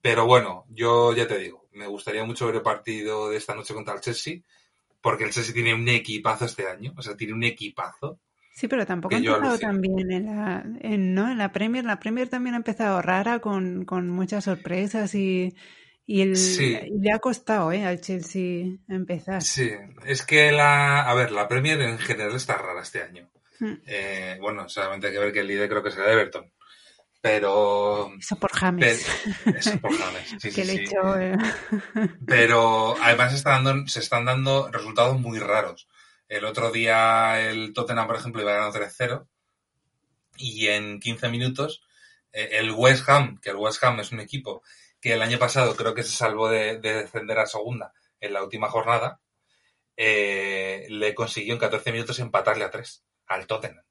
Pero 0.00 0.26
bueno, 0.26 0.66
yo 0.68 1.14
ya 1.14 1.26
te 1.26 1.38
digo, 1.38 1.68
me 1.72 1.86
gustaría 1.86 2.24
mucho 2.24 2.46
ver 2.46 2.56
el 2.56 2.62
partido 2.62 3.30
de 3.30 3.36
esta 3.36 3.54
noche 3.54 3.74
contra 3.74 3.94
el 3.94 4.00
Chelsea, 4.00 4.40
porque 5.00 5.24
el 5.24 5.30
Chelsea 5.30 5.54
tiene 5.54 5.74
un 5.74 5.88
equipazo 5.88 6.44
este 6.44 6.68
año, 6.68 6.92
o 6.96 7.02
sea, 7.02 7.16
tiene 7.16 7.32
un 7.34 7.44
equipazo. 7.44 8.18
Sí, 8.54 8.68
pero 8.68 8.84
tampoco 8.84 9.14
ha 9.14 9.18
empezado 9.18 9.58
también 9.58 10.12
en 10.12 10.26
la, 10.26 10.62
en, 10.80 11.14
¿no? 11.14 11.30
en 11.30 11.38
la 11.38 11.52
Premier. 11.52 11.84
La 11.84 11.98
Premier 11.98 12.28
también 12.28 12.54
ha 12.54 12.58
empezado 12.58 13.00
rara 13.00 13.38
con, 13.38 13.86
con 13.86 14.10
muchas 14.10 14.44
sorpresas 14.44 15.14
y 15.14 15.54
y 16.06 16.24
le 16.24 17.12
ha 17.12 17.18
costado 17.20 17.72
¿eh? 17.72 17.84
al 17.84 18.00
Chelsea 18.00 18.66
empezar. 18.88 19.40
Sí, 19.42 19.70
es 20.04 20.24
que 20.24 20.50
la. 20.50 21.02
A 21.02 21.14
ver, 21.14 21.30
la 21.30 21.48
Premier 21.48 21.80
en 21.80 21.98
general 21.98 22.34
está 22.34 22.56
rara 22.56 22.82
este 22.82 23.02
año. 23.02 23.30
Hmm. 23.60 23.74
Eh, 23.86 24.36
bueno, 24.40 24.68
solamente 24.68 25.06
hay 25.06 25.12
que 25.12 25.18
ver 25.20 25.32
que 25.32 25.40
el 25.40 25.46
líder 25.46 25.68
creo 25.68 25.82
que 25.82 25.92
será 25.92 26.12
Everton. 26.12 26.52
Pero. 27.20 28.12
Eso 28.18 28.36
por 28.36 28.50
James. 28.52 29.06
eso 29.46 29.78
por 29.78 29.96
James. 29.96 30.36
Sí, 30.40 30.50
sí, 30.50 30.64
sí. 30.64 30.84
Eh. 31.20 31.36
Pero 32.26 32.96
además 33.00 33.30
se, 33.30 33.36
está 33.36 33.50
dando, 33.50 33.86
se 33.86 34.00
están 34.00 34.24
dando 34.24 34.70
resultados 34.72 35.20
muy 35.20 35.38
raros. 35.38 35.88
El 36.28 36.44
otro 36.44 36.72
día 36.72 37.48
el 37.48 37.72
Tottenham, 37.72 38.08
por 38.08 38.16
ejemplo, 38.16 38.42
iba 38.42 38.54
ganando 38.54 38.76
3-0. 38.76 39.26
Y 40.38 40.66
en 40.66 40.98
15 40.98 41.28
minutos, 41.28 41.82
el 42.32 42.70
West 42.72 43.08
Ham, 43.08 43.38
que 43.38 43.50
el 43.50 43.56
West 43.56 43.84
Ham 43.84 44.00
es 44.00 44.10
un 44.12 44.20
equipo 44.20 44.62
que 45.02 45.12
el 45.12 45.20
año 45.20 45.38
pasado 45.38 45.74
creo 45.74 45.94
que 45.94 46.04
se 46.04 46.16
salvó 46.16 46.48
de, 46.48 46.78
descender 46.78 47.38
a 47.40 47.46
segunda 47.46 47.92
en 48.20 48.32
la 48.32 48.42
última 48.42 48.70
jornada, 48.70 49.20
eh, 49.96 50.86
le 50.88 51.12
consiguió 51.12 51.52
en 51.54 51.58
14 51.58 51.90
minutos 51.90 52.20
empatarle 52.20 52.64
a 52.64 52.70
3 52.70 53.04
al 53.26 53.48
Tottenham. 53.48 53.84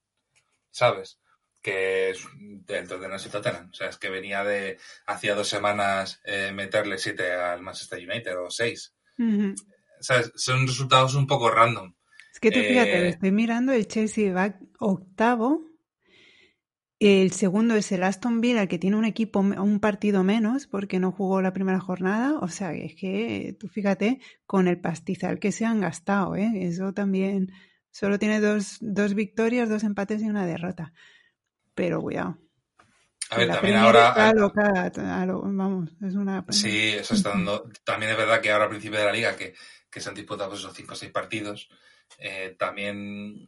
¿Sabes? 0.71 1.19
Que 1.61 2.11
es 2.11 2.25
del 2.39 2.87
Tottenham 2.87 3.19
y 3.23 3.29
Tottenham. 3.29 3.69
O 3.71 3.73
sea, 3.73 3.89
es 3.89 3.97
que 3.97 4.09
venía 4.09 4.45
de 4.45 4.79
hacía 5.05 5.35
dos 5.35 5.49
semanas 5.49 6.21
eh, 6.23 6.53
meterle 6.53 6.97
7 6.97 7.33
al 7.33 7.61
Manchester 7.61 7.99
United 7.99 8.39
o 8.39 8.49
6. 8.49 8.95
¿Sabes? 9.99 10.31
Son 10.35 10.65
resultados 10.65 11.13
un 11.15 11.27
poco 11.27 11.51
random. 11.51 11.93
Es 12.33 12.39
que 12.39 12.51
tú 12.51 12.59
fíjate, 12.59 13.05
eh, 13.05 13.09
estoy 13.09 13.31
mirando, 13.31 13.73
el 13.73 13.85
Chelsea 13.85 14.33
va 14.33 14.57
octavo 14.79 15.70
el 17.01 17.31
segundo 17.31 17.73
es 17.75 17.91
el 17.91 18.03
Aston 18.03 18.41
Villa, 18.41 18.67
que 18.67 18.77
tiene 18.77 18.95
un 18.95 19.05
equipo, 19.05 19.39
un 19.39 19.79
partido 19.79 20.23
menos, 20.23 20.67
porque 20.67 20.99
no 20.99 21.11
jugó 21.11 21.41
la 21.41 21.51
primera 21.51 21.79
jornada. 21.79 22.37
O 22.41 22.47
sea, 22.47 22.73
es 22.73 22.93
que 22.93 23.57
tú 23.59 23.67
fíjate 23.67 24.19
con 24.45 24.67
el 24.67 24.79
pastizal 24.79 25.39
que 25.39 25.51
se 25.51 25.65
han 25.65 25.81
gastado, 25.81 26.35
¿eh? 26.35 26.51
Eso 26.57 26.93
también. 26.93 27.51
Solo 27.89 28.19
tiene 28.19 28.39
dos, 28.39 28.77
dos 28.81 29.15
victorias, 29.15 29.67
dos 29.67 29.83
empates 29.83 30.21
y 30.21 30.29
una 30.29 30.45
derrota. 30.45 30.93
Pero 31.73 32.01
cuidado. 32.01 32.37
A 33.31 33.37
ver, 33.37 33.47
también 33.49 33.77
ahora. 33.77 34.13
vamos, 35.43 35.89
es 36.05 36.13
una. 36.13 36.45
Sí, 36.49 36.89
eso 36.89 37.15
está 37.15 37.29
dando. 37.29 37.67
También 37.83 38.11
es 38.11 38.17
verdad 38.17 38.41
que 38.41 38.51
ahora 38.51 38.65
al 38.65 38.69
principio 38.69 38.99
de 38.99 39.05
la 39.05 39.11
liga, 39.11 39.35
que, 39.35 39.55
que 39.89 39.99
se 39.99 40.07
han 40.07 40.13
disputado 40.13 40.53
esos 40.53 40.71
cinco 40.75 40.93
o 40.93 40.95
seis 40.95 41.11
partidos, 41.11 41.67
eh, 42.19 42.55
también 42.59 43.47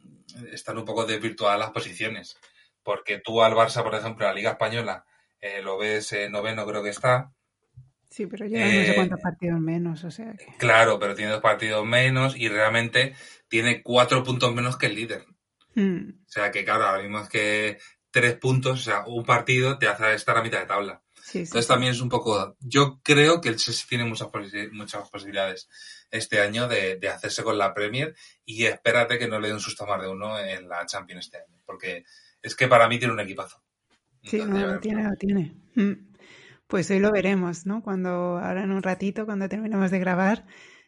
están 0.50 0.76
un 0.76 0.84
poco 0.84 1.06
desvirtuadas 1.06 1.60
las 1.60 1.70
posiciones 1.70 2.36
porque 2.84 3.18
tú 3.18 3.42
al 3.42 3.54
Barça, 3.54 3.82
por 3.82 3.94
ejemplo, 3.94 4.24
en 4.24 4.30
la 4.30 4.34
Liga 4.34 4.50
Española, 4.52 5.04
lo 5.62 5.76
ves 5.76 6.14
noveno 6.30 6.66
creo 6.66 6.82
que 6.82 6.90
está. 6.90 7.32
Sí, 8.08 8.26
pero 8.26 8.46
lleva 8.46 8.64
no 8.64 8.84
sé 8.84 8.94
cuántos 8.94 9.20
partidos 9.20 9.60
menos, 9.60 10.04
o 10.04 10.10
sea 10.10 10.32
Claro, 10.58 11.00
pero 11.00 11.16
tiene 11.16 11.32
dos 11.32 11.40
partidos 11.40 11.84
menos 11.84 12.36
y 12.36 12.48
realmente 12.48 13.16
tiene 13.48 13.82
cuatro 13.82 14.22
puntos 14.22 14.54
menos 14.54 14.76
que 14.76 14.86
el 14.86 14.94
líder. 14.94 15.26
Hmm. 15.74 16.10
O 16.24 16.30
sea 16.30 16.52
que, 16.52 16.64
claro, 16.64 16.84
ahora 16.84 17.02
mismo 17.02 17.18
es 17.18 17.28
que 17.28 17.78
tres 18.12 18.36
puntos, 18.36 18.80
o 18.80 18.82
sea, 18.84 19.04
un 19.06 19.24
partido 19.24 19.78
te 19.78 19.88
hace 19.88 20.14
estar 20.14 20.38
a 20.38 20.42
mitad 20.42 20.60
de 20.60 20.66
tabla. 20.66 21.02
Entonces 21.32 21.66
también 21.66 21.92
es 21.92 22.00
un 22.00 22.08
poco... 22.08 22.56
Yo 22.60 23.00
creo 23.02 23.40
que 23.40 23.48
el 23.48 23.56
Chelsea 23.56 23.86
tiene 23.88 24.04
muchas, 24.04 24.28
muchas 24.70 25.08
posibilidades 25.10 25.68
este 26.10 26.40
año 26.40 26.68
de, 26.68 27.00
hacerse 27.08 27.42
con 27.42 27.58
la 27.58 27.74
Premier 27.74 28.14
y 28.44 28.66
espérate 28.66 29.18
que 29.18 29.26
no 29.26 29.40
le 29.40 29.48
dé 29.48 29.54
un 29.54 29.60
susto 29.60 29.86
más 29.86 30.00
de 30.00 30.08
uno 30.08 30.38
en 30.38 30.68
la 30.68 30.86
Champions 30.86 31.26
este 31.26 31.38
año, 31.38 31.60
porque 31.64 32.04
es 32.44 32.54
que 32.54 32.68
para 32.68 32.88
mí 32.88 32.98
tiene 32.98 33.14
un 33.14 33.20
equipazo. 33.20 33.60
Sí, 34.22 34.38
no, 34.46 34.58
lo 34.58 34.78
tiene, 34.78 35.02
lo 35.02 35.16
tiene. 35.16 35.56
Hmm. 35.74 36.12
Pues 36.66 36.90
hoy 36.90 37.00
lo 37.00 37.10
veremos, 37.10 37.66
¿no? 37.66 37.82
Cuando, 37.82 38.38
ahora 38.38 38.62
en 38.62 38.70
un 38.70 38.82
ratito, 38.82 39.26
cuando 39.26 39.48
terminemos 39.48 39.90
de 39.90 39.98
grabar, 39.98 40.46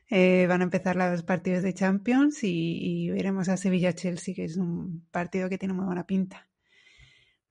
eh, 0.09 0.47
van 0.49 0.61
a 0.61 0.65
empezar 0.65 0.97
los 0.97 1.23
partidos 1.23 1.63
de 1.63 1.75
Champions 1.75 2.45
y, 2.45 3.07
y 3.07 3.11
veremos 3.11 3.49
a 3.49 3.57
Sevilla-Chelsea, 3.57 4.35
que 4.35 4.45
es 4.45 4.57
un 4.57 5.07
partido 5.11 5.49
que 5.49 5.59
tiene 5.59 5.75
muy 5.75 5.87
buena 5.87 6.07
pinta. 6.07 6.49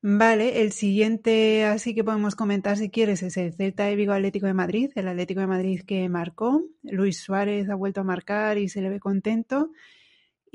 Vale, 0.08 0.62
el 0.62 0.72
siguiente 0.72 1.66
así 1.66 1.96
que 1.96 2.04
podemos 2.04 2.36
comentar 2.36 2.78
si 2.78 2.92
quieres 2.92 3.24
es 3.24 3.38
el 3.38 3.54
Celta 3.54 3.86
de 3.86 3.96
Vigo 3.96 4.14
Atlético 4.14 4.46
de 4.46 4.54
Madrid, 4.54 4.92
el 4.94 5.08
Atlético 5.08 5.40
de 5.40 5.48
Madrid 5.48 5.82
que 5.82 6.08
marcó. 6.10 6.64
Luis 6.84 7.22
Suárez 7.22 7.70
ha 7.70 7.76
vuelto 7.76 8.02
a 8.02 8.04
marcar 8.04 8.60
y 8.60 8.70
se 8.70 8.82
le 8.84 8.90
ve 8.90 9.00
contento. 9.00 9.72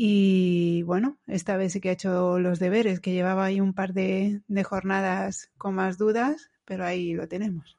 Y 0.02 0.82
bueno, 0.84 1.18
esta 1.26 1.58
vez 1.58 1.74
sí 1.74 1.80
que 1.82 1.90
ha 1.90 1.92
hecho 1.92 2.38
los 2.38 2.58
deberes, 2.58 3.00
que 3.00 3.12
llevaba 3.12 3.44
ahí 3.44 3.60
un 3.60 3.74
par 3.74 3.92
de, 3.92 4.40
jornadas 4.64 5.50
con 5.58 5.74
más 5.74 5.98
dudas, 5.98 6.50
pero 6.64 6.86
ahí 6.86 7.12
lo 7.12 7.28
tenemos. 7.28 7.76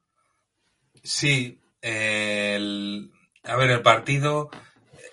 Sí, 1.04 1.60
a 1.82 3.56
ver, 3.56 3.72
el 3.72 3.82
partido, 3.82 4.52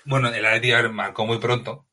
bueno, 0.05 0.29
el 0.29 0.45
Atlético 0.45 0.93
marcó 0.93 1.25
muy 1.25 1.39
pronto 1.39 1.87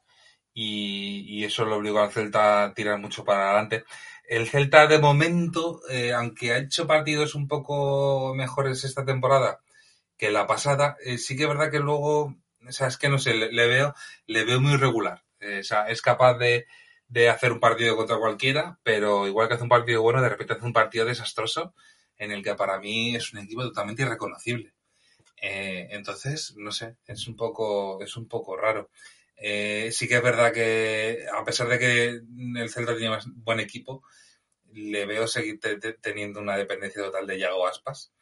y, 0.53 1.23
y 1.29 1.45
eso 1.45 1.63
lo 1.63 1.77
obligó 1.77 2.01
al 2.01 2.11
Celta 2.11 2.65
a 2.65 2.73
tirar 2.73 2.99
mucho 2.99 3.23
para 3.23 3.51
adelante. 3.51 3.85
El 4.27 4.49
Celta 4.49 4.85
de 4.85 4.99
momento, 4.99 5.79
eh, 5.89 6.11
aunque 6.11 6.51
ha 6.51 6.57
hecho 6.57 6.87
partidos 6.87 7.35
un 7.35 7.47
poco 7.47 8.35
mejores 8.35 8.83
esta 8.83 9.05
temporada 9.05 9.61
que 10.17 10.29
la 10.29 10.45
pasada, 10.45 10.97
eh, 11.05 11.17
sí 11.17 11.37
que 11.37 11.43
es 11.43 11.49
verdad 11.49 11.71
que 11.71 11.79
luego, 11.79 12.35
es 12.67 12.97
que 12.97 13.09
no 13.09 13.17
sé, 13.17 13.33
le, 13.33 13.67
veo, 13.67 13.93
le 14.27 14.45
veo 14.45 14.61
muy 14.61 14.77
regular. 14.77 15.23
Eh, 15.39 15.61
es 15.87 16.01
capaz 16.01 16.37
de, 16.37 16.65
de, 17.07 17.29
hacer 17.29 17.51
un 17.51 17.59
partido 17.59 17.95
contra 17.95 18.17
cualquiera, 18.17 18.79
pero 18.83 19.27
igual 19.27 19.47
que 19.47 19.55
hace 19.55 19.63
un 19.63 19.69
partido 19.69 20.01
bueno, 20.01 20.21
de 20.21 20.29
repente 20.29 20.53
hace 20.53 20.65
un 20.65 20.73
partido 20.73 21.05
desastroso 21.05 21.73
en 22.17 22.31
el 22.31 22.43
que 22.43 22.55
para 22.55 22.79
mí 22.79 23.15
es 23.15 23.33
un 23.33 23.39
equipo 23.39 23.61
totalmente 23.63 24.03
irreconocible. 24.03 24.73
entonces, 25.37 26.55
no 26.57 26.71
sé, 26.71 26.95
es 27.07 27.27
un 27.27 27.35
poco, 27.35 28.01
es 28.01 28.15
un 28.17 28.27
poco 28.27 28.55
raro. 28.57 28.89
Eh, 29.37 29.91
sí 29.91 30.07
que 30.07 30.15
es 30.15 30.23
verdad 30.23 30.53
que, 30.53 31.25
a 31.33 31.43
pesar 31.43 31.67
de 31.67 31.79
que 31.79 32.21
el 32.59 32.69
Celta 32.69 32.95
tiene 32.95 33.09
más 33.09 33.25
buen 33.27 33.59
equipo, 33.59 34.03
le 34.71 35.05
veo 35.05 35.27
seguir 35.27 35.59
teniendo 36.01 36.39
una 36.39 36.57
dependencia 36.57 37.03
total 37.03 37.27
de 37.27 37.39
Yago 37.39 37.67
Aspas, 37.67 38.13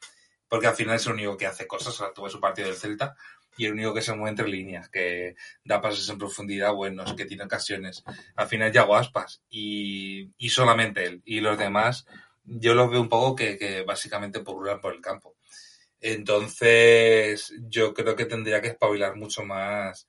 porque 0.47 0.67
al 0.67 0.75
final 0.75 0.95
es 0.95 1.05
el 1.05 1.13
único 1.13 1.37
que 1.37 1.47
hace 1.47 1.67
cosas. 1.67 1.93
O 1.95 1.97
sea, 1.97 2.13
tuve 2.13 2.29
su 2.29 2.39
partido 2.39 2.67
del 2.67 2.77
Celta 2.77 3.15
y 3.57 3.65
el 3.65 3.73
único 3.73 3.93
que 3.93 4.01
se 4.01 4.13
mueve 4.13 4.29
entre 4.31 4.47
líneas, 4.47 4.89
que 4.89 5.35
da 5.63 5.81
pases 5.81 6.09
en 6.09 6.17
profundidad 6.17 6.73
buenos, 6.73 7.13
que 7.13 7.25
tiene 7.25 7.43
ocasiones. 7.43 8.03
Al 8.35 8.47
final 8.47 8.71
Yago 8.71 8.95
Aspas 8.95 9.43
y, 9.49 10.31
y 10.37 10.49
solamente 10.49 11.05
él. 11.05 11.21
Y 11.25 11.39
los 11.39 11.57
demás, 11.57 12.05
yo 12.43 12.73
los 12.73 12.89
veo 12.89 13.01
un 13.01 13.09
poco 13.09 13.35
que, 13.35 13.57
que 13.57 13.83
básicamente 13.83 14.39
pululan 14.39 14.81
por 14.81 14.93
el 14.93 15.01
campo. 15.01 15.35
Entonces, 16.01 17.53
yo 17.69 17.93
creo 17.93 18.15
que 18.15 18.25
tendría 18.25 18.61
que 18.61 18.67
espabilar 18.67 19.15
mucho 19.15 19.45
más 19.45 20.07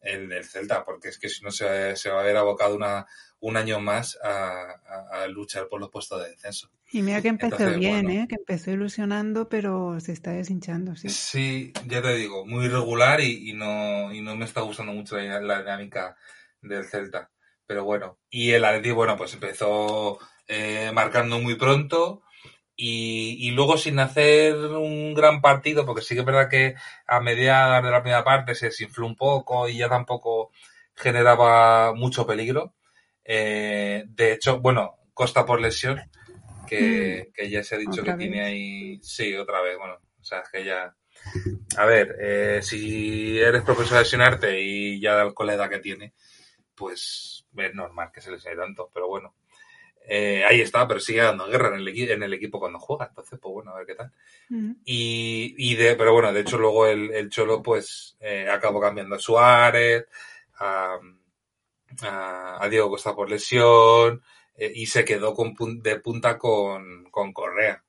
el 0.00 0.28
del 0.28 0.44
Celta, 0.44 0.84
porque 0.84 1.08
es 1.08 1.18
que 1.18 1.28
si 1.28 1.44
no 1.44 1.50
se, 1.50 1.66
va 2.08 2.20
a 2.20 2.24
ver 2.24 2.36
abocado 2.36 2.74
una, 2.74 3.06
un 3.40 3.56
año 3.56 3.80
más 3.80 4.18
a, 4.22 5.26
luchar 5.28 5.68
por 5.68 5.80
los 5.80 5.90
puestos 5.90 6.22
de 6.22 6.30
descenso. 6.30 6.70
Y 6.92 7.02
mira 7.02 7.20
que 7.20 7.28
empezó 7.28 7.70
bien, 7.78 8.10
¿eh? 8.10 8.26
que 8.28 8.36
empezó 8.36 8.70
ilusionando, 8.70 9.48
pero 9.48 9.98
se 10.00 10.12
está 10.12 10.32
deshinchando, 10.32 10.94
sí. 10.94 11.08
Sí, 11.08 11.72
ya 11.86 12.00
te 12.00 12.14
digo, 12.14 12.46
muy 12.46 12.66
irregular 12.66 13.20
y, 13.20 13.52
no, 13.54 14.12
y 14.12 14.20
no 14.20 14.36
me 14.36 14.44
está 14.44 14.60
gustando 14.60 14.92
mucho 14.92 15.16
la, 15.16 15.58
dinámica 15.60 16.16
del 16.60 16.84
Celta. 16.84 17.30
Pero 17.66 17.84
bueno, 17.84 18.18
y 18.30 18.52
el 18.52 18.64
Atleti, 18.64 18.92
bueno, 18.92 19.16
pues 19.16 19.34
empezó 19.34 20.18
eh, 20.46 20.92
marcando 20.94 21.40
muy 21.40 21.56
pronto, 21.56 22.22
y, 22.76 23.50
luego 23.52 23.78
sin 23.78 23.98
hacer 23.98 24.54
un 24.54 25.14
gran 25.14 25.40
partido, 25.40 25.86
porque 25.86 26.02
sí 26.02 26.14
que 26.14 26.20
es 26.20 26.26
verdad 26.26 26.50
que 26.50 26.74
a 27.06 27.20
mediados 27.20 27.82
de 27.82 27.90
la 27.90 28.02
primera 28.02 28.24
parte 28.24 28.54
se 28.54 28.66
desinfló 28.66 29.06
un 29.06 29.16
poco 29.16 29.68
y 29.68 29.78
ya 29.78 29.88
tampoco 29.88 30.50
generaba 30.94 31.94
mucho 31.94 32.26
peligro. 32.26 32.74
Eh, 33.24 34.04
de 34.08 34.32
hecho, 34.32 34.60
bueno, 34.60 34.96
Costa 35.14 35.46
por 35.46 35.60
lesión, 35.60 36.00
que, 36.66 37.32
mm. 37.36 37.42
ya 37.48 37.62
se 37.62 37.74
ha 37.74 37.78
dicho 37.78 38.02
que 38.02 38.14
tiene 38.14 38.42
ahí. 38.42 39.00
Sí, 39.02 39.34
otra 39.34 39.60
vez, 39.62 39.78
bueno, 39.78 39.94
o 40.20 40.24
sea, 40.24 40.40
es 40.40 40.48
que 40.50 40.64
ya. 40.64 40.94
A 41.76 41.86
ver, 41.86 42.16
eh, 42.20 42.60
si 42.62 43.38
eres 43.38 43.62
profesor 43.62 43.94
de 43.94 44.02
lesionarte 44.02 44.60
y 44.60 45.00
ya 45.00 45.30
con 45.32 45.46
la 45.46 45.54
edad 45.54 45.70
que 45.70 45.78
tiene, 45.78 46.14
pues 46.74 47.46
es 47.56 47.74
normal 47.74 48.10
que 48.12 48.20
se 48.20 48.30
lesione 48.30 48.56
tanto, 48.56 48.90
pero 48.92 49.08
bueno. 49.08 49.34
Eh, 50.08 50.44
ahí 50.44 50.60
está, 50.60 50.86
pero 50.86 51.00
sigue 51.00 51.20
dando 51.20 51.48
guerra 51.48 51.68
en 51.68 51.80
el, 51.80 51.88
en 51.88 52.22
el 52.22 52.34
equipo 52.34 52.60
cuando 52.60 52.78
juega. 52.78 53.06
Entonces, 53.06 53.40
pues 53.42 53.52
bueno, 53.52 53.72
a 53.72 53.78
ver 53.78 53.86
qué 53.86 53.94
tal. 53.96 54.12
y, 54.84 55.54
y, 55.58 55.74
de, 55.74 55.96
pero 55.96 56.12
bueno, 56.12 56.32
de 56.32 56.40
hecho, 56.40 56.58
luego 56.58 56.86
el, 56.86 57.12
el 57.12 57.28
Cholo, 57.28 57.60
pues, 57.60 58.16
eh, 58.20 58.48
acabó 58.48 58.80
cambiando 58.80 59.16
a 59.16 59.18
Suárez, 59.18 60.06
a, 60.58 60.98
a, 62.02 62.68
Diego 62.68 62.90
Costa 62.90 63.14
por 63.14 63.28
lesión, 63.28 64.22
eh, 64.56 64.72
y 64.74 64.86
se 64.86 65.04
quedó 65.04 65.34
con, 65.34 65.54
de 65.82 66.00
punta 66.00 66.38
con, 66.38 67.10
con 67.10 67.32
Correa. 67.32 67.84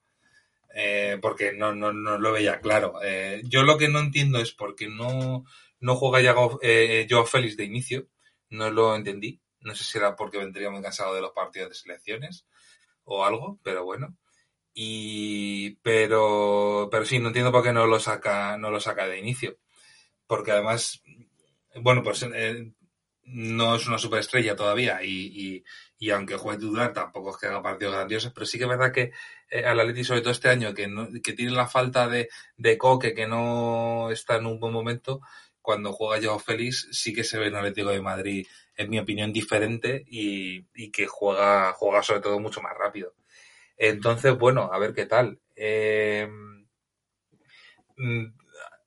Eh, 0.74 1.18
porque 1.22 1.54
no, 1.54 1.74
no, 1.74 1.92
no 1.92 2.20
lo 2.20 2.32
veía 2.34 2.60
claro. 2.60 3.00
yo 3.46 3.64
lo 3.64 3.78
que 3.80 3.88
no 3.88 4.00
entiendo 4.00 4.40
es 4.40 4.52
por 4.52 4.76
qué 4.76 4.88
no, 4.88 5.44
no 5.80 5.96
juega 5.96 6.22
ya 6.22 6.36
Joao 6.36 7.26
Félix 7.26 7.58
de 7.58 7.64
inicio. 7.66 8.08
No 8.50 8.70
lo 8.70 8.96
entendí. 8.96 9.42
No 9.62 9.76
sé 9.76 9.84
si 9.84 9.98
era 9.98 10.16
porque 10.16 10.38
vendría 10.38 10.70
muy 10.70 10.82
cansado 10.82 11.16
de 11.16 11.22
los 11.22 11.32
partidos 11.32 11.70
de 11.70 11.76
selecciones 11.76 12.46
o 13.06 13.26
algo, 13.26 13.60
pero 13.64 13.84
bueno. 13.84 14.16
Y 14.74 15.72
pero 15.82 16.90
pero 16.92 17.06
sí, 17.06 17.20
no 17.20 17.30
entiendo 17.30 17.52
por 17.52 17.64
qué 17.64 17.74
no 17.74 17.88
lo 17.88 18.00
saca 18.00 18.58
no 18.58 18.70
lo 18.70 18.80
saca 18.80 19.08
de 19.08 19.18
inicio, 19.20 19.58
porque 20.28 20.52
además 20.52 21.02
bueno, 21.82 22.04
pues 22.04 22.24
eh, 22.24 22.72
no 23.24 23.76
es 23.76 23.88
una 23.88 23.98
superestrella 23.98 24.56
todavía 24.56 25.04
y, 25.04 25.64
aunque 26.12 26.38
juegue 26.38 26.60
titular 26.60 26.94
tampoco 26.94 27.32
es 27.32 27.38
que 27.38 27.48
haga 27.48 27.62
partidos 27.62 27.96
grandiosos, 27.96 28.32
pero 28.34 28.46
sí 28.46 28.58
que 28.58 28.66
es 28.66 28.70
verdad 28.70 28.92
que 28.92 29.12
eh, 29.50 29.66
al 29.66 29.80
Atleti 29.80 30.04
sobre 30.04 30.22
todo 30.22 30.32
este 30.32 30.50
año 30.50 30.74
que, 30.74 30.88
que 31.24 31.34
tiene 31.34 31.52
la 31.52 31.68
falta 31.68 32.08
de, 32.08 32.30
de 32.56 32.78
Coque 32.78 33.14
que 33.14 33.28
no 33.28 34.12
está 34.12 34.38
en 34.38 34.46
un 34.46 34.60
buen 34.60 34.74
momento, 34.74 35.22
cuando 35.68 35.92
juega 35.92 36.24
Joao 36.24 36.40
Félix 36.40 36.88
sí 36.92 37.14
que 37.14 37.24
se 37.24 37.38
ve 37.38 37.48
en 37.48 37.56
Atlético 37.56 37.90
de 37.90 38.02
Madrid 38.02 38.48
en 38.78 38.90
mi 38.90 39.00
opinión, 39.00 39.34
diferente 39.34 40.06
y, 40.08 40.64
que 40.92 41.08
juega, 41.08 41.74
juega 41.74 42.04
sobre 42.04 42.22
todo 42.22 42.40
mucho 42.40 42.62
más 42.62 42.74
rápido. 42.78 43.16
Entonces, 43.76 44.38
bueno, 44.38 44.70
a 44.72 44.80
ver 44.80 44.94
qué 44.94 45.06
tal. 45.08 45.40
Eh, 45.56 46.30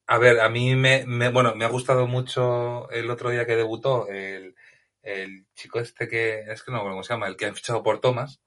a 0.07 0.19
ver, 0.19 0.41
a 0.41 0.49
mí 0.49 0.75
me, 0.75 1.05
bueno, 1.31 1.55
me 1.55 1.65
ha 1.65 1.69
gustado 1.69 2.07
mucho 2.07 2.89
el 2.91 3.11
otro 3.11 3.31
día 3.31 3.47
que 3.47 3.57
debutó 3.57 4.09
el, 4.09 4.55
chico 5.55 5.81
este 5.81 6.09
que, 6.09 6.41
es 6.49 6.63
que 6.63 6.73
no 6.73 6.85
me 6.85 6.91
cómo 6.91 7.03
se 7.03 7.15
llama, 7.15 7.29
el 7.29 7.37
que 7.37 7.47
ha 7.47 7.55
fichado 7.55 7.83
por 7.83 8.01
Thomas. 8.01 8.41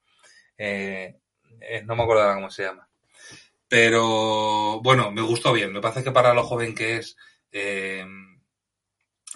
Eh, 0.56 1.16
eh, 1.60 1.82
no 1.84 1.96
me 1.96 2.02
acuerdo 2.02 2.34
cómo 2.34 2.50
se 2.50 2.64
llama. 2.64 2.88
Pero 3.68 4.80
bueno, 4.82 5.10
me 5.10 5.22
gustó 5.22 5.52
bien. 5.52 5.72
Me 5.72 5.80
parece 5.80 6.04
que 6.04 6.12
para 6.12 6.34
lo 6.34 6.44
joven 6.44 6.74
que 6.74 6.98
es, 6.98 7.16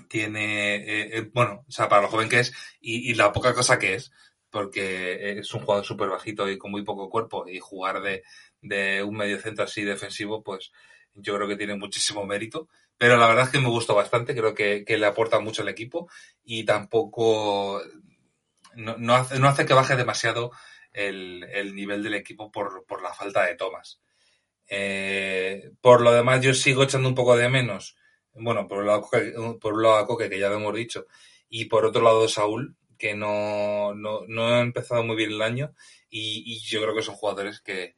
tiene, 0.09 0.77
eh, 0.77 1.19
eh, 1.19 1.31
bueno, 1.33 1.65
o 1.67 1.71
sea, 1.71 1.89
para 1.89 2.03
lo 2.03 2.09
joven 2.09 2.29
que 2.29 2.41
es 2.41 2.53
y, 2.81 3.15
la 3.15 3.33
poca 3.33 3.55
cosa 3.55 3.79
que 3.79 3.95
es, 3.95 4.13
porque 4.51 5.39
es 5.39 5.53
un 5.55 5.61
jugador 5.61 5.85
súper 5.85 6.09
bajito 6.09 6.49
y 6.49 6.59
con 6.59 6.71
muy 6.71 6.83
poco 6.85 7.11
cuerpo 7.11 7.49
y 7.49 7.59
jugar 7.59 8.01
de, 8.03 8.23
de 8.63 9.03
un 9.03 9.17
medio 9.17 9.41
centro 9.41 9.65
así 9.65 9.83
defensivo, 9.83 10.43
pues 10.43 10.73
yo 11.15 11.35
creo 11.35 11.49
que 11.49 11.57
tiene 11.57 11.75
muchísimo 11.75 12.25
mérito. 12.25 12.69
Pero 12.99 13.17
la 13.17 13.29
verdad 13.29 13.45
es 13.45 13.51
que 13.51 13.61
me 13.61 13.69
gustó 13.69 13.95
bastante, 13.95 14.35
creo 14.35 14.55
que, 14.55 14.85
que 14.85 14.99
le 14.99 15.07
aporta 15.07 15.41
mucho 15.41 15.63
al 15.63 15.69
equipo 15.69 16.11
y 16.45 16.65
tampoco 16.65 17.81
no, 18.75 18.97
no, 18.99 19.15
hace, 19.15 19.39
no 19.39 19.49
hace 19.49 19.67
que 19.67 19.75
baje 19.75 19.97
demasiado 19.97 20.51
el, 20.93 21.45
el 21.53 21.75
nivel 21.75 22.03
del 22.03 22.15
equipo 22.15 22.51
por, 22.51 22.85
por 22.87 23.03
la 23.03 23.15
falta 23.15 23.45
de 23.45 23.55
tomas. 23.55 24.01
Eh, 24.69 25.71
por 25.81 26.01
lo 26.03 26.13
demás, 26.13 26.43
yo 26.43 26.53
sigo 26.55 26.83
echando 26.83 27.09
un 27.09 27.15
poco 27.15 27.37
de 27.37 27.49
menos 27.49 27.97
bueno, 28.41 28.67
por 28.69 28.79
un 28.79 28.87
lado, 28.87 29.09
por 29.61 29.75
un 29.75 29.83
lado 29.83 30.07
Coque, 30.07 30.31
que 30.31 30.39
ya 30.39 30.49
lo 30.49 30.57
hemos 30.57 30.75
dicho, 30.75 31.07
y 31.49 31.67
por 31.67 31.85
otro 31.85 32.03
lado 32.03 32.29
Saúl, 32.29 32.77
que 32.99 33.15
no, 33.15 33.95
no, 33.95 34.23
no 34.27 34.49
ha 34.49 34.61
empezado 34.61 35.03
muy 35.05 35.17
bien 35.17 35.33
el 35.33 35.43
año, 35.43 35.75
y 36.11 36.59
yo 36.61 36.81
creo 36.83 36.95
que 36.95 37.03
son 37.03 37.17
jugadores 37.17 37.61
que, 37.61 37.95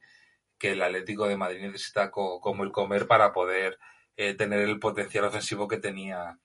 que 0.57 0.71
el 0.71 0.81
Atlético 0.81 1.27
de 1.27 1.37
Madrid 1.37 1.61
necesita 1.61 2.11
como 2.11 2.63
el 2.63 2.71
comer 2.71 3.07
para 3.07 3.31
poder 3.33 3.79
eh, 4.17 4.33
tener 4.33 4.59
el 4.59 4.79
potencial 4.79 5.25
ofensivo 5.25 5.67
que 5.67 5.77
tenía, 5.77 6.39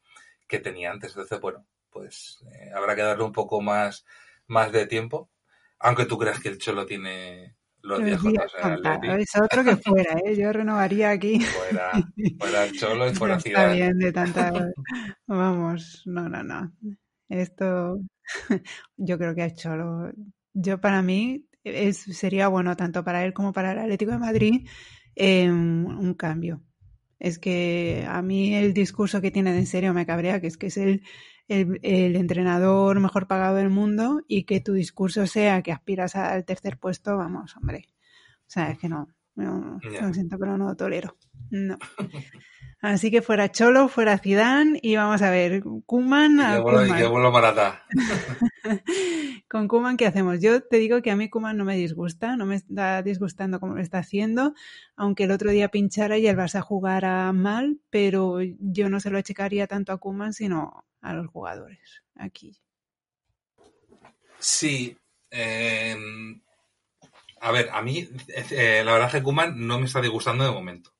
que 0.46 0.60
tenía 0.60 0.90
antes. 0.90 1.10
Entonces, 1.10 1.40
bueno, 1.40 1.66
pues 1.90 2.44
eh, 2.52 2.70
habrá 2.74 2.94
que 2.94 3.02
darle 3.02 3.24
un 3.24 3.32
poco 3.32 3.60
más, 3.60 4.04
más 4.46 4.72
de 4.72 4.86
tiempo. 4.86 5.30
Aunque 5.78 6.06
tú 6.06 6.18
creas 6.18 6.40
que 6.40 6.48
el 6.48 6.58
Cholo 6.58 6.86
tiene 6.86 7.56
los 7.82 8.04
días 8.04 8.20
Es 9.18 9.40
otro 9.40 9.64
que 9.64 9.76
fuera, 9.76 10.18
¿eh? 10.24 10.36
Yo 10.36 10.52
renovaría 10.52 11.10
aquí. 11.10 11.40
Fuera, 11.40 11.92
fuera 12.38 12.64
el 12.64 12.72
Cholo 12.72 13.08
y 13.08 13.14
fuera 13.14 13.40
Ciudad. 13.40 13.62
Está 13.64 13.74
bien 13.74 13.98
de 13.98 14.12
tanta... 14.12 14.52
Vamos, 15.26 16.02
no, 16.06 16.28
no, 16.28 16.42
no. 16.42 16.72
Esto, 17.28 18.00
yo 18.96 19.18
creo 19.18 19.34
que 19.34 19.44
el 19.44 19.54
Cholo, 19.54 20.12
yo 20.52 20.80
para 20.80 21.02
mí 21.02 21.46
es, 21.64 21.98
sería 21.98 22.48
bueno 22.48 22.76
tanto 22.76 23.04
para 23.04 23.24
él 23.24 23.32
como 23.32 23.52
para 23.52 23.72
el 23.72 23.78
Atlético 23.78 24.12
de 24.12 24.18
Madrid 24.18 24.68
eh, 25.14 25.50
un 25.50 26.14
cambio. 26.14 26.62
Es 27.18 27.38
que 27.38 28.04
a 28.08 28.22
mí 28.22 28.54
el 28.54 28.74
discurso 28.74 29.20
que 29.20 29.30
tiene 29.30 29.52
de 29.52 29.58
en 29.60 29.66
serio 29.66 29.94
me 29.94 30.06
cabrea, 30.06 30.40
que 30.40 30.48
es 30.48 30.56
que 30.58 30.66
es 30.66 30.76
el, 30.76 31.02
el, 31.48 32.16
entrenador 32.16 33.00
mejor 33.00 33.26
pagado 33.26 33.56
del 33.56 33.70
mundo 33.70 34.22
y 34.28 34.44
que 34.44 34.60
tu 34.60 34.72
discurso 34.74 35.26
sea 35.26 35.62
que 35.62 35.72
aspiras 35.72 36.16
al 36.16 36.44
tercer 36.44 36.78
puesto, 36.78 37.16
vamos, 37.16 37.56
hombre. 37.56 37.86
O 38.40 38.48
sea, 38.48 38.70
es 38.70 38.78
que 38.78 38.88
no, 38.88 39.08
no, 39.36 39.78
lo 39.82 40.14
siento, 40.14 40.38
pero 40.38 40.58
no 40.58 40.76
tolero. 40.76 41.16
No. 41.50 41.78
Así 42.80 43.10
que 43.10 43.22
fuera 43.22 43.50
Cholo, 43.50 43.88
fuera 43.88 44.18
Zidane 44.18 44.78
y 44.82 44.96
vamos 44.96 45.22
a 45.22 45.30
ver, 45.30 45.62
Kuman 45.86 46.40
a 46.40 46.62
Con 49.48 49.68
Kuman, 49.68 49.96
¿qué 49.96 50.06
hacemos? 50.06 50.40
Yo 50.40 50.62
te 50.62 50.76
digo 50.76 51.02
que 51.02 51.10
a 51.10 51.16
mí 51.16 51.30
Kuman 51.30 51.56
no 51.56 51.64
me 51.64 51.76
disgusta, 51.76 52.36
no 52.36 52.46
me 52.46 52.56
está 52.56 53.02
disgustando 53.02 53.60
como 53.60 53.74
lo 53.74 53.80
está 53.80 53.98
haciendo, 53.98 54.54
aunque 54.94 55.24
el 55.24 55.30
otro 55.30 55.50
día 55.50 55.68
pinchara 55.68 56.18
y 56.18 56.26
el 56.26 56.36
Barça 56.36 56.60
jugara 56.60 57.32
mal, 57.32 57.80
pero 57.90 58.40
yo 58.42 58.90
no 58.90 59.00
se 59.00 59.10
lo 59.10 59.18
achicaría 59.18 59.66
tanto 59.66 59.92
a 59.92 59.98
Kuman, 59.98 60.32
sino 60.32 60.84
a 61.00 61.14
los 61.14 61.28
jugadores 61.28 62.02
aquí. 62.14 62.58
Sí. 64.38 64.96
Em, 65.30 66.40
a 67.46 67.52
ver, 67.52 67.70
a 67.72 67.80
mí 67.80 68.08
eh, 68.50 68.82
la 68.84 68.92
verdad 68.94 69.12
que 69.12 69.22
Kuman 69.22 69.68
no 69.68 69.78
me 69.78 69.86
está 69.86 70.00
disgustando 70.00 70.42
de 70.42 70.50
momento. 70.50 70.92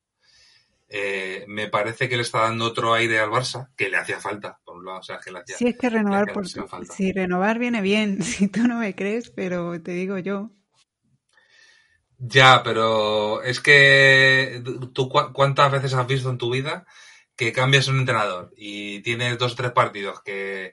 Eh, 0.89 1.45
me 1.49 1.67
parece 1.67 2.09
que 2.09 2.15
le 2.17 2.23
está 2.23 2.43
dando 2.43 2.67
otro 2.67 2.95
aire 2.95 3.19
al 3.19 3.31
Barça, 3.31 3.71
que 3.77 3.89
le 3.89 3.97
hacía 3.97 4.21
falta, 4.21 4.61
por 4.65 4.77
un 4.77 4.85
lado. 4.85 5.01
O 5.01 5.03
sea, 5.03 5.19
que 5.19 5.33
le 5.33 5.41
hacía, 5.41 5.57
sí, 5.57 5.67
es 5.67 5.77
que 5.77 5.91
renovar, 5.91 6.33
por, 6.33 6.47
si 6.47 7.11
renovar 7.11 7.59
viene 7.59 7.81
bien, 7.81 8.23
si 8.23 8.47
tú 8.47 8.69
no 8.69 8.79
me 8.79 8.95
crees, 8.95 9.31
pero 9.31 9.83
te 9.83 9.91
digo 9.91 10.19
yo. 10.19 10.53
Ya, 12.19 12.63
pero 12.63 13.43
es 13.43 13.59
que 13.61 14.63
tú 14.95 15.09
cuántas 15.09 15.73
veces 15.73 15.95
has 15.95 16.07
visto 16.07 16.31
en 16.31 16.39
tu 16.39 16.53
vida 16.53 16.87
que 17.35 17.53
cambias 17.53 17.89
un 17.89 17.99
entrenador 17.99 18.55
y 18.57 19.01
tienes 19.01 19.37
dos 19.37 19.55
o 19.55 19.57
tres 19.57 19.73
partidos 19.73 20.23
que, 20.23 20.73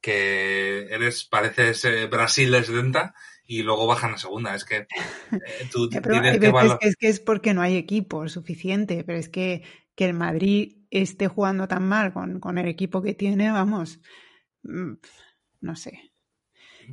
que 0.00 0.86
eres, 0.90 1.24
pareces 1.24 1.84
eh, 1.84 2.06
Brasil 2.06 2.52
del 2.52 2.64
70 2.64 3.14
y 3.48 3.62
luego 3.62 3.86
bajan 3.86 4.12
a 4.12 4.18
segunda. 4.18 4.54
Es 4.54 4.64
que 4.64 4.76
eh, 4.76 4.86
tú 5.72 5.88
tienes 5.88 6.38
que, 6.38 6.52
es 6.82 6.96
que 6.96 7.08
es 7.08 7.18
porque 7.18 7.54
no 7.54 7.62
hay 7.62 7.76
equipo 7.76 8.28
suficiente, 8.28 9.02
pero 9.04 9.18
es 9.18 9.28
que, 9.28 9.64
que 9.96 10.04
el 10.04 10.14
Madrid 10.14 10.76
esté 10.90 11.26
jugando 11.26 11.66
tan 11.66 11.88
mal 11.88 12.12
con, 12.12 12.38
con 12.38 12.58
el 12.58 12.68
equipo 12.68 13.02
que 13.02 13.14
tiene, 13.14 13.50
vamos, 13.50 14.00
mm, 14.62 14.92
no 15.62 15.76
sé. 15.76 16.12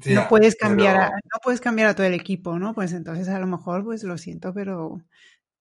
no 0.05 0.27
puedes 0.29 0.55
cambiar 0.55 0.95
a, 0.95 1.09
no 1.09 1.39
puedes 1.43 1.59
cambiar 1.59 1.89
a 1.89 1.95
todo 1.95 2.07
el 2.07 2.13
equipo, 2.13 2.57
¿no? 2.57 2.73
Pues 2.73 2.93
entonces 2.93 3.27
a 3.27 3.39
lo 3.39 3.47
mejor, 3.47 3.83
pues 3.83 4.03
lo 4.03 4.17
siento, 4.17 4.53
pero 4.53 5.01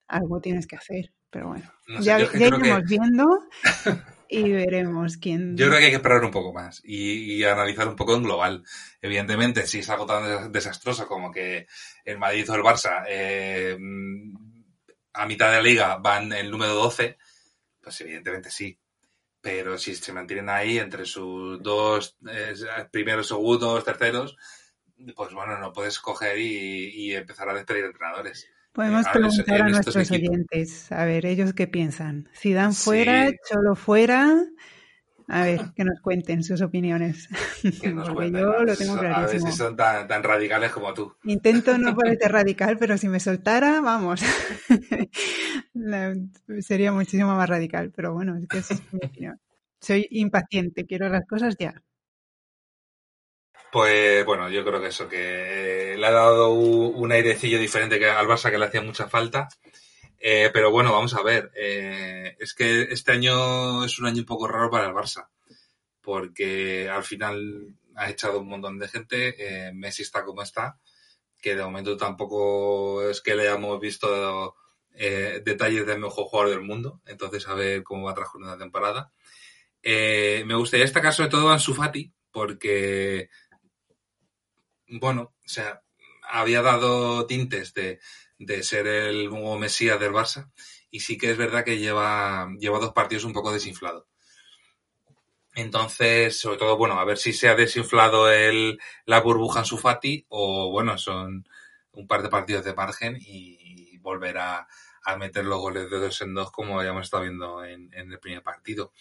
algo 0.07 0.41
tienes 0.41 0.69
que 0.69 0.77
hacer. 0.77 1.13
Pero 1.31 1.49
bueno, 1.49 1.69
ya, 2.01 2.21
iremos 2.21 2.85
viendo 2.85 3.27
y 4.29 4.53
veremos 4.53 5.17
quién. 5.17 5.57
Yo 5.57 5.67
creo 5.67 5.79
que 5.79 5.85
hay 5.87 5.91
que 5.91 5.97
esperar 5.97 6.25
un 6.25 6.31
poco 6.31 6.53
más 6.53 6.81
y, 6.85 7.43
analizar 7.45 7.89
un 7.89 7.97
poco 7.97 8.15
en 8.15 8.23
global. 8.23 8.65
Evidentemente, 9.01 9.67
si 9.67 9.81
es 9.81 9.91
algo 9.91 10.07
tan 10.07 10.51
desastroso 10.53 11.07
como 11.07 11.31
que 11.31 11.67
el 12.05 12.19
Madrid 12.19 12.49
o 12.51 12.55
el 12.55 12.63
Barça 12.63 13.05
eh, 13.09 13.77
a 15.13 15.27
mitad 15.27 15.51
de 15.51 15.57
la 15.57 15.63
liga 15.63 15.97
van 15.97 16.33
el 16.33 16.51
número 16.51 16.75
12, 16.75 17.19
pues 17.81 18.01
evidentemente 18.01 18.51
sí. 18.51 18.79
Pero 19.41 19.77
si 19.77 19.95
se 19.95 20.13
mantienen 20.13 20.49
ahí 20.49 20.79
entre 20.79 21.05
sus 21.05 21.63
dos 21.63 22.17
eh, 22.31 22.55
primeros, 22.91 23.29
segundos, 23.29 23.85
terceros, 23.85 24.37
pues 25.15 25.35
bueno, 25.35 25.59
no 25.59 25.73
puedes 25.73 25.99
coger 25.99 26.39
y, 26.39 26.89
y 26.95 27.15
empezar 27.15 27.49
a 27.49 27.55
despedir 27.55 27.85
entrenadores. 27.85 28.49
Podemos 28.75 29.07
preguntar 29.07 29.63
a 29.63 29.69
nuestros 29.69 30.11
oyentes, 30.11 30.91
a 30.91 31.05
ver, 31.05 31.27
ellos 31.27 31.53
qué 31.53 31.69
piensan. 31.69 32.29
Si 32.33 32.53
dan 32.53 32.75
fuera, 32.75 33.31
Cholo 33.49 33.77
fuera, 33.77 34.37
a 35.29 35.45
ver, 35.45 35.61
que 35.77 35.85
nos 35.85 36.01
cuenten 36.01 36.43
sus 36.43 36.61
opiniones. 36.61 37.29
Porque 37.63 38.33
yo 38.33 38.65
lo 38.65 38.77
tengo 38.77 38.99
clarísimo. 38.99 39.15
A 39.15 39.27
ver 39.27 39.41
si 39.41 39.53
son 39.53 39.77
tan, 39.77 40.23
radicales 40.25 40.73
como 40.73 40.93
tú. 40.93 41.15
Intento 41.23 41.79
no 41.79 41.95
parecer 41.97 42.33
radical, 42.33 42.77
pero 42.77 42.99
si 42.99 43.09
me 43.09 43.21
soltara, 43.21 43.81
vamos. 43.81 44.23
Sería 46.59 46.91
muchísimo 46.91 47.37
más 47.37 47.49
radical, 47.49 47.93
pero 47.95 48.13
bueno, 48.13 48.37
es 48.37 48.49
que 48.49 48.59
es 48.59 48.83
mi 48.93 48.99
opinión. 49.05 49.41
Soy 49.81 50.07
impaciente, 50.11 50.85
quiero 50.85 51.09
las 51.09 51.25
cosas 51.29 51.57
ya. 51.59 51.81
Pues 53.75 54.25
bueno, 54.25 54.49
yo 54.51 54.65
creo 54.65 54.81
que 54.81 54.87
eso, 54.87 55.09
que 55.09 55.97
le 55.99 56.07
ha 56.07 56.13
dado 56.13 56.51
un 56.53 57.11
airecillo 57.11 57.59
diferente 57.59 57.99
que 57.99 58.09
al 58.09 58.29
Barça 58.29 58.49
que 58.49 58.57
le 58.57 58.67
hacía 58.67 58.81
mucha 58.83 59.09
falta. 59.09 59.49
Eh, 60.21 60.49
pero 60.53 60.71
bueno, 60.71 60.93
vamos 60.93 61.13
a 61.15 61.25
ver. 61.25 61.51
Eh, 61.57 62.37
es 62.39 62.55
que 62.55 62.83
este 62.83 63.11
año 63.11 63.85
es 63.85 63.99
un 63.99 64.07
año 64.07 64.21
un 64.21 64.27
poco 64.27 64.47
raro 64.47 64.71
para 64.71 64.87
el 64.87 64.95
Barça. 64.95 65.27
Porque 66.01 66.89
al 66.89 67.03
final 67.03 67.75
ha 67.97 68.11
echado 68.11 68.39
un 68.43 68.47
montón 68.47 68.79
de 68.79 68.87
gente. 68.87 69.35
Eh, 69.39 69.73
Messi 69.75 70.03
está 70.03 70.25
como 70.25 70.43
está. 70.43 70.79
Que 71.43 71.57
de 71.57 71.65
momento 71.65 71.97
tampoco 71.97 73.03
es 73.03 73.21
que 73.23 73.35
le 73.35 73.49
hayamos 73.49 73.81
visto 73.81 74.55
detalles 74.93 75.85
del 75.85 75.99
mejor 75.99 76.27
jugador 76.27 76.51
del 76.51 76.63
mundo. 76.63 77.01
Entonces, 77.07 77.49
a 77.49 77.55
ver 77.55 77.83
cómo 77.83 78.05
va 78.05 78.15
transcurriendo 78.15 78.55
la 78.55 78.63
temporada. 78.63 79.13
me 79.83 80.55
gustaría 80.55 80.85
destacar 80.85 81.13
sobre 81.13 81.31
todo 81.31 81.51
a 81.51 81.55
Ansu 81.55 81.75
porque 82.35 83.31
bueno, 84.89 85.35
o 85.45 85.49
sea, 85.49 85.83
había 86.23 86.63
dado 86.63 87.27
tintes 87.27 87.75
de, 87.75 88.01
de 88.39 88.63
ser 88.63 88.87
el 88.87 89.31
nuevo 89.31 89.59
Mesías 89.59 90.01
del 90.01 90.13
Barça 90.13 90.51
y 90.91 91.01
sí 91.01 91.19
que 91.19 91.31
es 91.31 91.37
verdad 91.37 91.65
que 91.65 91.79
lleva, 91.79 92.49
lleva 92.59 92.79
dos 92.79 92.93
partidos 92.93 93.25
un 93.25 93.33
poco 93.33 93.53
desinflado. 93.53 94.07
Entonces, 95.55 96.39
sobre 96.39 96.59
todo, 96.59 96.77
bueno, 96.77 96.99
a 96.99 97.05
ver 97.05 97.19
si 97.19 97.33
se 97.33 97.49
ha 97.49 97.55
desinflado 97.55 98.31
el, 98.31 98.79
la 99.07 99.21
burbuja 99.21 99.61
en 99.61 99.67
su 99.67 99.79
Fati 99.79 100.27
o, 100.29 100.71
bueno, 100.71 100.99
son 100.99 101.47
un 101.93 102.07
par 102.09 102.23
de 102.23 102.29
partidos 102.29 102.65
de 102.65 102.75
margen 102.75 103.17
y 103.21 103.55
volver 104.05 104.39
a, 104.39 104.69
meter 105.19 105.45
los 105.45 105.59
goles 105.59 105.91
de 105.91 105.99
dos 105.99 106.21
en 106.23 106.33
dos 106.33 106.51
como 106.51 106.83
ya 106.83 106.91
hemos 106.91 107.05
estado 107.05 107.25
viendo 107.25 107.65
en, 107.65 107.93
el 107.93 108.19
primer 108.21 108.43
partido. 108.43 108.93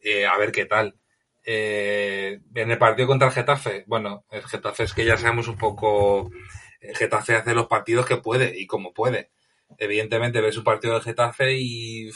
Eh, 0.00 0.26
a 0.26 0.36
ver 0.38 0.50
qué 0.50 0.64
tal. 0.64 0.96
Eh, 1.44 2.40
en 2.54 2.70
el 2.70 2.78
partido 2.78 3.06
contra 3.08 3.28
el 3.28 3.34
Getafe, 3.34 3.84
bueno, 3.86 4.24
el 4.30 4.42
Getafe 4.44 4.84
es 4.84 4.94
que 4.94 5.04
ya 5.04 5.18
sabemos 5.18 5.48
un 5.48 5.58
poco, 5.58 6.30
el 6.80 6.96
Getafe 6.96 7.36
hace 7.36 7.54
los 7.54 7.66
partidos 7.66 8.06
que 8.06 8.16
puede 8.16 8.58
y 8.58 8.66
como 8.66 8.94
puede. 8.94 9.30
Evidentemente 9.78 10.40
ves 10.40 10.56
un 10.56 10.64
partido 10.64 10.94
del 10.94 11.02
Getafe 11.02 11.58
y, 11.58 12.10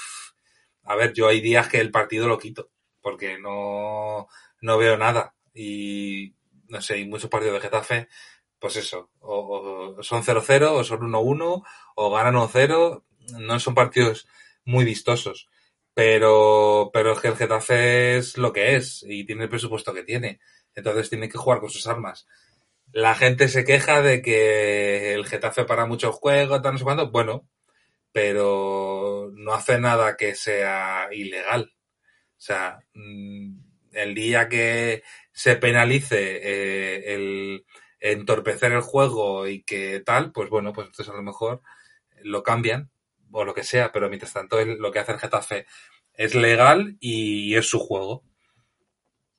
a 0.85 0.97
ver, 0.97 1.13
yo 1.13 1.29
hay 1.29 1.41
días 1.41 1.69
que 1.69 1.81
el 1.81 1.91
partido 1.91 2.27
lo 2.29 2.39
quito, 2.39 2.71
porque 3.03 3.39
no, 3.39 4.29
no 4.63 4.79
veo 4.79 4.97
nada. 4.97 5.35
Y, 5.55 6.35
no 6.69 6.81
sé, 6.81 6.95
hay 6.95 7.07
muchos 7.07 7.31
partidos 7.31 7.55
de 7.55 7.61
Getafe, 7.61 8.09
pues 8.59 8.77
eso, 8.77 9.11
o, 9.21 9.95
o 9.99 10.03
son 10.03 10.23
0-0, 10.23 10.71
o 10.71 10.85
son 10.85 11.01
1-1, 11.01 11.63
o 11.97 12.11
ganan 12.11 12.35
1-0, 12.35 13.05
no 13.39 13.61
son 13.61 13.75
partidos 13.75 14.27
muy 14.65 14.85
vistosos. 14.85 15.49
Pero, 15.99 16.91
pero 16.93 17.11
es 17.11 17.19
que 17.19 17.27
el 17.27 17.35
Getafe 17.35 18.19
es 18.19 18.39
lo 18.39 18.53
que 18.53 18.77
es 18.77 19.05
y 19.05 19.25
tiene 19.27 19.43
el 19.43 19.51
presupuesto 19.51 19.93
que 19.93 20.05
tiene. 20.05 20.39
Entonces 20.77 21.11
tiene 21.11 21.29
que 21.29 21.39
jugar 21.39 21.59
con 21.59 21.71
sus 21.71 21.89
armas. 21.89 22.29
La 22.93 23.17
gente 23.17 23.49
se 23.49 23.65
queja 23.65 24.01
de 24.01 24.23
que 24.23 25.15
el 25.15 25.27
Getafe 25.27 25.65
para 25.65 25.87
muchos 25.87 26.15
juegos, 26.15 26.63
tal, 26.63 26.75
no 26.75 26.79
sé 26.79 26.85
cuándo. 26.85 27.11
Bueno, 27.11 27.49
pero 28.13 29.33
no 29.35 29.55
hace 29.55 29.81
nada 29.81 30.17
que 30.17 30.37
sea 30.37 31.09
ilegal. 31.11 31.73
O 31.75 32.41
sea, 32.41 32.79
mm, 32.95 33.59
el 33.91 34.15
día 34.15 34.49
que 34.49 35.03
se 35.33 35.57
penalice 35.57 36.39
eh, 36.41 37.15
el 37.15 37.67
entorpecer 37.99 38.71
el 38.71 38.83
juego 38.83 39.49
y 39.49 39.65
que 39.65 39.99
tal, 39.99 40.31
pues 40.31 40.49
bueno, 40.49 40.73
pues 40.73 40.87
entonces 40.87 41.13
a 41.13 41.17
lo 41.17 41.25
mejor 41.25 41.61
lo 42.23 42.45
cambian 42.45 42.89
o 43.33 43.45
lo 43.45 43.55
que 43.55 43.65
sea, 43.65 43.93
pero 43.93 44.09
mientras 44.09 44.33
tanto 44.33 44.65
lo 44.65 44.91
que 44.91 44.99
hace 44.99 45.13
el 45.13 45.19
Getafe 45.19 45.67
es 46.15 46.35
legal 46.35 46.97
y 47.01 47.55
es 47.55 47.69
su 47.69 47.79
juego. 47.79 48.25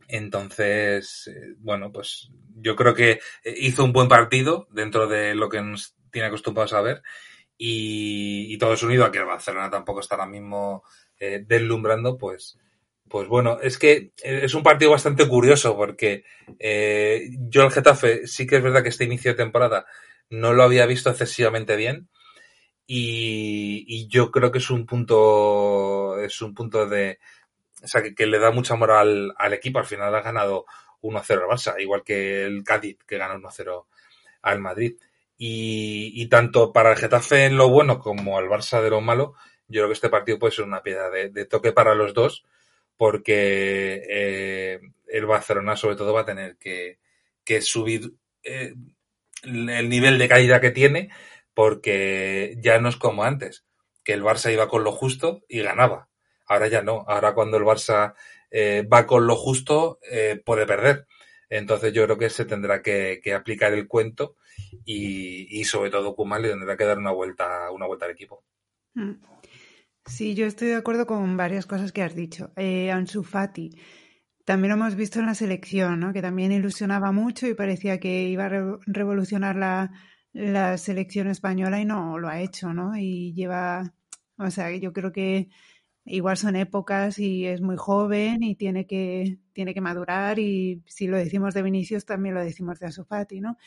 Entonces, 0.07 1.27
eh, 1.27 1.53
bueno, 1.59 1.91
pues 1.91 2.31
yo 2.55 2.75
creo 2.75 2.95
que 2.95 3.19
hizo 3.43 3.83
un 3.83 3.93
buen 3.93 4.07
partido 4.07 4.67
dentro 4.71 5.07
de 5.07 5.35
lo 5.35 5.49
que 5.49 5.61
nos 5.61 5.95
tiene 6.11 6.27
acostumbrados 6.27 6.73
a 6.73 6.81
ver 6.81 7.03
y, 7.61 8.57
todo 8.57 8.73
es 8.73 8.83
unido 8.83 9.05
a 9.05 9.11
que 9.11 9.19
el 9.19 9.25
Barcelona 9.25 9.69
tampoco 9.69 9.99
está 9.99 10.15
ahora 10.15 10.27
mismo 10.27 10.83
eh, 11.19 11.43
deslumbrando, 11.45 12.17
pues, 12.17 12.57
pues 13.09 13.27
bueno, 13.27 13.59
es 13.61 13.77
que 13.77 14.13
es 14.23 14.53
un 14.53 14.63
partido 14.63 14.91
bastante 14.91 15.27
curioso 15.27 15.75
porque 15.75 16.23
eh, 16.57 17.29
yo 17.49 17.63
el 17.63 17.71
Getafe 17.71 18.25
sí 18.27 18.47
que 18.47 18.57
es 18.57 18.63
verdad 18.63 18.81
que 18.81 18.89
este 18.89 19.03
inicio 19.03 19.31
de 19.31 19.37
temporada 19.37 19.85
no 20.29 20.53
lo 20.53 20.63
había 20.63 20.85
visto 20.85 21.09
excesivamente 21.09 21.75
bien 21.75 22.07
y, 22.91 24.07
yo 24.07 24.31
creo 24.31 24.51
que 24.51 24.57
es 24.57 24.69
un 24.71 24.87
punto 24.87 26.19
es 26.19 26.41
un 26.41 26.55
punto 26.55 26.87
de 26.87 27.19
o 27.83 27.87
sea 27.87 28.01
que, 28.01 28.25
le 28.25 28.39
da 28.39 28.49
mucha 28.51 28.75
moral 28.75 29.33
al 29.37 29.53
equipo. 29.53 29.77
Al 29.77 29.85
final 29.85 30.13
ha 30.15 30.21
ganado 30.21 30.65
1-0 31.01 31.31
al 31.33 31.47
Barça 31.47 31.75
igual 31.79 32.03
que 32.03 32.43
el 32.43 32.63
Cádiz 32.63 32.97
que 33.07 33.19
ganó 33.19 33.35
1-0 33.35 33.85
al 34.41 34.59
Madrid. 34.59 34.95
Y, 35.37 36.27
tanto 36.29 36.73
para 36.73 36.91
el 36.91 36.97
Getafe 36.97 37.45
en 37.45 37.57
lo 37.57 37.69
bueno 37.69 37.99
como 37.99 38.37
al 38.39 38.47
Barça 38.47 38.81
de 38.81 38.89
lo 38.89 39.01
malo, 39.01 39.35
yo 39.67 39.81
creo 39.81 39.87
que 39.89 39.93
este 39.93 40.09
partido 40.09 40.39
puede 40.39 40.53
ser 40.53 40.65
una 40.65 40.81
piedra 40.81 41.09
de, 41.11 41.45
toque 41.45 41.71
para 41.71 41.93
los 41.95 42.13
dos, 42.15 42.43
porque 42.97 44.03
eh, 44.09 44.79
el 45.07 45.25
Barcelona 45.27 45.75
sobre 45.77 45.95
todo 45.95 46.13
va 46.13 46.21
a 46.21 46.25
tener 46.25 46.57
que, 46.57 46.97
subir 47.61 48.13
eh, 48.43 48.73
el 49.43 49.89
nivel 49.89 50.17
de 50.17 50.27
calidad 50.27 50.59
que 50.59 50.71
tiene, 50.71 51.09
porque 51.53 52.55
ya 52.59 52.79
no 52.79 52.89
es 52.89 52.95
como 52.95 53.23
antes, 53.23 53.65
que 54.03 54.13
el 54.13 54.23
Barça 54.23 54.51
iba 54.51 54.67
con 54.67 54.83
lo 54.83 54.91
justo 54.91 55.43
y 55.47 55.61
ganaba. 55.61 56.09
Ahora 56.47 56.67
ya 56.67 56.81
no, 56.81 57.05
ahora 57.07 57.33
cuando 57.33 57.57
el 57.57 57.63
Barça 57.63 58.13
eh, 58.51 58.87
va 58.91 59.05
con 59.05 59.27
lo 59.27 59.35
justo 59.35 59.99
puede 60.45 60.65
perder. 60.65 61.05
Entonces 61.49 61.93
yo 61.93 62.05
creo 62.05 62.17
que 62.17 62.29
se 62.29 62.45
tendrá 62.45 62.81
que, 62.81 63.21
aplicar 63.35 63.73
el 63.73 63.87
cuento 63.87 64.35
y, 64.85 65.63
sobre 65.65 65.89
todo 65.89 66.15
Kuman 66.15 66.43
le 66.43 66.49
tendrá 66.49 66.77
que 66.77 66.85
dar 66.85 66.97
una 66.97 67.11
vuelta, 67.11 67.71
una 67.71 67.87
vuelta 67.87 68.05
al 68.05 68.11
equipo. 68.11 68.43
Mm. 68.93 69.13
Sí, 70.05 70.35
yo 70.35 70.45
estoy 70.45 70.69
de 70.69 70.75
acuerdo 70.75 71.05
con 71.05 71.37
varias 71.37 71.65
cosas 71.65 71.91
que 71.91 72.03
has 72.03 72.15
dicho. 72.15 72.51
Eh, 72.55 72.91
Ansu 72.91 73.23
Fati, 73.23 73.71
también 74.45 74.69
lo 74.69 74.75
hemos 74.75 74.95
visto 74.95 75.19
en 75.19 75.27
la 75.27 75.35
selección, 75.35 75.99
¿no? 75.99 76.13
que 76.13 76.21
también 76.21 76.51
ilusionaba 76.51 77.11
mucho 77.11 77.47
y 77.47 77.53
parecía 77.53 77.99
que 77.99 78.23
iba 78.23 78.45
a 78.45 78.79
revolucionar 78.87 79.55
la, 79.55 79.91
la 80.33 80.77
selección 80.77 81.27
española 81.27 81.79
y 81.81 81.85
no 81.85 82.17
lo 82.19 82.29
ha 82.29 82.41
hecho, 82.41 82.73
¿no? 82.73 82.97
Y 82.97 83.33
lleva, 83.33 83.93
o 84.37 84.51
sea, 84.51 84.75
yo 84.75 84.93
creo 84.93 85.11
que 85.11 85.49
igual 86.05 86.37
son 86.37 86.55
épocas 86.55 87.19
y 87.19 87.45
es 87.45 87.61
muy 87.61 87.77
joven 87.77 88.43
y 88.43 88.55
tiene 88.55 88.87
que, 88.87 89.39
tiene 89.53 89.73
que 89.73 89.81
madurar 89.81 90.39
y 90.39 90.83
si 90.87 91.07
lo 91.07 91.17
decimos 91.17 91.53
de 91.53 91.61
Vinicius 91.63 92.05
también 92.05 92.35
lo 92.35 92.43
decimos 92.43 92.79
de 92.79 92.87
Asufati, 92.87 93.41
¿no? 93.41 93.57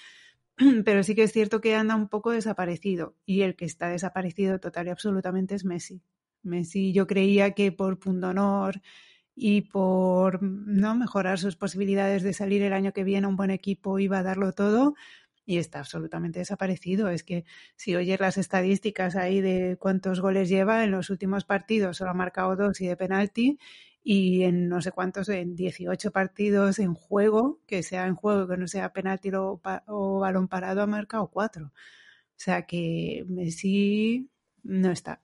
Pero 0.84 1.02
sí 1.02 1.14
que 1.14 1.24
es 1.24 1.32
cierto 1.32 1.60
que 1.60 1.74
anda 1.74 1.96
un 1.96 2.08
poco 2.08 2.30
desaparecido 2.30 3.16
y 3.26 3.42
el 3.42 3.56
que 3.56 3.64
está 3.64 3.88
desaparecido 3.88 4.58
total 4.60 4.88
y 4.88 4.90
absolutamente 4.90 5.54
es 5.54 5.64
Messi. 5.64 6.02
Messi 6.42 6.92
yo 6.92 7.06
creía 7.06 7.52
que 7.52 7.72
por 7.72 7.98
punto 7.98 8.28
honor 8.28 8.82
y 9.34 9.62
por 9.62 10.42
no 10.42 10.94
mejorar 10.94 11.38
sus 11.38 11.56
posibilidades 11.56 12.22
de 12.22 12.32
salir 12.32 12.62
el 12.62 12.72
año 12.72 12.92
que 12.92 13.04
viene 13.04 13.26
a 13.26 13.30
un 13.30 13.36
buen 13.36 13.50
equipo 13.50 13.98
iba 13.98 14.18
a 14.18 14.22
darlo 14.22 14.52
todo 14.52 14.94
y 15.44 15.58
está 15.58 15.80
absolutamente 15.80 16.38
desaparecido. 16.40 17.08
Es 17.08 17.24
que 17.24 17.44
si 17.76 17.94
oyes 17.96 18.20
las 18.20 18.38
estadísticas 18.38 19.16
ahí 19.16 19.40
de 19.40 19.76
cuántos 19.78 20.20
goles 20.20 20.48
lleva 20.48 20.84
en 20.84 20.90
los 20.90 21.10
últimos 21.10 21.44
partidos, 21.44 21.96
solo 21.96 22.10
ha 22.10 22.14
marcado 22.14 22.56
dos 22.56 22.80
y 22.80 22.86
de 22.86 22.96
penalti, 22.96 23.58
y 24.04 24.42
en 24.42 24.68
no 24.68 24.80
sé 24.82 24.92
cuántos, 24.92 25.28
en 25.28 25.54
18 25.54 26.10
partidos 26.10 26.78
en 26.78 26.94
juego, 26.94 27.60
que 27.66 27.82
sea 27.82 28.06
en 28.06 28.16
juego, 28.16 28.48
que 28.48 28.56
no 28.56 28.66
sea 28.66 28.92
penalti 28.92 29.30
o, 29.34 29.60
balón 30.20 30.48
parado, 30.48 30.82
ha 30.82 30.86
marcado 30.86 31.28
cuatro. 31.28 31.66
O 31.66 32.44
sea 32.44 32.62
que 32.66 33.24
Messi 33.28 34.28
no 34.64 34.90
está. 34.90 35.22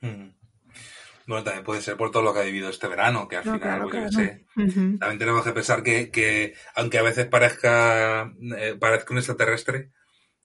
Mm. 0.00 0.30
Bueno, 1.26 1.42
también 1.42 1.64
puede 1.64 1.82
ser 1.82 1.96
por 1.96 2.12
todo 2.12 2.22
lo 2.22 2.32
que 2.32 2.38
ha 2.40 2.44
vivido 2.44 2.68
este 2.68 2.86
verano, 2.86 3.26
que 3.26 3.36
al 3.36 3.42
final, 3.42 3.88
pues, 3.90 4.14
también 4.14 5.18
tenemos 5.18 5.44
que 5.44 5.52
pensar 5.52 5.82
que, 5.82 6.54
aunque 6.76 6.98
a 6.98 7.02
veces 7.02 7.26
parezca, 7.26 8.32
eh, 8.56 8.76
parezca 8.78 9.12
un 9.12 9.18
extraterrestre, 9.18 9.90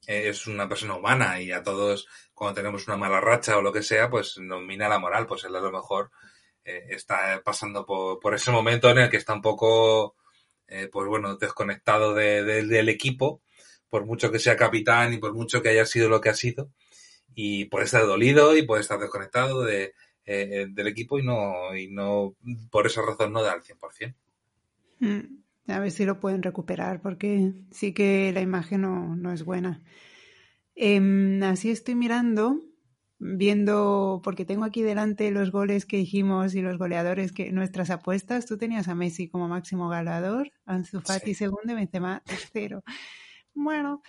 eh, 0.07 0.29
es 0.29 0.47
una 0.47 0.67
persona 0.67 0.95
humana 0.95 1.39
y 1.39 1.51
a 1.51 1.61
todos, 1.61 2.07
cuando 2.33 2.55
tenemos 2.55 2.87
una 2.87 2.97
mala 2.97 3.21
racha 3.21 3.59
o 3.59 3.61
lo 3.61 3.71
que 3.71 3.83
sea, 3.83 4.09
pues 4.09 4.39
nos 4.39 4.63
mina 4.63 4.89
la 4.89 4.97
moral, 4.97 5.27
pues 5.27 5.43
él 5.43 5.55
a 5.55 5.61
lo 5.61 5.71
mejor 5.71 6.09
eh, 6.65 6.85
está 6.89 7.43
pasando 7.45 7.85
por, 7.85 8.33
ese 8.33 8.49
momento 8.49 8.89
en 8.89 8.97
el 8.97 9.09
que 9.11 9.17
está 9.17 9.33
un 9.33 9.43
poco, 9.43 10.15
pues 10.65 11.07
bueno, 11.07 11.35
desconectado 11.35 12.15
del 12.15 12.89
equipo, 12.89 13.43
por 13.87 14.05
mucho 14.07 14.31
que 14.31 14.39
sea 14.39 14.55
capitán 14.57 15.13
y 15.13 15.19
por 15.19 15.35
mucho 15.35 15.61
que 15.61 15.69
haya 15.69 15.85
sido 15.85 16.09
lo 16.09 16.21
que 16.21 16.29
ha 16.29 16.33
sido, 16.33 16.71
y 17.35 17.65
puede 17.65 17.85
estar 17.85 18.07
dolido 18.07 18.57
y 18.57 18.63
puede 18.63 18.81
estar 18.81 18.99
desconectado 18.99 19.61
de 19.61 19.93
eh, 20.25 20.67
del 20.69 20.87
equipo 20.87 21.19
y 21.19 21.23
no, 21.23 21.75
y 21.75 21.87
no, 21.87 22.35
por 22.69 22.85
esa 22.85 23.01
razón 23.01 23.33
no 23.33 23.41
da 23.41 23.53
al 23.53 23.63
100%. 23.63 24.15
Mm, 24.99 25.71
a 25.71 25.79
ver 25.79 25.91
si 25.91 26.05
lo 26.05 26.19
pueden 26.19 26.43
recuperar, 26.43 27.01
porque 27.01 27.53
sí 27.71 27.93
que 27.93 28.31
la 28.31 28.41
imagen 28.41 28.81
no, 28.81 29.33
es 29.33 29.43
buena. 29.43 29.81
Em, 30.75 31.41
así 31.43 31.71
estoy 31.71 31.95
mirando, 31.95 32.61
viendo, 33.19 34.21
porque 34.23 34.45
tengo 34.45 34.63
aquí 34.63 34.81
delante 34.83 35.31
los 35.31 35.51
goles 35.51 35.85
que 35.85 35.97
dijimos 35.97 36.55
y 36.55 36.61
los 36.61 36.77
goleadores 36.77 37.31
que 37.31 37.51
nuestras 37.51 37.89
apuestas. 37.89 38.45
Tú 38.45 38.57
tenías 38.57 38.87
a 38.87 38.95
Messi 38.95 39.27
como 39.27 39.47
máximo 39.47 39.89
galador, 39.89 40.51
Ansu 40.65 41.01
Fati 41.01 41.33
segundo 41.33 41.73
y 41.73 41.75
Benzema 41.75 42.21
tercero. 42.25 42.83
Bueno, 43.53 44.01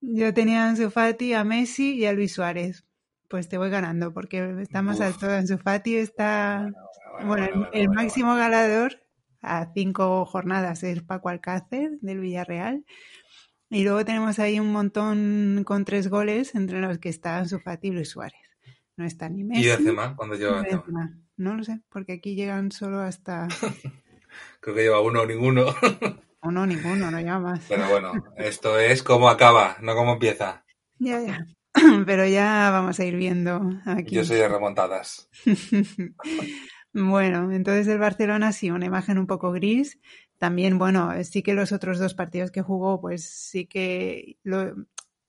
yo 0.00 0.34
tenía 0.34 0.64
a 0.64 0.70
Ansu 0.70 0.90
Fati, 0.90 1.34
a 1.34 1.44
Messi 1.44 1.94
y 1.94 2.06
a 2.06 2.12
Luis 2.12 2.32
Suárez 2.32 2.87
pues 3.28 3.48
te 3.48 3.58
voy 3.58 3.70
ganando 3.70 4.12
porque 4.12 4.56
está 4.60 4.82
más 4.82 5.00
alto. 5.00 5.32
En 5.32 5.46
su 5.46 5.58
patio 5.58 6.00
está, 6.00 6.70
bueno, 7.24 7.68
el, 7.72 7.88
máximo 7.90 8.34
ganador 8.34 9.00
a 9.42 9.70
cinco 9.72 10.24
jornadas 10.24 10.82
es 10.82 11.02
Paco 11.02 11.28
Alcácer 11.28 11.98
del 12.00 12.20
Villarreal. 12.20 12.84
Y 13.70 13.84
luego 13.84 14.04
tenemos 14.04 14.38
ahí 14.38 14.58
un 14.58 14.72
montón 14.72 15.62
con 15.66 15.84
tres 15.84 16.08
goles 16.08 16.54
entre 16.54 16.80
los 16.80 16.98
que 16.98 17.10
está 17.10 17.44
su 17.44 17.60
y 17.82 17.90
Luis 17.90 18.08
Suárez. 18.08 18.40
No 18.96 19.04
está 19.04 19.28
ni 19.28 19.44
Messi. 19.44 19.64
¿Y 19.64 19.68
Benzema? 19.68 20.16
cuando 20.16 20.34
lleva 20.34 20.64
No 21.36 21.54
lo 21.54 21.62
sé, 21.62 21.80
porque 21.90 22.14
aquí 22.14 22.34
llegan 22.34 22.72
solo 22.72 23.00
hasta... 23.00 23.46
Creo 24.60 24.74
que 24.74 24.82
lleva 24.82 25.00
uno 25.00 25.22
o 25.22 25.26
ninguno. 25.26 25.66
uno 26.42 26.62
o 26.62 26.66
ninguno, 26.66 27.10
no 27.10 27.20
lleva 27.20 27.38
más. 27.38 27.60
Pero 27.68 27.88
bueno, 27.88 28.12
esto 28.36 28.78
es 28.78 29.02
como 29.02 29.28
acaba, 29.28 29.76
no 29.82 29.94
como 29.94 30.14
empieza. 30.14 30.64
Ya, 30.98 31.20
ya. 31.20 31.46
pero 32.06 32.26
ya 32.26 32.70
vamos 32.70 32.98
a 33.00 33.04
ir 33.04 33.16
viendo 33.16 33.60
aquí. 33.84 34.14
Yo 34.14 34.24
soy 34.24 34.38
de 34.38 34.48
remontadas. 34.48 35.28
bueno, 36.92 37.52
entonces 37.52 37.88
el 37.88 37.98
Barcelona 37.98 38.52
sí, 38.52 38.70
una 38.70 38.86
imagen 38.86 39.18
un 39.18 39.26
poco 39.26 39.52
gris. 39.52 39.98
También, 40.38 40.78
bueno, 40.78 41.12
sí 41.24 41.42
que 41.42 41.54
los 41.54 41.72
otros 41.72 41.98
dos 41.98 42.14
partidos 42.14 42.50
que 42.50 42.62
jugó, 42.62 43.00
pues 43.00 43.24
sí 43.24 43.66
que 43.66 44.36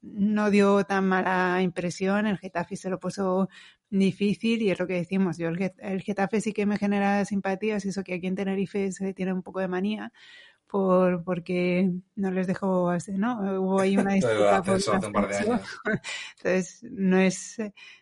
no 0.02 0.50
dio 0.52 0.84
tan 0.86 1.08
mala 1.08 1.62
impresión. 1.62 2.28
El 2.28 2.38
Getafe 2.38 2.76
se 2.76 2.90
lo 2.90 3.00
puso 3.00 3.50
difícil 3.90 4.62
y 4.62 4.70
es 4.70 4.80
lo 4.80 4.88
que 4.88 4.94
decimos. 4.94 5.38
Yo 5.38 5.50
el, 5.50 5.74
el 5.80 6.02
Getafe 6.02 6.42
sí 6.42 6.54
que 6.54 6.66
me 6.66 6.78
genera 6.78 7.26
simpatías, 7.26 7.86
eso 7.86 8.04
que 8.04 8.16
aquí 8.16 8.28
en 8.28 8.36
Tenerife 8.36 8.92
se 8.92 9.14
tiene 9.14 9.34
un 9.34 9.42
poco 9.42 9.60
de 9.60 9.68
manía 9.68 10.12
por 10.70 11.24
porque 11.24 11.92
no 12.16 12.32
les 12.32 12.48
dejó 12.48 12.90
así, 12.90 13.14
¿no? 13.14 13.40
Hubo 13.60 13.80
ahí 13.82 13.98
una 13.98 14.14
disputa 14.14 14.62
por 14.62 14.80
Entonces, 16.38 16.84
no 16.84 17.18
es, 17.18 17.58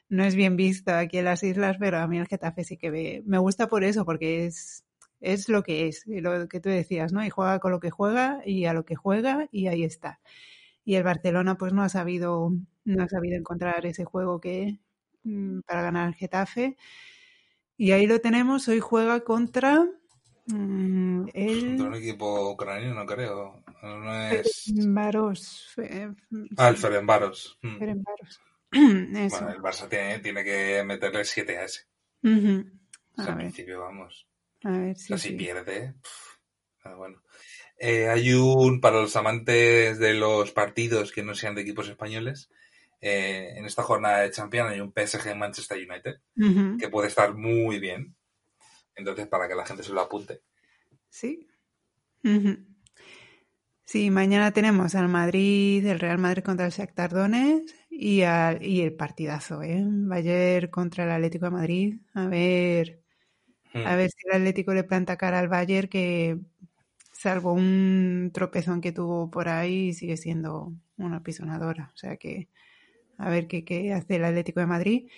no 0.10 0.24
es 0.24 0.36
bien 0.36 0.58
visto 0.58 0.94
aquí 0.94 1.18
en 1.18 1.26
las 1.26 1.44
islas, 1.44 1.78
pero 1.80 2.00
a 2.00 2.08
mí 2.08 2.20
el 2.20 2.28
Getafe 2.28 2.64
sí 2.64 2.78
que 2.78 3.24
me, 3.26 3.38
gusta 3.38 3.68
por 3.68 3.84
eso, 3.84 4.06
porque 4.06 4.46
es, 4.46 4.86
es 5.22 5.50
lo 5.50 5.64
que 5.64 5.88
es, 5.88 6.04
lo 6.08 6.48
que 6.48 6.60
tú 6.60 6.70
decías, 6.70 7.14
¿no? 7.14 7.24
Y 7.26 7.30
juega 7.30 7.60
con 7.60 7.72
lo 7.72 7.80
que 7.80 7.90
juega 7.90 8.42
y 8.46 8.66
a 8.66 8.74
lo 8.74 8.84
que 8.86 8.96
juega 8.96 9.48
y 9.52 9.68
ahí 9.68 9.84
está. 9.84 10.20
Y 10.84 10.96
el 10.96 11.04
Barcelona 11.04 11.58
pues 11.58 11.74
no 11.74 11.84
ha 11.84 11.90
sabido, 11.90 12.52
no 12.86 13.04
ha 13.04 13.08
sabido 13.08 13.38
encontrar 13.38 13.86
ese 13.86 14.04
juego 14.06 14.42
que 14.42 14.80
mm, 15.24 15.62
para 15.62 15.82
ganar 15.84 16.10
el 16.10 16.16
Getafe. 16.16 16.78
Y 17.78 17.92
ahí 17.92 18.08
lo 18.08 18.20
tenemos, 18.20 18.68
hoy 18.68 18.80
juega 18.80 19.22
contra 19.22 19.88
Mm, 20.48 21.30
un 21.82 21.96
equipo 21.96 22.52
ucraniano, 22.52 22.96
no 22.96 23.06
creo. 23.06 23.64
No 23.84 24.30
es... 24.30 24.72
Varos. 24.88 25.76
Ah, 26.58 26.70
el 26.70 26.78
Ferenbaros. 26.78 27.58
Mm. 27.62 27.78
Ferenbaros. 27.78 28.42
Bueno, 28.70 29.50
el 29.50 29.62
Barça 29.62 29.88
tiene, 29.88 30.20
tiene 30.20 30.44
que 30.44 30.84
meterle 30.86 31.24
7 31.24 31.58
a 31.58 31.64
ese. 31.64 31.86
al 32.22 33.38
principio, 33.38 33.80
vamos. 33.80 34.28
A 34.64 34.72
ver 34.72 34.98
si, 34.98 35.18
si 35.18 35.32
pierde. 35.32 35.96
bueno. 36.98 37.24
Eh, 37.80 38.10
hay 38.10 38.34
un, 38.34 38.82
para 38.82 39.02
los 39.02 39.16
amantes 39.16 40.00
de 40.00 40.14
los 40.16 40.52
partidos 40.52 41.14
que 41.14 41.24
no 41.24 41.34
sean 41.34 41.56
de 41.56 41.62
equipos 41.62 41.88
españoles, 41.88 42.50
eh, 43.00 43.54
en 43.56 43.66
esta 43.66 43.84
jornada 43.84 44.20
de 44.20 44.32
Champions 44.32 44.72
hay 44.72 44.82
un 44.82 44.92
PSG 44.92 45.36
Manchester 45.36 45.78
United, 45.78 46.20
que 46.80 46.90
puede 46.90 47.08
estar 47.08 47.34
muy 47.34 47.80
bien. 47.80 48.17
Entonces, 48.98 49.28
para 49.28 49.48
que 49.48 49.56
la 49.56 49.66
gente 49.66 49.84
se 49.84 49.94
lo 49.94 50.02
apunte. 50.02 50.42
Sí. 51.10 51.48
Sí, 53.86 54.12
mañana 54.12 54.52
tenemos 54.52 54.96
al 54.96 55.08
Madrid, 55.08 55.86
el 55.86 56.00
Real 56.00 56.18
Madrid 56.18 56.44
contra 56.44 56.66
el 56.66 56.72
Shakhtar 56.74 57.12
Donetsk 57.12 57.74
y, 57.90 58.20
y 58.20 58.82
el 58.82 58.94
partidazo, 58.96 59.62
¿eh? 59.64 59.82
Bayern 59.88 60.70
contra 60.70 61.06
el 61.06 61.12
Atlético 61.12 61.46
de 61.46 61.52
Madrid. 61.52 61.96
A 62.14 62.28
ver, 62.28 63.02
a 63.74 63.96
ver 63.96 64.10
si 64.12 64.18
el 64.28 64.36
Atlético 64.38 64.74
le 64.74 64.84
planta 64.86 65.18
cara 65.18 65.40
al 65.40 65.50
Bayern, 65.50 65.88
que 65.90 66.40
salvo 67.14 67.54
un 67.54 68.32
tropezón 68.34 68.82
que 68.82 68.92
tuvo 68.94 69.32
por 69.32 69.50
ahí, 69.50 69.94
sigue 69.94 70.18
siendo 70.18 70.74
una 70.98 71.24
pisonadora. 71.24 71.92
O 71.94 71.98
sea 71.98 72.18
que 72.18 72.50
a 73.18 73.30
ver 73.30 73.48
qué, 73.48 73.66
qué 73.66 73.94
hace 73.94 74.18
el 74.18 74.26
Atlético 74.26 74.60
de 74.62 74.68
Madrid. 74.68 75.10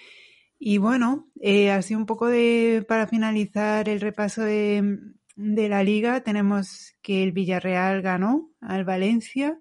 Y 0.60 0.78
bueno, 0.78 1.30
eh, 1.40 1.72
así 1.72 1.96
un 1.96 2.06
poco 2.06 2.28
de 2.28 2.86
para 2.88 3.08
finalizar 3.08 3.88
el 3.88 4.02
repaso 4.02 4.44
de, 4.44 5.00
de 5.36 5.70
la 5.70 5.84
liga, 5.84 6.22
tenemos 6.22 6.94
que 7.02 7.24
el 7.24 7.32
Villarreal 7.32 8.02
ganó 8.02 8.52
al 8.60 8.84
Valencia 8.84 9.58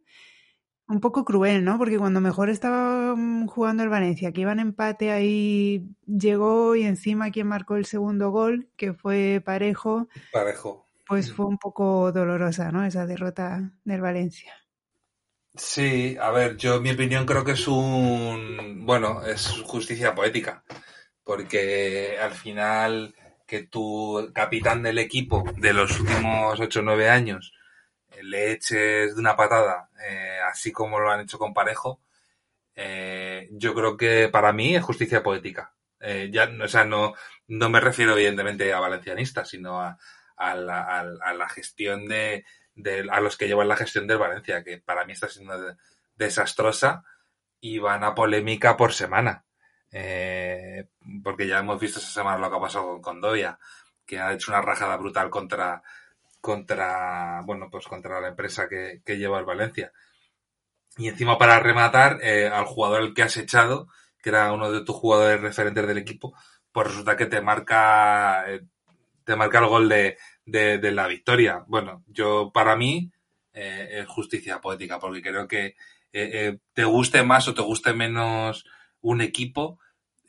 un 0.88 1.00
poco 1.00 1.24
cruel, 1.24 1.64
¿no? 1.64 1.78
Porque 1.78 1.98
cuando 1.98 2.20
mejor 2.20 2.48
estaba 2.48 3.14
mm, 3.14 3.46
jugando 3.46 3.82
el 3.82 3.90
Valencia, 3.90 4.32
que 4.32 4.40
iba 4.40 4.52
en 4.52 4.60
empate, 4.60 5.10
ahí 5.10 5.86
llegó 6.06 6.74
y 6.74 6.82
encima 6.82 7.30
quien 7.30 7.46
marcó 7.46 7.76
el 7.76 7.84
segundo 7.84 8.30
gol, 8.30 8.68
que 8.76 8.94
fue 8.94 9.42
Parejo. 9.44 10.08
Parejo. 10.32 10.86
Pues 11.06 11.32
fue 11.32 11.46
un 11.46 11.58
poco 11.58 12.10
dolorosa, 12.12 12.72
¿no? 12.72 12.84
Esa 12.84 13.06
derrota 13.06 13.72
del 13.84 14.00
Valencia. 14.00 14.52
Sí, 15.54 16.16
a 16.20 16.30
ver, 16.30 16.56
yo 16.56 16.76
en 16.76 16.82
mi 16.82 16.90
opinión 16.90 17.26
creo 17.26 17.44
que 17.44 17.52
es 17.52 17.66
un, 17.66 18.84
bueno, 18.86 19.24
es 19.26 19.48
justicia 19.64 20.14
poética, 20.14 20.62
porque 21.24 22.18
al 22.20 22.32
final 22.32 23.14
que 23.46 23.64
tu 23.64 24.30
capitán 24.34 24.82
del 24.82 24.98
equipo 24.98 25.44
de 25.56 25.72
los 25.72 25.98
últimos 26.00 26.60
8 26.60 26.80
o 26.80 26.82
9 26.82 27.10
años 27.10 27.54
le 28.22 28.52
eches 28.52 29.14
de 29.14 29.20
una 29.20 29.36
patada, 29.36 29.90
eh, 30.08 30.38
así 30.50 30.72
como 30.72 31.00
lo 31.00 31.10
han 31.10 31.20
hecho 31.20 31.38
con 31.38 31.54
Parejo, 31.54 32.00
eh, 32.74 33.48
yo 33.52 33.74
creo 33.74 33.96
que 33.96 34.28
para 34.28 34.52
mí 34.52 34.76
es 34.76 34.84
justicia 34.84 35.22
poética. 35.22 35.74
Eh, 36.00 36.30
ya, 36.32 36.50
o 36.62 36.68
sea, 36.68 36.84
no, 36.84 37.14
no 37.48 37.70
me 37.70 37.80
refiero 37.80 38.12
evidentemente 38.12 38.72
a 38.72 38.80
valencianistas, 38.80 39.48
sino 39.48 39.80
a, 39.80 39.98
a, 40.36 40.54
la, 40.54 40.82
a, 40.82 41.34
la, 41.34 41.48
gestión 41.48 42.06
de, 42.06 42.44
de, 42.78 43.06
a 43.10 43.20
los 43.20 43.36
que 43.36 43.46
llevan 43.46 43.68
la 43.68 43.76
gestión 43.76 44.06
del 44.06 44.18
Valencia, 44.18 44.64
que 44.64 44.78
para 44.78 45.04
mí 45.04 45.12
está 45.12 45.28
siendo 45.28 45.54
desastrosa 46.16 47.04
y 47.60 47.78
van 47.78 48.04
a 48.04 48.14
polémica 48.14 48.76
por 48.76 48.92
semana. 48.92 49.44
porque 51.22 51.46
ya 51.46 51.58
hemos 51.58 51.80
visto 51.80 51.98
esa 51.98 52.10
semana 52.10 52.38
lo 52.38 52.50
que 52.50 52.56
ha 52.56 52.60
pasado 52.60 52.86
con 52.86 53.02
Condovia, 53.02 53.58
que 54.06 54.18
ha 54.18 54.32
hecho 54.32 54.50
una 54.50 54.62
rajada 54.62 54.96
brutal 54.96 55.30
contra, 55.30 55.82
contra, 56.40 57.42
bueno, 57.44 57.68
pues 57.70 57.86
contra 57.86 58.20
la 58.20 58.28
empresa 58.28 58.68
que, 58.68 59.02
lleva 59.16 59.38
el 59.38 59.44
Valencia. 59.44 59.92
Y 60.96 61.08
encima 61.08 61.38
para 61.38 61.60
rematar, 61.60 62.18
eh, 62.22 62.48
al 62.48 62.64
jugador 62.64 63.02
el 63.02 63.14
que 63.14 63.22
has 63.22 63.36
echado, 63.36 63.88
que 64.22 64.30
era 64.30 64.52
uno 64.52 64.70
de 64.70 64.84
tus 64.84 64.96
jugadores 64.96 65.40
referentes 65.40 65.86
del 65.86 65.98
equipo, 65.98 66.34
pues 66.72 66.88
resulta 66.88 67.16
que 67.16 67.26
te 67.26 67.40
marca, 67.40 68.44
eh, 68.50 68.62
te 69.24 69.36
marca 69.36 69.58
el 69.58 69.66
gol 69.66 69.88
de, 69.88 70.18
de, 70.50 70.92
la 70.92 71.06
victoria. 71.06 71.64
Bueno, 71.66 72.04
yo 72.06 72.50
para 72.52 72.76
mí 72.76 73.10
eh, 73.52 74.00
es 74.00 74.06
justicia 74.06 74.60
poética, 74.60 74.98
porque 74.98 75.22
creo 75.22 75.46
que 75.46 75.76
te 76.10 76.84
guste 76.84 77.22
más 77.22 77.46
o 77.48 77.54
te 77.54 77.62
guste 77.62 77.92
menos 77.92 78.64
un 79.02 79.20
equipo, 79.20 79.78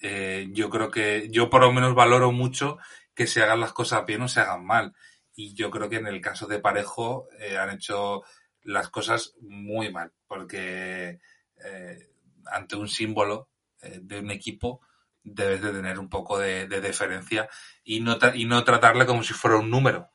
yo 0.02 0.70
creo 0.70 0.92
que 0.92 1.30
yo 1.32 1.50
por 1.50 1.62
lo 1.62 1.72
menos 1.72 1.96
valoro 1.96 2.32
mucho 2.32 2.78
que 3.16 3.28
se 3.28 3.42
hagan 3.42 3.62
las 3.62 3.74
cosas 3.74 4.06
bien 4.06 4.22
o 4.22 4.28
se 4.28 4.42
hagan 4.42 4.66
mal 4.66 4.94
y 5.40 5.54
yo 5.54 5.72
creo 5.72 5.90
que 5.90 5.96
en 5.96 6.08
el 6.08 6.20
caso 6.20 6.48
de 6.48 6.60
Parejo 6.60 7.30
eh, 7.40 7.58
han 7.58 7.70
hecho 7.70 8.24
las 8.64 8.90
cosas 8.90 9.36
muy 9.40 9.90
mal, 9.90 10.12
porque 10.28 11.22
eh, 11.64 12.10
ante 12.48 12.76
un 12.76 12.90
símbolo 12.90 13.48
eh, 13.82 14.00
de 14.02 14.20
un 14.20 14.32
equipo 14.32 14.82
debes 15.24 15.62
de 15.62 15.72
tener 15.72 16.00
un 16.00 16.10
poco 16.10 16.40
de, 16.40 16.68
deferencia 16.68 17.50
y 17.84 18.02
no, 18.02 18.18
y 18.34 18.46
no 18.46 18.64
tratarle 18.64 19.06
como 19.06 19.24
si 19.24 19.34
fuera 19.34 19.58
un 19.58 19.70
número. 19.70 20.12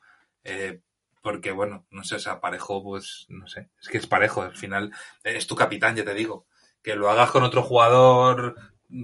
porque, 1.21 1.51
bueno, 1.51 1.87
no 1.89 2.03
sé, 2.03 2.15
o 2.15 2.19
sea, 2.19 2.39
Parejo, 2.39 2.83
pues, 2.83 3.25
no 3.29 3.47
sé, 3.47 3.69
es 3.81 3.87
que 3.89 3.97
es 3.97 4.07
Parejo, 4.07 4.43
al 4.43 4.55
final 4.55 4.91
es 5.23 5.47
tu 5.47 5.55
capitán, 5.55 5.95
ya 5.95 6.05
te 6.05 6.13
digo. 6.13 6.47
Que 6.83 6.95
lo 6.95 7.09
hagas 7.09 7.31
con 7.31 7.43
otro 7.43 7.63
jugador, 7.63 8.55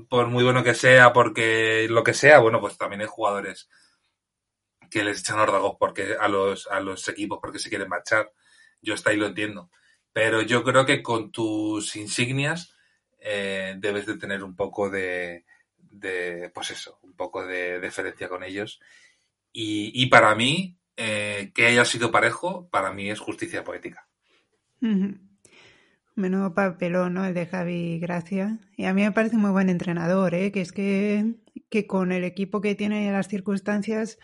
por 0.09 0.27
muy 0.27 0.43
bueno 0.43 0.63
que 0.63 0.75
sea, 0.75 1.13
porque 1.13 1.87
lo 1.89 2.03
que 2.03 2.13
sea, 2.13 2.39
bueno, 2.39 2.59
pues 2.61 2.77
también 2.77 3.01
hay 3.01 3.07
jugadores 3.07 3.69
que 4.91 5.03
les 5.03 5.21
echan 5.21 5.39
órdagos 5.39 5.77
porque 5.79 6.15
a 6.19 6.27
los, 6.27 6.67
a 6.67 6.79
los 6.81 7.07
equipos 7.07 7.39
porque 7.41 7.59
se 7.59 7.69
quieren 7.69 7.89
marchar. 7.89 8.31
Yo 8.81 8.93
hasta 8.93 9.09
ahí 9.11 9.17
lo 9.17 9.25
entiendo. 9.25 9.71
Pero 10.13 10.41
yo 10.41 10.63
creo 10.63 10.85
que 10.85 11.01
con 11.01 11.31
tus 11.31 11.95
insignias 11.95 12.75
eh, 13.19 13.75
debes 13.77 14.05
de 14.05 14.17
tener 14.17 14.43
un 14.43 14.55
poco 14.55 14.89
de, 14.89 15.45
de, 15.91 16.51
pues 16.53 16.71
eso, 16.71 16.99
un 17.03 17.13
poco 17.13 17.45
de 17.45 17.79
deferencia 17.79 18.29
con 18.29 18.43
ellos. 18.43 18.79
Y, 19.51 19.91
y 19.93 20.07
para 20.07 20.33
mí, 20.35 20.77
eh, 20.97 21.51
que 21.53 21.67
haya 21.67 21.85
sido 21.85 22.11
parejo, 22.11 22.69
para 22.69 22.91
mí 22.91 23.09
es 23.09 23.19
justicia 23.19 23.63
poética. 23.63 24.07
Menudo 26.15 26.53
papelón, 26.53 27.13
¿no? 27.13 27.25
El 27.25 27.33
de 27.33 27.45
Javi 27.45 27.99
Gracia. 27.99 28.59
Y 28.75 28.85
a 28.85 28.93
mí 28.93 29.03
me 29.03 29.11
parece 29.11 29.37
muy 29.37 29.51
buen 29.51 29.69
entrenador, 29.69 30.33
¿eh? 30.33 30.51
Que 30.51 30.61
es 30.61 30.71
que, 30.71 31.35
que 31.69 31.87
con 31.87 32.11
el 32.11 32.23
equipo 32.23 32.61
que 32.61 32.75
tiene 32.75 33.05
y 33.05 33.11
las 33.11 33.27
circunstancias 33.27 34.17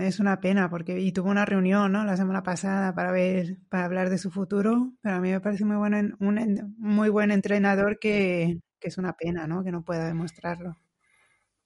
es 0.00 0.18
una 0.18 0.40
pena 0.40 0.68
porque 0.68 0.98
y 0.98 1.12
tuvo 1.12 1.30
una 1.30 1.44
reunión 1.44 1.92
¿no? 1.92 2.04
la 2.04 2.16
semana 2.16 2.42
pasada 2.42 2.92
para 2.92 3.12
ver 3.12 3.58
para 3.68 3.84
hablar 3.84 4.10
de 4.10 4.18
su 4.18 4.32
futuro 4.32 4.94
pero 5.00 5.14
a 5.14 5.20
mí 5.20 5.30
me 5.30 5.40
parece 5.40 5.64
muy 5.64 5.76
un 5.76 6.74
muy 6.78 7.08
buen 7.08 7.30
entrenador 7.30 8.00
que, 8.00 8.58
que 8.82 8.88
es 8.88 8.98
una 8.98 9.14
pena 9.14 9.46
¿no? 9.46 9.64
que 9.64 9.72
no 9.72 9.82
pueda 9.82 10.06
demostrarlo. 10.06 10.76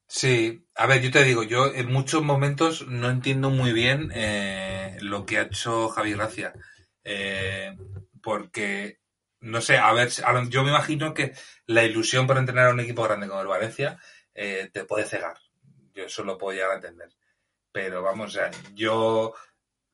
Sí 0.07 0.69
a 0.77 0.87
ver 0.87 1.03
yo 1.03 1.11
te 1.11 1.25
digo 1.25 1.43
yo 1.43 1.75
en 1.75 1.91
muchos 1.91 2.23
momentos 2.23 2.87
no 2.87 3.11
entiendo 3.11 3.51
muy 3.51 3.73
bien 3.73 4.13
eh, 4.15 4.99
lo 5.01 5.27
que 5.27 5.39
ha 5.39 5.43
hecho 5.43 5.89
Javi 5.89 6.13
Gracia 6.13 6.53
eh, 7.03 7.77
porque 8.23 9.01
no 9.41 9.61
sé 9.61 9.79
a 9.79 9.93
ver 9.93 10.11
yo 10.49 10.63
me 10.63 10.71
imagino 10.71 11.13
que 11.13 11.33
la 11.67 11.83
ilusión 11.83 12.29
por 12.29 12.39
entrenar 12.39 12.69
a 12.69 12.75
un 12.75 12.81
equipo 12.81 13.03
grande 13.03 13.27
como 13.27 13.41
el 13.41 13.49
Valencia 13.49 13.99
eh, 14.37 14.69
te 14.71 14.85
puede 14.85 15.07
cegar. 15.07 15.39
Yo 15.95 16.05
eso 16.05 16.23
lo 16.23 16.37
puedo 16.37 16.55
llegar 16.55 16.73
a 16.73 16.77
entender. 16.77 17.09
Pero 17.73 18.03
vamos, 18.03 18.29
o 18.29 18.39
sea, 18.39 18.51
yo, 18.75 19.35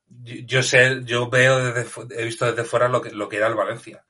yo 0.08 0.62
sé, 0.62 1.00
yo 1.04 1.30
veo 1.30 1.72
desde, 1.72 2.20
he 2.20 2.24
visto 2.24 2.46
desde 2.46 2.64
fuera 2.64 2.88
lo 2.88 3.00
que, 3.00 3.12
lo 3.12 3.28
que 3.28 3.36
era 3.36 3.46
el 3.46 3.54
Valencia, 3.54 4.04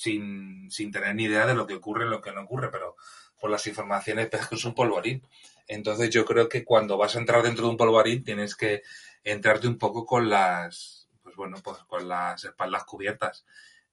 sin, 0.00 0.70
sin 0.70 0.90
tener 0.90 1.14
ni 1.14 1.24
idea 1.24 1.44
de 1.44 1.54
lo 1.54 1.66
que 1.66 1.74
ocurre 1.74 2.06
lo 2.06 2.22
que 2.22 2.32
no 2.32 2.40
ocurre, 2.40 2.70
pero 2.70 2.96
por 3.38 3.50
las 3.50 3.66
informaciones 3.66 4.30
que 4.30 4.54
es 4.54 4.64
un 4.64 4.74
polvorín. 4.74 5.22
Entonces 5.66 6.08
yo 6.08 6.24
creo 6.24 6.48
que 6.48 6.64
cuando 6.64 6.96
vas 6.96 7.16
a 7.16 7.18
entrar 7.18 7.42
dentro 7.42 7.64
de 7.64 7.70
un 7.72 7.76
polvorín 7.76 8.24
tienes 8.24 8.56
que 8.56 8.82
entrarte 9.22 9.68
un 9.68 9.76
poco 9.76 10.06
con 10.06 10.30
las, 10.30 11.06
pues 11.22 11.36
bueno, 11.36 11.58
pues 11.62 11.78
con 11.86 12.08
las 12.08 12.42
espaldas 12.42 12.84
cubiertas 12.84 13.44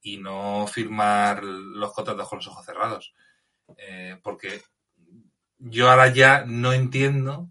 y 0.02 0.18
no 0.18 0.66
firmar 0.68 1.44
los 1.44 1.92
contratos 1.94 2.30
con 2.30 2.38
los 2.38 2.48
ojos 2.48 2.66
cerrados. 2.66 3.14
Eh, 3.78 4.18
porque 4.24 4.62
yo 5.58 5.90
ahora 5.90 6.08
ya 6.08 6.46
no 6.46 6.72
entiendo 6.72 7.50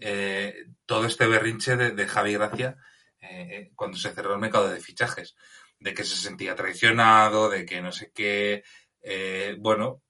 eh, 0.00 0.66
todo 0.86 1.06
este 1.06 1.28
berrinche 1.28 1.76
de, 1.76 2.08
Javi 2.08 2.32
Gracia 2.32 2.78
eh, 3.20 3.70
cuando 3.76 3.96
se 3.96 4.10
cerró 4.10 4.34
el 4.34 4.40
mercado 4.40 4.68
de 4.68 4.80
fichajes, 4.80 5.36
de 5.82 5.94
que 5.94 6.04
se 6.04 6.16
sentía 6.16 6.54
traicionado, 6.54 7.48
de 7.48 7.64
que 7.64 7.82
no 7.82 7.92
sé 7.92 8.12
qué, 8.14 8.64
eh, 9.02 9.56
bueno, 9.58 10.02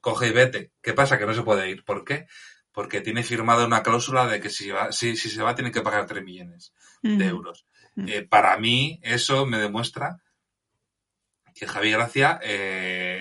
coge 0.00 0.28
y 0.28 0.32
vete. 0.32 0.72
¿Qué 0.82 0.92
pasa? 0.92 1.18
Que 1.18 1.26
no 1.26 1.34
se 1.34 1.42
puede 1.42 1.70
ir. 1.70 1.84
¿Por 1.84 2.04
qué? 2.04 2.26
Porque 2.72 3.00
tiene 3.00 3.22
firmada 3.22 3.66
una 3.66 3.82
cláusula 3.82 4.26
de 4.26 4.40
que 4.40 4.50
si, 4.50 4.70
va, 4.70 4.92
si, 4.92 5.16
si 5.16 5.30
se 5.30 5.42
va 5.42 5.54
tiene 5.54 5.70
que 5.70 5.82
pagar 5.82 6.06
3 6.06 6.24
millones 6.24 6.72
de 7.02 7.26
euros. 7.26 7.66
para 8.28 8.56
mí 8.58 8.98
eso 9.02 9.46
me 9.46 9.58
demuestra 9.58 10.18
que 11.54 11.66
Javi 11.66 11.92
Gracia 11.92 12.40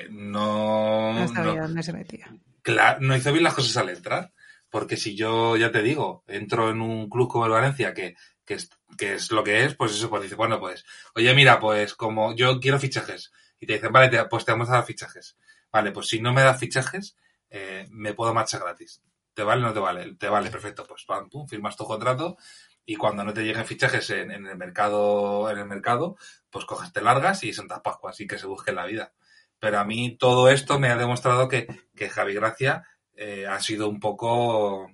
no... 0.10 1.14
No 1.14 1.28
sabía 1.28 1.62
dónde 1.62 1.84
se 1.84 1.94
metía. 1.94 2.36
Claro, 2.64 3.00
no 3.02 3.16
hizo 3.16 3.32
bien 3.32 3.44
las 3.44 3.54
cosas 3.54 3.78
al 3.78 3.90
entrar. 3.90 4.32
Porque 4.74 4.98
si 4.98 5.16
yo, 5.16 5.56
ya 5.56 5.72
te 5.72 5.84
digo, 5.84 6.24
entro 6.26 6.72
en 6.72 6.82
un 6.82 7.08
club 7.08 7.30
como 7.30 7.46
el 7.46 7.52
Valencia, 7.52 7.94
que, 7.94 8.16
que, 8.44 8.58
que 8.98 9.16
es 9.16 9.32
lo 9.32 9.44
que 9.44 9.66
es, 9.66 9.76
pues 9.76 9.94
eso, 9.94 10.10
pues 10.10 10.24
dice, 10.24 10.36
bueno, 10.36 10.60
pues, 10.60 10.86
oye, 11.16 11.34
mira, 11.34 11.60
pues 11.60 11.94
como 11.96 12.36
yo 12.36 12.60
quiero 12.60 12.80
fichajes. 12.80 13.32
Y 13.60 13.66
te 13.66 13.74
dicen, 13.74 13.92
vale, 13.92 14.26
pues 14.30 14.46
te 14.46 14.52
vamos 14.52 14.70
a 14.70 14.74
dar 14.74 14.86
fichajes. 14.86 15.38
Vale, 15.72 15.92
pues 15.92 16.08
si 16.08 16.20
no 16.20 16.34
me 16.34 16.44
das 16.44 16.60
fichajes, 16.60 17.16
eh, 17.50 17.88
me 17.92 18.14
puedo 18.14 18.34
marchar 18.34 18.62
gratis. 18.62 19.02
¿Te 19.34 19.44
vale 19.44 19.64
o 19.64 19.68
no 19.68 19.74
te 19.74 19.80
vale? 19.80 20.16
Te 20.16 20.28
vale, 20.28 20.50
perfecto. 20.50 20.86
Pues 20.88 21.06
pam, 21.06 21.30
pum, 21.30 21.48
firmas 21.48 21.76
tu 21.76 21.86
contrato 21.86 22.38
y 22.86 22.96
cuando 22.96 23.24
no 23.24 23.34
te 23.34 23.44
lleguen 23.44 23.66
fichajes 23.66 24.10
en, 24.10 24.32
el 24.32 24.58
mercado, 24.58 25.50
en 25.50 25.58
el 25.58 25.66
mercado, 25.66 26.18
pues 26.50 26.66
coges, 26.66 26.92
te 26.92 27.02
largas 27.02 27.44
y 27.44 27.54
Santas 27.54 27.82
Pascuas 27.82 28.20
y 28.20 28.28
que 28.28 28.38
se 28.38 28.48
busque 28.48 28.72
la 28.72 28.86
vida. 28.86 29.14
Pero 29.60 29.80
a 29.80 29.86
mí 29.86 30.18
todo 30.18 30.50
esto 30.50 30.80
me 30.80 30.90
ha 30.90 30.98
demostrado 30.98 31.48
que, 31.48 31.68
que 31.96 32.10
Javi 32.10 32.34
Gracia 32.34 32.84
eh, 33.16 33.48
ha 33.48 33.60
sido 33.60 33.88
un 33.88 34.00
poco, 34.00 34.92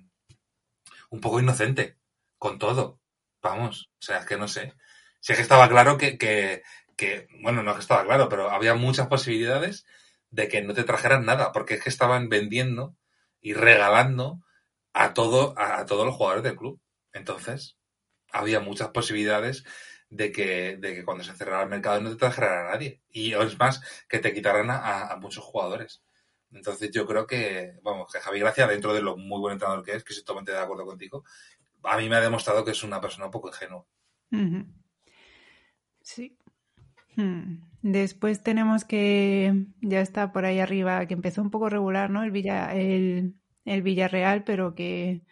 un 1.10 1.20
poco 1.20 1.40
inocente 1.40 1.98
con 2.38 2.58
todo. 2.58 2.99
Vamos, 3.42 3.90
o 3.98 4.02
sea, 4.02 4.18
es 4.18 4.26
que 4.26 4.36
no 4.36 4.48
sé. 4.48 4.74
Si 5.20 5.32
es 5.32 5.38
que 5.38 5.42
estaba 5.42 5.68
claro 5.68 5.96
que, 5.98 6.18
que, 6.18 6.62
que, 6.96 7.28
bueno, 7.42 7.62
no 7.62 7.70
es 7.70 7.76
que 7.76 7.82
estaba 7.82 8.04
claro, 8.04 8.28
pero 8.28 8.50
había 8.50 8.74
muchas 8.74 9.08
posibilidades 9.08 9.86
de 10.30 10.48
que 10.48 10.62
no 10.62 10.74
te 10.74 10.84
trajeran 10.84 11.24
nada, 11.24 11.52
porque 11.52 11.74
es 11.74 11.82
que 11.82 11.88
estaban 11.90 12.28
vendiendo 12.28 12.96
y 13.40 13.54
regalando 13.54 14.40
a 14.92 15.14
todo, 15.14 15.54
a, 15.58 15.84
todos 15.86 16.06
los 16.06 16.14
jugadores 16.14 16.44
del 16.44 16.56
club. 16.56 16.80
Entonces, 17.12 17.76
había 18.32 18.60
muchas 18.60 18.88
posibilidades 18.88 19.64
de 20.08 20.32
que, 20.32 20.76
de 20.76 20.94
que 20.94 21.04
cuando 21.04 21.24
se 21.24 21.34
cerrara 21.34 21.62
el 21.62 21.68
mercado 21.68 22.00
no 22.00 22.10
te 22.10 22.16
trajeran 22.16 22.66
a 22.66 22.70
nadie. 22.72 23.00
Y 23.10 23.32
es 23.34 23.58
más, 23.58 23.80
que 24.08 24.18
te 24.18 24.32
quitaran 24.34 24.68
a, 24.70 25.16
muchos 25.20 25.44
jugadores. 25.44 26.02
Entonces 26.52 26.90
yo 26.90 27.06
creo 27.06 27.26
que, 27.26 27.78
vamos, 27.82 28.12
que 28.12 28.20
Javi 28.20 28.40
Gracia, 28.40 28.66
dentro 28.66 28.92
de 28.92 29.02
lo 29.02 29.16
muy 29.16 29.38
buen 29.40 29.52
entrenador 29.52 29.84
que 29.84 29.92
es, 29.92 30.04
que 30.04 30.12
estoy 30.12 30.24
totalmente 30.24 30.52
de 30.52 30.58
acuerdo 30.58 30.84
contigo, 30.84 31.24
a 31.82 31.96
mí 31.96 32.08
me 32.08 32.16
ha 32.16 32.20
demostrado 32.20 32.64
que 32.64 32.72
es 32.72 32.82
una 32.82 33.00
persona 33.00 33.26
un 33.26 33.30
poco 33.30 33.48
ingenua. 33.48 33.86
Sí. 36.02 36.36
Hmm. 37.16 37.70
Después 37.82 38.42
tenemos 38.42 38.84
que, 38.84 39.66
ya 39.80 40.00
está 40.00 40.32
por 40.32 40.44
ahí 40.44 40.60
arriba, 40.60 41.06
que 41.06 41.14
empezó 41.14 41.40
un 41.40 41.50
poco 41.50 41.68
regular, 41.68 42.10
¿no? 42.10 42.22
El, 42.22 42.30
Villa, 42.30 42.74
el, 42.74 43.34
el 43.64 43.82
Villarreal, 43.82 44.44
pero 44.44 44.74
que 44.74 45.22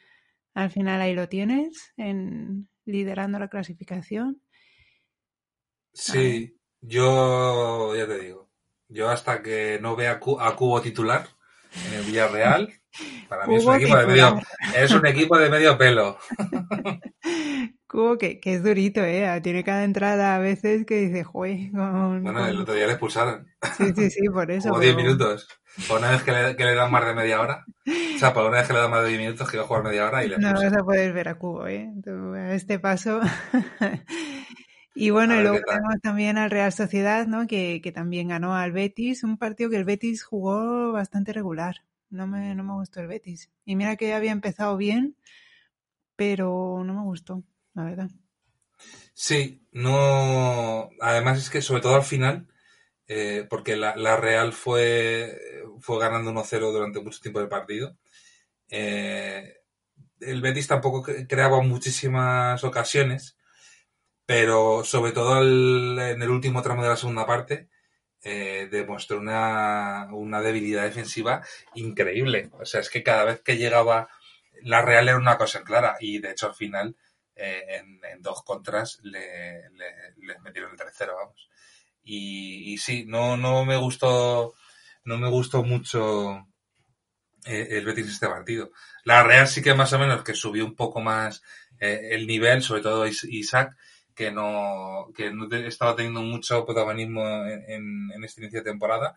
al 0.55 0.71
final 0.71 1.01
ahí 1.01 1.15
lo 1.15 1.29
tienes, 1.29 1.93
en, 1.97 2.69
liderando 2.85 3.39
la 3.39 3.49
clasificación. 3.49 4.43
Sí, 5.93 6.59
yo 6.81 7.95
ya 7.95 8.07
te 8.07 8.19
digo, 8.19 8.51
yo 8.89 9.11
hasta 9.11 9.43
que 9.43 9.79
no 9.81 9.95
vea 9.95 10.13
a 10.13 10.57
Cubo 10.57 10.81
titular 10.81 11.29
en 11.87 11.95
el 11.95 12.05
Villarreal, 12.05 12.73
para 13.29 13.47
mí 13.47 13.57
es 13.57 13.65
un, 13.65 13.75
equipo 13.75 13.97
de 13.97 14.07
medio, 14.07 14.41
es 14.75 14.91
un 14.91 15.07
equipo 15.07 15.39
de 15.39 15.51
medio 15.51 15.79
pelo. 15.79 16.19
Cubo 17.87 18.19
que, 18.19 18.39
que, 18.39 18.55
es 18.55 18.63
durito, 18.63 19.03
¿eh? 19.03 19.41
Tiene 19.43 19.65
cada 19.65 19.85
entrada 19.85 20.35
a 20.35 20.39
veces 20.39 20.85
que 20.85 20.97
dice, 20.97 21.25
jue. 21.25 21.71
bueno, 21.73 22.47
el 22.47 22.61
otro 22.61 22.75
día 22.75 22.87
le 22.87 22.93
expulsaron. 22.93 23.47
Sí, 23.79 23.93
sí, 23.97 24.11
sí, 24.11 24.29
por 24.29 24.51
eso. 24.51 24.69
Como 24.71 24.81
10 24.81 24.97
minutos. 24.97 25.49
Por 25.87 25.99
una 25.99 26.11
vez 26.11 26.23
que 26.23 26.33
le, 26.33 26.57
que 26.57 26.65
le, 26.65 26.75
dan 26.75 26.91
más 26.91 27.07
de 27.07 27.15
media 27.15 27.41
hora. 27.41 27.65
O 27.87 28.19
sea, 28.19 28.35
por 28.35 28.45
una 28.45 28.59
vez 28.59 28.67
que 28.67 28.75
le 28.75 28.81
dan 28.81 28.91
más 28.91 29.03
de 29.03 29.09
10 29.09 29.21
minutos, 29.21 29.51
que 29.51 29.57
va 29.57 29.63
a 29.63 29.67
jugar 29.67 29.85
media 29.85 30.07
hora 30.07 30.25
y 30.25 30.29
le 30.29 30.39
No 30.39 30.53
vas 30.53 30.73
a 30.73 30.85
poder 30.85 31.13
ver 31.13 31.29
a 31.29 31.39
Cubo, 31.39 31.67
¿eh? 31.67 31.89
a 32.35 32.55
este 32.55 32.79
paso. 32.79 33.21
y 34.99 35.11
bueno, 35.11 35.39
y 35.39 35.43
luego 35.43 35.61
tenemos 35.67 36.01
también 36.03 36.39
al 36.39 36.51
Real 36.51 36.73
Sociedad, 36.73 37.27
¿no? 37.27 37.47
Que, 37.47 37.81
que 37.83 37.93
también 37.93 38.29
ganó 38.29 38.55
al 38.55 38.73
Betis. 38.73 39.23
Un 39.23 39.39
partido 39.39 39.71
que 39.71 39.77
el 39.77 39.85
Betis 39.85 40.23
jugó 40.25 40.93
bastante 40.93 41.33
regular. 41.33 41.85
No 42.11 42.27
me, 42.27 42.55
no 42.55 42.65
me 42.65 42.75
gustó 42.75 43.01
el 43.01 43.07
Betis. 43.07 43.51
Y 43.65 43.77
mira 43.77 43.97
que 43.97 44.15
había 44.15 44.33
empezado 44.33 44.77
bien, 44.77 45.17
pero 46.17 46.83
no 46.85 46.95
me 46.95 47.03
gustó 47.03 47.45
la 47.75 47.85
verdad. 47.85 48.11
Sí, 49.15 49.63
no. 49.73 50.91
Además 51.01 51.39
es 51.39 51.51
que 51.51 51.63
sobre 51.63 51.81
todo 51.83 51.95
al 51.95 52.03
final, 52.03 52.49
eh, 53.07 53.47
porque 53.49 53.77
la, 53.77 54.17
Real 54.17 54.53
fue, 54.53 55.39
fue 55.81 56.01
ganando 56.01 56.33
1-0 56.33 56.73
durante 56.73 57.01
mucho 57.01 57.21
tiempo 57.21 57.41
del 57.41 57.49
partido. 57.49 57.97
Eh, 58.69 59.55
el 60.21 60.43
Betis 60.43 60.67
tampoco 60.67 61.07
creaba 61.29 61.63
muchísimas 61.63 62.63
ocasiones, 62.65 63.38
pero 64.29 64.85
sobre 64.85 65.13
todo 65.13 65.41
en 65.41 66.21
el 66.21 66.29
último 66.29 66.61
tramo 66.61 66.83
de 66.83 66.91
la 66.91 66.99
segunda 66.99 67.25
parte 67.25 67.71
eh, 68.23 68.69
demostró 68.71 69.21
una, 69.21 70.09
una 70.13 70.43
debilidad 70.43 70.83
defensiva 70.83 71.43
increíble. 71.75 72.51
O 72.61 72.67
sea, 72.67 72.83
es 72.83 72.91
que 72.91 73.03
cada 73.03 73.25
vez 73.25 73.41
que 73.41 73.57
llegaba 73.57 74.11
la 74.61 74.83
Real 74.83 75.09
era 75.09 75.17
una 75.17 75.39
cosa 75.39 75.65
clara 75.65 75.97
y 75.99 76.19
de 76.19 76.33
hecho 76.33 76.49
al 76.49 76.55
final 76.55 76.95
eh, 77.37 77.81
en, 77.81 78.21
dos 78.21 78.43
contras 78.43 78.99
le, 79.03 79.63
les 80.19 80.41
metieron 80.43 80.73
el 80.73 80.77
tercero, 80.77 81.17
vamos. 81.17 81.49
Y, 82.05 82.77
sí, 82.77 83.07
no, 83.07 83.39
no 83.39 83.65
me 83.65 83.79
gustó, 83.79 84.53
no 85.05 85.17
me 85.17 85.31
gustó 85.31 85.65
mucho 85.65 86.47
eh, 87.47 87.69
el 87.71 87.87
Betis 87.87 88.09
este 88.09 88.29
partido. 88.29 88.73
La 89.05 89.23
Real 89.23 89.49
sí 89.49 89.63
que 89.63 89.73
más 89.73 89.95
o 89.95 89.99
menos 89.99 90.23
que 90.23 90.35
subió 90.35 90.67
un 90.67 90.77
poco 90.77 91.01
más 91.01 91.43
el 91.81 92.27
nivel, 92.27 92.61
sobre 92.61 92.83
todo 92.83 93.07
Isaac, 93.07 93.75
que 94.19 94.33
no, 94.33 95.13
que 95.15 95.31
no 95.31 95.47
estaba 95.59 95.95
teniendo 95.95 96.23
mucho 96.23 96.67
protagonismo 96.67 97.25
en, 97.47 98.11
en, 98.13 98.25
este 98.25 98.41
inicio 98.41 98.65
de 98.65 98.71
temporada. 98.73 99.15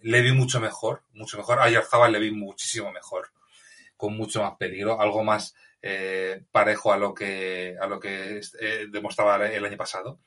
Le 0.00 0.22
vi 0.22 0.32
mucho 0.32 0.58
mejor, 0.58 1.04
mucho 1.12 1.36
mejor. 1.36 1.60
A 1.60 1.70
Yarzabal 1.70 2.10
le 2.10 2.18
vi 2.18 2.32
muchísimo 2.32 2.90
mejor, 2.90 3.28
con 3.96 4.16
mucho 4.16 4.42
más 4.42 4.56
peligro, 4.56 5.00
algo 5.00 5.22
más 5.22 5.54
eh, 5.82 6.42
parejo 6.50 6.92
a 6.92 6.98
lo 6.98 7.14
que, 7.14 7.76
a 7.80 7.86
lo 7.86 8.00
que 8.00 8.40
eh, 8.58 8.88
demostraba 8.90 9.46
el 9.46 9.64
año 9.64 9.76
pasado. 9.76 10.18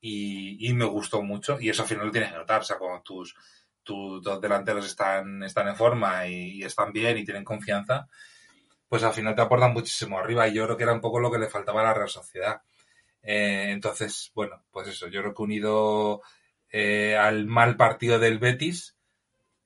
Y, 0.00 0.72
me 0.74 0.86
gustó 0.86 1.22
mucho. 1.22 1.60
Y 1.60 1.68
eso 1.68 1.82
al 1.82 1.88
final 1.88 2.06
lo 2.06 2.12
tienes 2.12 2.32
que 2.32 2.38
notar. 2.38 2.62
O 2.62 2.64
sea, 2.64 2.78
cuando 2.78 3.00
tus, 3.02 3.36
tus 3.84 4.20
dos 4.24 4.40
delanteros 4.40 4.84
están, 4.86 5.44
están 5.44 5.68
en 5.68 5.76
forma 5.76 6.26
y, 6.26 6.64
están 6.64 6.92
bien 6.92 7.16
y 7.16 7.24
tienen 7.24 7.44
confianza, 7.44 8.08
pues 8.88 9.04
al 9.04 9.12
final 9.12 9.36
te 9.36 9.42
aportan 9.42 9.72
muchísimo 9.72 10.18
arriba. 10.18 10.48
Y 10.48 10.54
yo 10.54 10.64
creo 10.64 10.76
que 10.76 10.82
era 10.82 10.92
un 10.92 11.00
poco 11.00 11.20
lo 11.20 11.30
que 11.30 11.38
le 11.38 11.48
faltaba 11.48 11.82
a 11.82 11.84
la 11.84 11.94
Real 11.94 12.08
Sociedad. 12.08 12.60
Eh, 13.22 13.66
entonces, 13.70 14.30
bueno, 14.34 14.64
pues 14.70 14.88
eso. 14.88 15.08
Yo 15.08 15.20
creo 15.20 15.34
que 15.34 15.42
unido 15.42 16.22
al 17.18 17.46
mal 17.46 17.76
partido 17.76 18.18
del 18.18 18.38
Betis, 18.38 18.96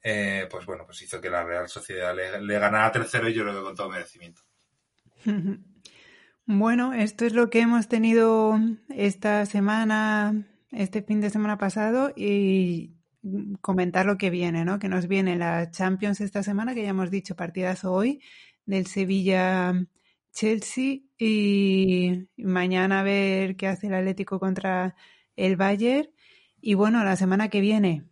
pues 0.02 0.66
bueno, 0.66 0.84
pues 0.86 1.02
hizo 1.02 1.20
que 1.20 1.30
la 1.30 1.44
Real 1.44 1.68
Sociedad 1.68 2.14
le, 2.14 2.40
le 2.40 2.58
ganara 2.58 2.90
tercero 2.90 3.28
y 3.28 3.34
yo 3.34 3.44
creo 3.44 3.54
que 3.54 3.62
con 3.62 3.76
todo 3.76 3.90
merecimiento. 3.90 4.42
Bueno, 6.48 6.92
esto 6.92 7.26
es 7.26 7.32
lo 7.32 7.50
que 7.50 7.58
hemos 7.58 7.88
tenido 7.88 8.56
esta 8.88 9.44
semana, 9.46 10.46
este 10.70 11.02
fin 11.02 11.20
de 11.20 11.28
semana 11.28 11.58
pasado 11.58 12.12
y 12.14 12.94
comentar 13.60 14.06
lo 14.06 14.16
que 14.16 14.30
viene, 14.30 14.64
¿no? 14.64 14.78
Que 14.78 14.88
nos 14.88 15.08
viene 15.08 15.34
la 15.34 15.72
Champions 15.72 16.20
esta 16.20 16.44
semana, 16.44 16.72
que 16.72 16.84
ya 16.84 16.90
hemos 16.90 17.10
dicho 17.10 17.34
partidas 17.34 17.84
hoy, 17.84 18.22
del 18.64 18.86
Sevilla 18.86 19.74
Chelsea 20.32 20.98
y 21.18 22.28
mañana 22.36 23.00
a 23.00 23.04
ver 23.04 23.56
qué 23.56 23.68
hace 23.68 23.86
el 23.86 23.94
Atlético 23.94 24.38
contra 24.38 24.96
el 25.36 25.56
Bayern. 25.56 26.10
Y 26.60 26.74
bueno, 26.74 27.04
la 27.04 27.16
semana 27.16 27.48
que 27.48 27.60
viene, 27.60 28.04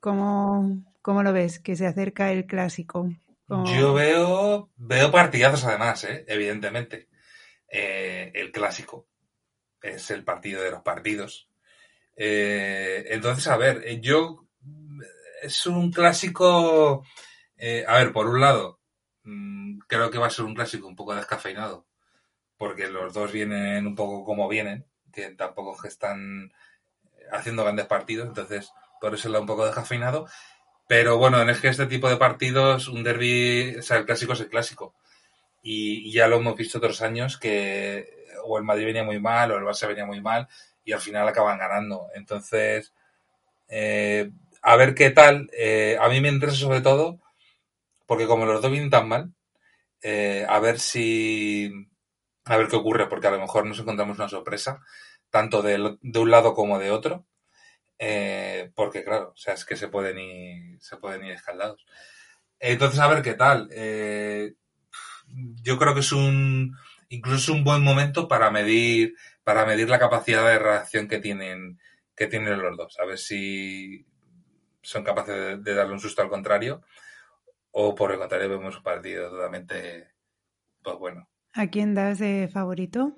¿cómo, 0.00 0.84
cómo 1.02 1.22
lo 1.22 1.32
ves? 1.32 1.58
Que 1.60 1.76
se 1.76 1.86
acerca 1.86 2.32
el 2.32 2.46
clásico. 2.46 3.08
Yo 3.48 3.94
veo, 3.94 4.70
veo 4.76 5.10
partidazos 5.10 5.64
además, 5.64 6.04
¿eh? 6.04 6.24
evidentemente. 6.28 7.08
Eh, 7.68 8.30
el 8.34 8.52
clásico 8.52 9.08
es 9.82 10.10
el 10.10 10.24
partido 10.24 10.62
de 10.62 10.70
los 10.70 10.82
partidos. 10.82 11.48
Eh, 12.16 13.06
entonces, 13.08 13.48
a 13.48 13.56
ver, 13.56 14.00
yo 14.00 14.46
es 15.42 15.66
un 15.66 15.90
clásico. 15.90 17.04
a 17.86 17.94
ver, 17.98 18.12
por 18.12 18.28
un 18.28 18.40
lado, 18.40 18.80
mm, 19.24 19.78
creo 19.88 20.10
que 20.10 20.18
va 20.18 20.28
a 20.28 20.30
ser 20.30 20.44
un 20.44 20.54
clásico 20.54 20.86
un 20.86 20.96
poco 20.96 21.14
descafeinado, 21.14 21.86
porque 22.60 22.88
los 22.88 23.14
dos 23.14 23.32
vienen 23.32 23.86
un 23.86 23.94
poco 23.94 24.22
como 24.22 24.46
vienen, 24.46 24.84
que 25.10 25.30
tampoco 25.30 25.82
están 25.86 26.52
haciendo 27.32 27.62
grandes 27.62 27.86
partidos, 27.86 28.28
entonces 28.28 28.70
por 29.00 29.14
eso 29.14 29.30
es 29.30 29.40
un 29.40 29.46
poco 29.46 29.64
descafeinado. 29.64 30.26
Pero 30.86 31.16
bueno, 31.16 31.40
es 31.48 31.58
que 31.58 31.68
este 31.68 31.86
tipo 31.86 32.10
de 32.10 32.18
partidos, 32.18 32.88
un 32.88 33.02
derby, 33.02 33.76
o 33.78 33.82
sea, 33.82 33.96
el 33.96 34.04
clásico 34.04 34.34
es 34.34 34.40
el 34.40 34.50
clásico. 34.50 34.94
Y, 35.62 36.12
ya 36.12 36.28
lo 36.28 36.36
hemos 36.36 36.54
visto 36.54 36.76
otros 36.76 37.00
años 37.00 37.38
que 37.38 38.26
o 38.44 38.58
el 38.58 38.64
Madrid 38.64 38.84
venía 38.84 39.04
muy 39.04 39.20
mal 39.20 39.52
o 39.52 39.56
el 39.56 39.64
Barça 39.64 39.88
venía 39.88 40.04
muy 40.04 40.20
mal 40.20 40.46
y 40.84 40.92
al 40.92 41.00
final 41.00 41.26
acaban 41.26 41.58
ganando. 41.58 42.08
Entonces, 42.14 42.92
eh, 43.68 44.30
a 44.60 44.76
ver 44.76 44.94
qué 44.94 45.08
tal. 45.08 45.48
Eh, 45.56 45.96
a 45.98 46.10
mí 46.10 46.20
me 46.20 46.28
interesa 46.28 46.58
sobre 46.58 46.82
todo 46.82 47.20
porque 48.04 48.26
como 48.26 48.44
los 48.44 48.60
dos 48.60 48.70
vienen 48.70 48.90
tan 48.90 49.08
mal, 49.08 49.32
eh, 50.02 50.44
a 50.46 50.58
ver 50.60 50.78
si... 50.78 51.88
A 52.44 52.56
ver 52.56 52.68
qué 52.68 52.76
ocurre, 52.76 53.08
porque 53.08 53.26
a 53.28 53.30
lo 53.30 53.40
mejor 53.40 53.66
nos 53.66 53.78
encontramos 53.78 54.18
una 54.18 54.28
sorpresa, 54.28 54.80
tanto 55.30 55.62
de, 55.62 55.98
de 56.00 56.18
un 56.18 56.30
lado 56.30 56.54
como 56.54 56.78
de 56.78 56.90
otro. 56.90 57.26
Eh, 57.98 58.72
porque 58.74 59.04
claro, 59.04 59.32
o 59.34 59.36
sea, 59.36 59.54
es 59.54 59.64
que 59.66 59.76
se 59.76 59.88
pueden 59.88 60.18
ir, 60.18 60.80
se 60.80 60.96
pueden 60.96 61.24
ir 61.24 61.32
escaldados. 61.32 61.86
Entonces, 62.58 63.00
a 63.00 63.08
ver 63.08 63.22
qué 63.22 63.34
tal. 63.34 63.68
Eh, 63.72 64.54
yo 65.62 65.78
creo 65.78 65.94
que 65.94 66.00
es 66.00 66.12
un, 66.12 66.76
incluso 67.10 67.52
un 67.52 67.64
buen 67.64 67.82
momento 67.82 68.28
para 68.28 68.50
medir, 68.50 69.14
para 69.44 69.66
medir 69.66 69.88
la 69.90 69.98
capacidad 69.98 70.46
de 70.46 70.58
reacción 70.58 71.08
que 71.08 71.18
tienen, 71.20 71.78
que 72.16 72.26
tienen 72.26 72.60
los 72.60 72.76
dos. 72.76 72.98
A 73.00 73.04
ver 73.06 73.18
si 73.18 74.06
son 74.82 75.04
capaces 75.04 75.62
de, 75.62 75.74
darle 75.74 75.92
un 75.92 76.00
susto 76.00 76.22
al 76.22 76.30
contrario 76.30 76.82
o 77.72 77.94
por 77.94 78.12
el 78.12 78.18
contrario 78.18 78.48
vemos 78.48 78.76
un 78.76 78.82
partido 78.82 79.30
totalmente, 79.30 80.12
pues 80.82 80.98
bueno. 80.98 81.28
¿A 81.52 81.66
quién 81.66 81.94
das 81.94 82.18
de 82.18 82.48
favorito? 82.52 83.16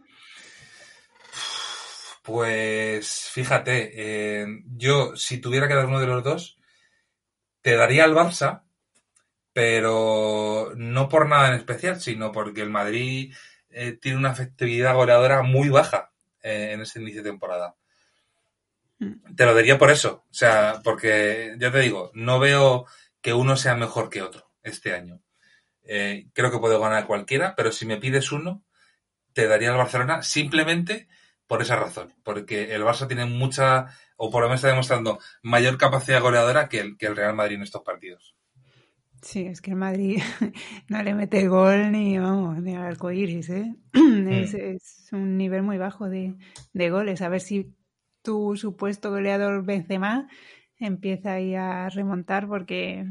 Pues 2.22 3.28
fíjate, 3.30 3.91
eh, 3.95 4.47
yo 4.76 5.16
si 5.16 5.39
tuviera 5.39 5.66
que 5.66 5.74
dar 5.74 5.87
uno 5.87 6.01
de 6.01 6.07
los 6.07 6.22
dos, 6.22 6.59
te 7.62 7.76
daría 7.76 8.05
al 8.05 8.14
Barça, 8.14 8.62
pero 9.53 10.72
no 10.76 11.09
por 11.09 11.28
nada 11.28 11.49
en 11.49 11.55
especial, 11.55 12.01
sino 12.01 12.33
porque 12.33 12.62
el 12.62 12.70
Madrid 12.70 13.35
eh, 13.70 13.93
tiene 13.93 14.18
una 14.18 14.33
efectividad 14.33 14.95
goleadora 14.95 15.43
muy 15.43 15.68
baja 15.68 16.12
eh, 16.43 16.70
en 16.72 16.80
este 16.80 17.01
inicio 17.01 17.22
de 17.22 17.30
temporada. 17.30 17.74
Mm. 18.99 19.35
Te 19.35 19.45
lo 19.45 19.55
diría 19.55 19.78
por 19.78 19.91
eso. 19.91 20.24
O 20.30 20.35
sea, 20.35 20.80
porque 20.85 21.57
ya 21.59 21.72
te 21.72 21.80
digo, 21.80 22.11
no 22.14 22.39
veo 22.39 22.87
que 23.20 23.33
uno 23.33 23.57
sea 23.57 23.74
mejor 23.74 24.11
que 24.11 24.22
otro 24.22 24.51
este 24.62 24.95
año. 24.95 25.20
Eh, 25.85 26.28
creo 26.33 26.51
que 26.51 26.59
puedo 26.59 26.80
ganar 26.80 27.07
cualquiera, 27.07 27.55
pero 27.57 27.72
si 27.72 27.87
me 27.87 27.97
pides 27.97 28.33
uno, 28.33 28.64
te 29.33 29.47
daría 29.47 29.70
el 29.70 29.76
Barcelona 29.76 30.22
simplemente 30.22 31.09
por 31.47 31.62
esa 31.62 31.76
razón. 31.76 32.14
Porque 32.22 32.74
el 32.74 32.83
Barça 32.83 33.07
tiene 33.07 33.26
mucha, 33.26 33.89
o 34.16 34.30
por 34.30 34.43
lo 34.43 34.49
menos 34.49 34.61
está 34.61 34.68
demostrando, 34.68 35.18
mayor 35.43 35.78
capacidad 35.78 36.20
goleadora 36.20 36.68
que 36.68 36.80
el, 36.80 36.97
que 36.97 37.07
el 37.07 37.16
Real 37.16 37.35
Madrid 37.35 37.57
en 37.57 37.62
estos 37.62 37.83
partidos. 37.83 38.37
Sí, 39.22 39.47
es 39.47 39.61
que 39.61 39.70
el 39.70 39.76
Madrid 39.76 40.20
no 40.89 41.03
le 41.03 41.14
mete 41.14 41.47
gol 41.47 41.93
ni, 41.93 42.18
vamos, 42.18 42.61
ni 42.61 42.74
al 42.74 42.85
arcoíris, 42.85 43.51
¿eh? 43.51 43.76
Es, 44.28 44.55
es, 44.55 45.09
un 45.12 45.37
nivel 45.37 45.62
muy 45.62 45.78
bajo 45.78 46.09
de, 46.09 46.37
de, 46.72 46.91
goles. 46.91 47.22
A 47.22 47.28
ver 47.28 47.41
si 47.41 47.76
tu 48.22 48.57
supuesto 48.57 49.11
goleador 49.11 49.64
Benzema 49.64 50.28
empieza 50.78 51.35
ahí 51.35 51.55
a 51.55 51.89
remontar 51.89 52.49
porque... 52.49 53.07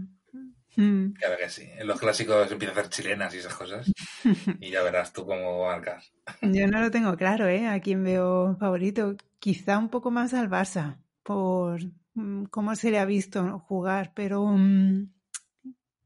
Mm. 0.76 1.14
Claro 1.14 1.36
que 1.38 1.50
sí. 1.50 1.70
En 1.78 1.88
los 1.88 2.00
clásicos 2.00 2.52
empieza 2.52 2.74
a 2.74 2.80
hacer 2.80 2.90
chilenas 2.90 3.34
y 3.34 3.38
esas 3.38 3.54
cosas 3.54 3.92
y 4.60 4.72
ya 4.72 4.84
verás 4.84 5.14
tú 5.14 5.26
cómo 5.26 5.66
marcas. 5.66 6.14
Yo 6.42 6.68
no 6.68 6.80
lo 6.80 6.92
tengo 6.92 7.16
claro, 7.18 7.48
¿eh? 7.48 7.68
A 7.68 7.80
quién 7.80 8.04
veo 8.04 8.56
favorito. 8.60 9.16
Quizá 9.40 9.78
un 9.78 9.90
poco 9.90 10.12
más 10.12 10.34
al 10.34 10.50
Barça 10.50 10.98
por 11.24 11.82
mm, 12.14 12.46
cómo 12.46 12.76
se 12.76 12.92
le 12.92 13.00
ha 13.00 13.06
visto 13.06 13.60
jugar, 13.60 14.14
pero... 14.16 14.42
Um, 14.44 15.10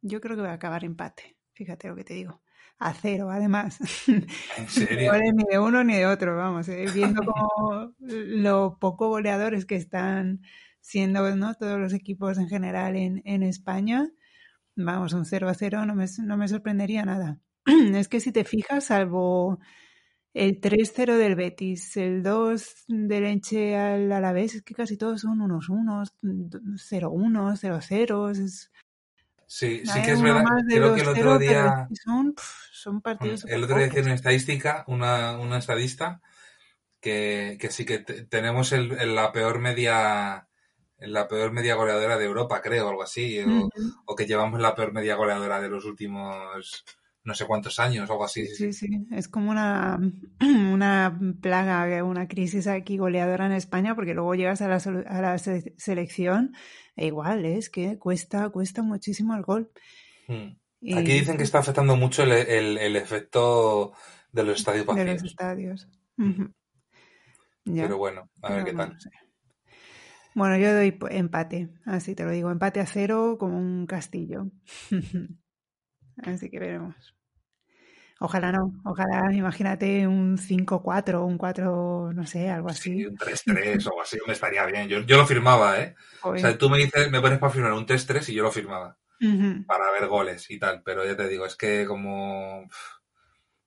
yo 0.05 0.21
creo 0.21 0.35
que 0.35 0.43
va 0.43 0.51
a 0.51 0.53
acabar 0.53 0.83
empate. 0.83 1.35
Fíjate 1.53 1.87
lo 1.87 1.95
que 1.95 2.03
te 2.03 2.13
digo. 2.13 2.41
A 2.77 2.93
cero, 2.93 3.31
además. 3.31 3.79
¿En 4.57 4.69
serio? 4.69 5.11
No 5.13 5.19
ni 5.19 5.43
de 5.49 5.59
uno 5.59 5.83
ni 5.83 5.95
de 5.95 6.05
otro, 6.05 6.35
vamos. 6.35 6.67
¿eh? 6.69 6.85
Viendo 6.93 7.23
como 7.23 7.93
lo 7.99 8.77
poco 8.79 9.09
goleadores 9.09 9.65
que 9.65 9.75
están 9.75 10.41
siendo 10.81 11.35
¿no? 11.35 11.55
todos 11.55 11.79
los 11.79 11.93
equipos 11.93 12.37
en 12.37 12.47
general 12.47 12.95
en, 12.95 13.21
en 13.25 13.41
España, 13.41 14.11
vamos, 14.75 15.13
un 15.13 15.25
0 15.25 15.49
a 15.49 15.53
0 15.53 15.85
no 15.85 15.95
me, 15.95 16.05
no 16.23 16.37
me 16.37 16.47
sorprendería 16.47 17.05
nada. 17.05 17.39
es 17.95 18.07
que 18.07 18.19
si 18.19 18.31
te 18.31 18.43
fijas, 18.43 18.85
salvo 18.85 19.59
el 20.33 20.59
3-0 20.59 21.17
del 21.17 21.35
Betis, 21.35 21.97
el 21.97 22.21
2 22.21 22.85
del 22.87 23.25
Enche 23.25 23.75
al 23.77 24.11
Alavés, 24.11 24.55
es 24.55 24.61
que 24.63 24.75
casi 24.75 24.97
todos 24.97 25.21
son 25.21 25.41
unos 25.41 25.69
unos, 25.69 26.13
0-1, 26.21 27.57
0-0. 27.57 28.31
Es, 28.31 28.71
Sí, 29.47 29.83
sí 29.85 30.01
que 30.01 30.11
es 30.11 30.21
verdad. 30.21 30.43
Creo 30.67 30.95
que 30.95 31.01
el 31.01 31.07
otro 31.07 31.39
día. 31.39 31.87
Son, 32.03 32.33
son 32.71 33.01
partidos. 33.01 33.45
El 33.45 33.63
otro 33.63 33.77
día 33.77 33.87
decía 33.87 34.01
una 34.01 34.15
estadística, 34.15 34.83
una, 34.87 35.37
una 35.37 35.59
estadista, 35.59 36.21
que, 36.99 37.57
que 37.59 37.69
sí 37.69 37.85
que 37.85 37.99
tenemos 37.99 38.71
el, 38.71 39.15
la 39.15 39.31
peor 39.31 39.59
media 39.59 40.47
la 40.97 41.27
peor 41.27 41.51
media 41.51 41.75
goleadora 41.75 42.17
de 42.17 42.25
Europa, 42.25 42.61
creo, 42.61 42.89
algo 42.89 43.03
así, 43.03 43.39
o, 43.39 43.69
o, 44.05 44.15
que 44.15 44.25
llevamos 44.25 44.61
la 44.61 44.75
peor 44.75 44.93
media 44.93 45.15
goleadora 45.15 45.61
de 45.61 45.69
los 45.69 45.85
últimos 45.85 46.83
no 47.25 47.33
sé 47.33 47.45
cuántos 47.45 47.79
años, 47.79 48.09
algo 48.09 48.23
así. 48.23 48.45
Sí, 48.45 48.71
sí, 48.71 48.87
sí. 48.87 49.07
es 49.11 49.27
como 49.27 49.49
una, 49.49 49.99
una 50.71 51.19
plaga, 51.41 52.03
una 52.03 52.27
crisis 52.27 52.67
aquí 52.67 52.97
goleadora 52.97 53.47
en 53.47 53.51
España, 53.51 53.95
porque 53.95 54.13
luego 54.13 54.35
llegas 54.35 54.61
a 54.61 54.67
la, 54.67 54.75
a 54.77 55.21
la 55.21 55.37
selección 55.37 56.53
e 56.95 57.07
igual, 57.07 57.43
¿eh? 57.45 57.57
es 57.57 57.69
que 57.69 57.97
cuesta, 57.97 58.49
cuesta 58.49 58.83
muchísimo 58.83 59.35
el 59.35 59.41
gol. 59.41 59.71
Hmm. 60.27 60.55
Aquí 60.95 61.13
dicen 61.13 61.35
que 61.35 61.43
está 61.43 61.59
afectando 61.59 61.95
mucho 61.95 62.21
el, 62.23 62.31
el, 62.31 62.77
el 62.77 62.95
efecto 62.95 63.93
de 64.31 64.43
los 64.43 64.59
estadios 64.59 64.85
vacíos. 64.85 65.05
De 65.05 65.13
los 65.13 65.23
estadios. 65.23 65.89
Pero 67.65 67.97
bueno, 67.97 68.29
a 68.43 68.53
ver 68.53 68.65
qué 68.65 68.73
tal. 68.73 68.93
No 68.93 68.99
sé. 68.99 69.09
Bueno, 70.35 70.57
yo 70.57 70.73
doy 70.73 70.97
empate, 71.11 71.69
así 71.85 72.13
te 72.13 72.25
lo 72.25 72.31
digo, 72.31 72.51
empate 72.51 72.81
a 72.81 72.85
cero 72.85 73.37
como 73.39 73.57
un 73.57 73.87
castillo. 73.87 74.47
así 76.17 76.49
que 76.49 76.59
veremos. 76.59 77.15
Ojalá 78.19 78.51
no, 78.51 78.73
ojalá, 78.83 79.33
imagínate 79.33 80.07
un 80.07 80.37
5-4, 80.37 81.25
un 81.25 81.37
4, 81.37 82.11
no 82.13 82.25
sé, 82.25 82.49
algo 82.49 82.69
así. 82.69 82.97
Sí, 82.97 83.05
un 83.05 83.15
3-3 83.17 83.85
o 83.85 83.89
algo 83.89 84.01
así, 84.01 84.17
me 84.27 84.33
estaría 84.33 84.65
bien. 84.65 84.89
Yo, 84.89 85.01
yo 85.01 85.17
lo 85.17 85.25
firmaba, 85.25 85.79
¿eh? 85.79 85.95
O 86.21 86.37
sea, 86.37 86.57
tú 86.57 86.69
me 86.69 86.77
dices, 86.79 87.09
me 87.11 87.21
pones 87.21 87.39
para 87.39 87.51
firmar 87.51 87.73
un 87.73 87.85
3-3 87.85 88.27
y 88.29 88.33
yo 88.33 88.43
lo 88.43 88.51
firmaba. 88.51 88.97
Uh 89.21 89.25
-huh. 89.25 89.65
Para 89.65 89.91
ver 89.91 90.07
goles 90.07 90.49
y 90.49 90.59
tal, 90.59 90.81
pero 90.83 91.05
ya 91.05 91.15
te 91.15 91.27
digo, 91.29 91.45
es 91.45 91.55
que 91.55 91.85
como... 91.85 92.67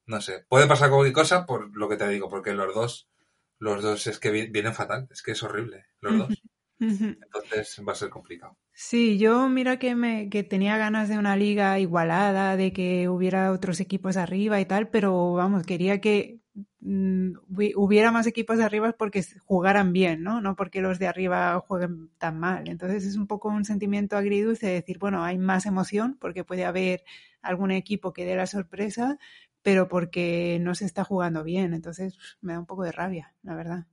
No 0.06 0.20
sé, 0.20 0.44
puede 0.48 0.66
pasar 0.66 0.90
cualquier 0.90 1.14
cosa 1.14 1.46
por 1.46 1.74
lo 1.76 1.88
que 1.88 1.96
te 1.96 2.08
digo, 2.08 2.28
porque 2.28 2.52
los 2.54 2.74
dos, 2.74 3.10
los 3.58 3.82
dos 3.82 4.06
es 4.06 4.18
que 4.18 4.30
vienen 4.30 4.74
fatal, 4.74 5.08
es 5.10 5.22
que 5.22 5.32
es 5.32 5.42
horrible, 5.42 5.86
los 6.00 6.12
uh 6.12 6.16
-huh. 6.16 6.28
dos. 6.28 6.42
Entonces 6.80 7.82
va 7.86 7.92
a 7.92 7.96
ser 7.96 8.10
complicado. 8.10 8.56
Sí, 8.72 9.18
yo 9.18 9.48
mira 9.48 9.78
que 9.80 9.96
me 9.96 10.28
que 10.28 10.44
tenía 10.44 10.76
ganas 10.76 11.08
de 11.08 11.18
una 11.18 11.36
liga 11.36 11.80
igualada, 11.80 12.56
de 12.56 12.72
que 12.72 13.08
hubiera 13.08 13.50
otros 13.50 13.80
equipos 13.80 14.16
arriba 14.16 14.60
y 14.60 14.66
tal, 14.66 14.88
pero 14.88 15.32
vamos, 15.32 15.64
quería 15.64 16.00
que 16.00 16.40
mm, 16.80 17.32
hubiera 17.74 18.12
más 18.12 18.28
equipos 18.28 18.60
arriba 18.60 18.92
porque 18.92 19.24
jugaran 19.44 19.92
bien, 19.92 20.22
¿no? 20.22 20.40
No 20.40 20.54
porque 20.54 20.80
los 20.80 21.00
de 21.00 21.08
arriba 21.08 21.58
jueguen 21.66 22.10
tan 22.18 22.38
mal. 22.38 22.68
Entonces 22.68 23.04
es 23.04 23.16
un 23.16 23.26
poco 23.26 23.48
un 23.48 23.64
sentimiento 23.64 24.16
agridulce 24.16 24.68
de 24.68 24.74
decir, 24.74 24.98
bueno, 24.98 25.24
hay 25.24 25.38
más 25.38 25.66
emoción 25.66 26.16
porque 26.20 26.44
puede 26.44 26.64
haber 26.64 27.04
algún 27.42 27.72
equipo 27.72 28.12
que 28.12 28.24
dé 28.24 28.36
la 28.36 28.46
sorpresa, 28.46 29.18
pero 29.62 29.88
porque 29.88 30.58
no 30.60 30.76
se 30.76 30.84
está 30.84 31.02
jugando 31.04 31.42
bien. 31.42 31.74
Entonces 31.74 32.16
me 32.40 32.52
da 32.52 32.60
un 32.60 32.66
poco 32.66 32.84
de 32.84 32.92
rabia, 32.92 33.34
la 33.42 33.56
verdad, 33.56 33.86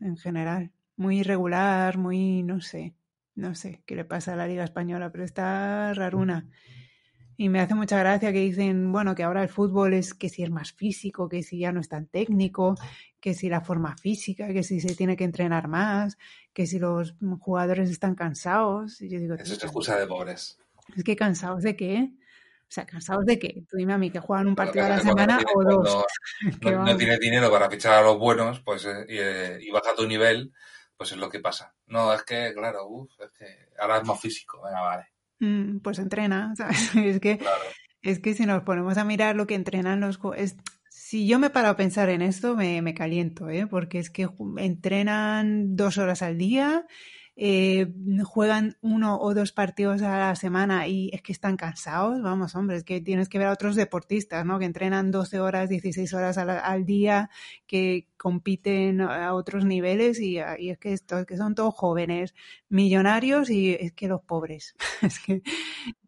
en 0.00 0.16
general 0.16 0.73
muy 0.96 1.20
irregular, 1.20 1.98
muy, 1.98 2.42
no 2.42 2.60
sé, 2.60 2.94
no 3.34 3.54
sé 3.54 3.82
qué 3.86 3.96
le 3.96 4.04
pasa 4.04 4.34
a 4.34 4.36
la 4.36 4.46
Liga 4.46 4.64
Española, 4.64 5.10
pero 5.10 5.24
está 5.24 5.92
raruna. 5.94 6.48
Y 7.36 7.48
me 7.48 7.60
hace 7.60 7.74
mucha 7.74 7.98
gracia 7.98 8.32
que 8.32 8.38
dicen, 8.38 8.92
bueno, 8.92 9.14
que 9.14 9.24
ahora 9.24 9.42
el 9.42 9.48
fútbol 9.48 9.94
es 9.94 10.14
que 10.14 10.28
si 10.28 10.44
es 10.44 10.50
más 10.50 10.72
físico, 10.72 11.28
que 11.28 11.42
si 11.42 11.58
ya 11.58 11.72
no 11.72 11.80
es 11.80 11.88
tan 11.88 12.06
técnico, 12.06 12.76
que 13.20 13.34
si 13.34 13.48
la 13.48 13.60
forma 13.60 13.96
física, 13.96 14.52
que 14.52 14.62
si 14.62 14.80
se 14.80 14.94
tiene 14.94 15.16
que 15.16 15.24
entrenar 15.24 15.66
más, 15.66 16.16
que 16.52 16.66
si 16.66 16.78
los 16.78 17.16
jugadores 17.40 17.90
están 17.90 18.14
cansados. 18.14 19.00
Y 19.00 19.08
yo 19.08 19.18
digo, 19.18 19.34
Eso 19.34 19.54
es 19.54 19.64
excusa 19.64 19.98
de 19.98 20.06
pobres. 20.06 20.58
Es 20.96 21.02
que 21.02 21.16
cansados 21.16 21.64
de 21.64 21.74
qué? 21.74 22.12
O 22.62 22.74
sea, 22.74 22.86
¿cansados 22.86 23.24
de 23.24 23.38
qué? 23.38 23.64
Tú 23.68 23.76
dime 23.76 23.94
a 23.94 23.98
mí 23.98 24.10
que 24.10 24.20
juegan 24.20 24.46
un 24.46 24.54
partido 24.54 24.84
a 24.84 24.90
la 24.90 25.00
semana 25.00 25.38
o 25.54 25.64
dos. 25.64 26.04
No, 26.62 26.84
no 26.84 26.96
tienes 26.96 27.18
dinero 27.18 27.50
para 27.50 27.68
fichar 27.68 27.94
a 27.94 28.02
los 28.02 28.18
buenos, 28.18 28.60
pues 28.60 28.86
eh, 28.86 29.58
y, 29.60 29.68
y 29.68 29.70
baja 29.70 29.94
tu 29.96 30.06
nivel, 30.06 30.52
pues 30.96 31.12
es 31.12 31.18
lo 31.18 31.28
que 31.28 31.40
pasa. 31.40 31.74
No, 31.86 32.12
es 32.12 32.22
que, 32.22 32.52
claro, 32.54 32.86
uf, 32.88 33.10
es 33.20 33.30
que 33.32 33.46
ahora 33.78 33.98
es 33.98 34.04
más 34.04 34.20
físico, 34.20 34.62
venga, 34.62 34.80
vale. 34.80 35.06
Mm, 35.40 35.78
pues 35.78 35.98
entrena, 35.98 36.54
¿sabes? 36.56 36.94
Es 36.94 37.20
que, 37.20 37.38
claro. 37.38 37.62
es 38.02 38.20
que 38.20 38.34
si 38.34 38.46
nos 38.46 38.62
ponemos 38.62 38.96
a 38.98 39.04
mirar 39.04 39.36
lo 39.36 39.46
que 39.46 39.54
entrenan 39.54 40.00
los 40.00 40.18
es, 40.36 40.56
si 40.88 41.26
yo 41.26 41.38
me 41.38 41.50
paro 41.50 41.68
a 41.68 41.76
pensar 41.76 42.08
en 42.08 42.22
esto, 42.22 42.56
me, 42.56 42.80
me 42.82 42.94
caliento, 42.94 43.48
¿eh? 43.50 43.66
Porque 43.66 43.98
es 43.98 44.10
que 44.10 44.28
entrenan 44.56 45.76
dos 45.76 45.98
horas 45.98 46.22
al 46.22 46.38
día, 46.38 46.86
eh, 47.36 47.92
juegan 48.24 48.76
uno 48.80 49.18
o 49.20 49.34
dos 49.34 49.52
partidos 49.52 50.02
a 50.02 50.18
la 50.18 50.36
semana 50.36 50.86
y 50.86 51.10
es 51.12 51.22
que 51.22 51.32
están 51.32 51.56
cansados, 51.56 52.22
vamos, 52.22 52.54
hombre, 52.54 52.76
es 52.76 52.84
que 52.84 53.00
tienes 53.00 53.28
que 53.28 53.38
ver 53.38 53.48
a 53.48 53.52
otros 53.52 53.74
deportistas, 53.76 54.44
¿no? 54.46 54.58
Que 54.58 54.66
entrenan 54.66 55.10
12 55.10 55.40
horas, 55.40 55.68
16 55.68 56.12
horas 56.14 56.38
al, 56.38 56.50
al 56.50 56.84
día, 56.84 57.30
que 57.66 58.08
compiten 58.16 59.00
a 59.00 59.34
otros 59.34 59.64
niveles 59.64 60.20
y, 60.20 60.38
y 60.58 60.70
es 60.70 60.78
que 60.78 60.96
que 61.26 61.36
son 61.36 61.54
todos 61.54 61.74
jóvenes, 61.74 62.34
millonarios 62.68 63.50
y 63.50 63.74
es 63.74 63.92
que 63.92 64.08
los 64.08 64.22
pobres. 64.22 64.74
es 65.02 65.18
que 65.20 65.42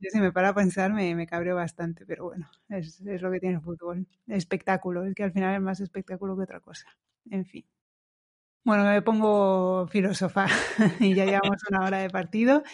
yo 0.00 0.10
si 0.10 0.20
me 0.20 0.32
para 0.32 0.50
a 0.50 0.54
pensar 0.54 0.92
me, 0.92 1.14
me 1.14 1.26
cabreo 1.26 1.56
bastante, 1.56 2.06
pero 2.06 2.24
bueno, 2.26 2.48
es, 2.68 3.00
es 3.00 3.22
lo 3.22 3.30
que 3.30 3.40
tiene 3.40 3.56
el 3.56 3.62
fútbol. 3.62 4.06
Espectáculo, 4.28 5.04
es 5.04 5.14
que 5.14 5.24
al 5.24 5.32
final 5.32 5.54
es 5.56 5.60
más 5.62 5.80
espectáculo 5.80 6.36
que 6.36 6.42
otra 6.44 6.60
cosa. 6.60 6.86
En 7.30 7.44
fin. 7.44 7.64
Bueno, 8.66 8.82
me 8.82 9.00
pongo 9.00 9.86
filósofa 9.86 10.46
y 10.98 11.14
ya 11.14 11.24
llevamos 11.24 11.62
una 11.70 11.86
hora 11.86 11.98
de 11.98 12.10
partido. 12.10 12.64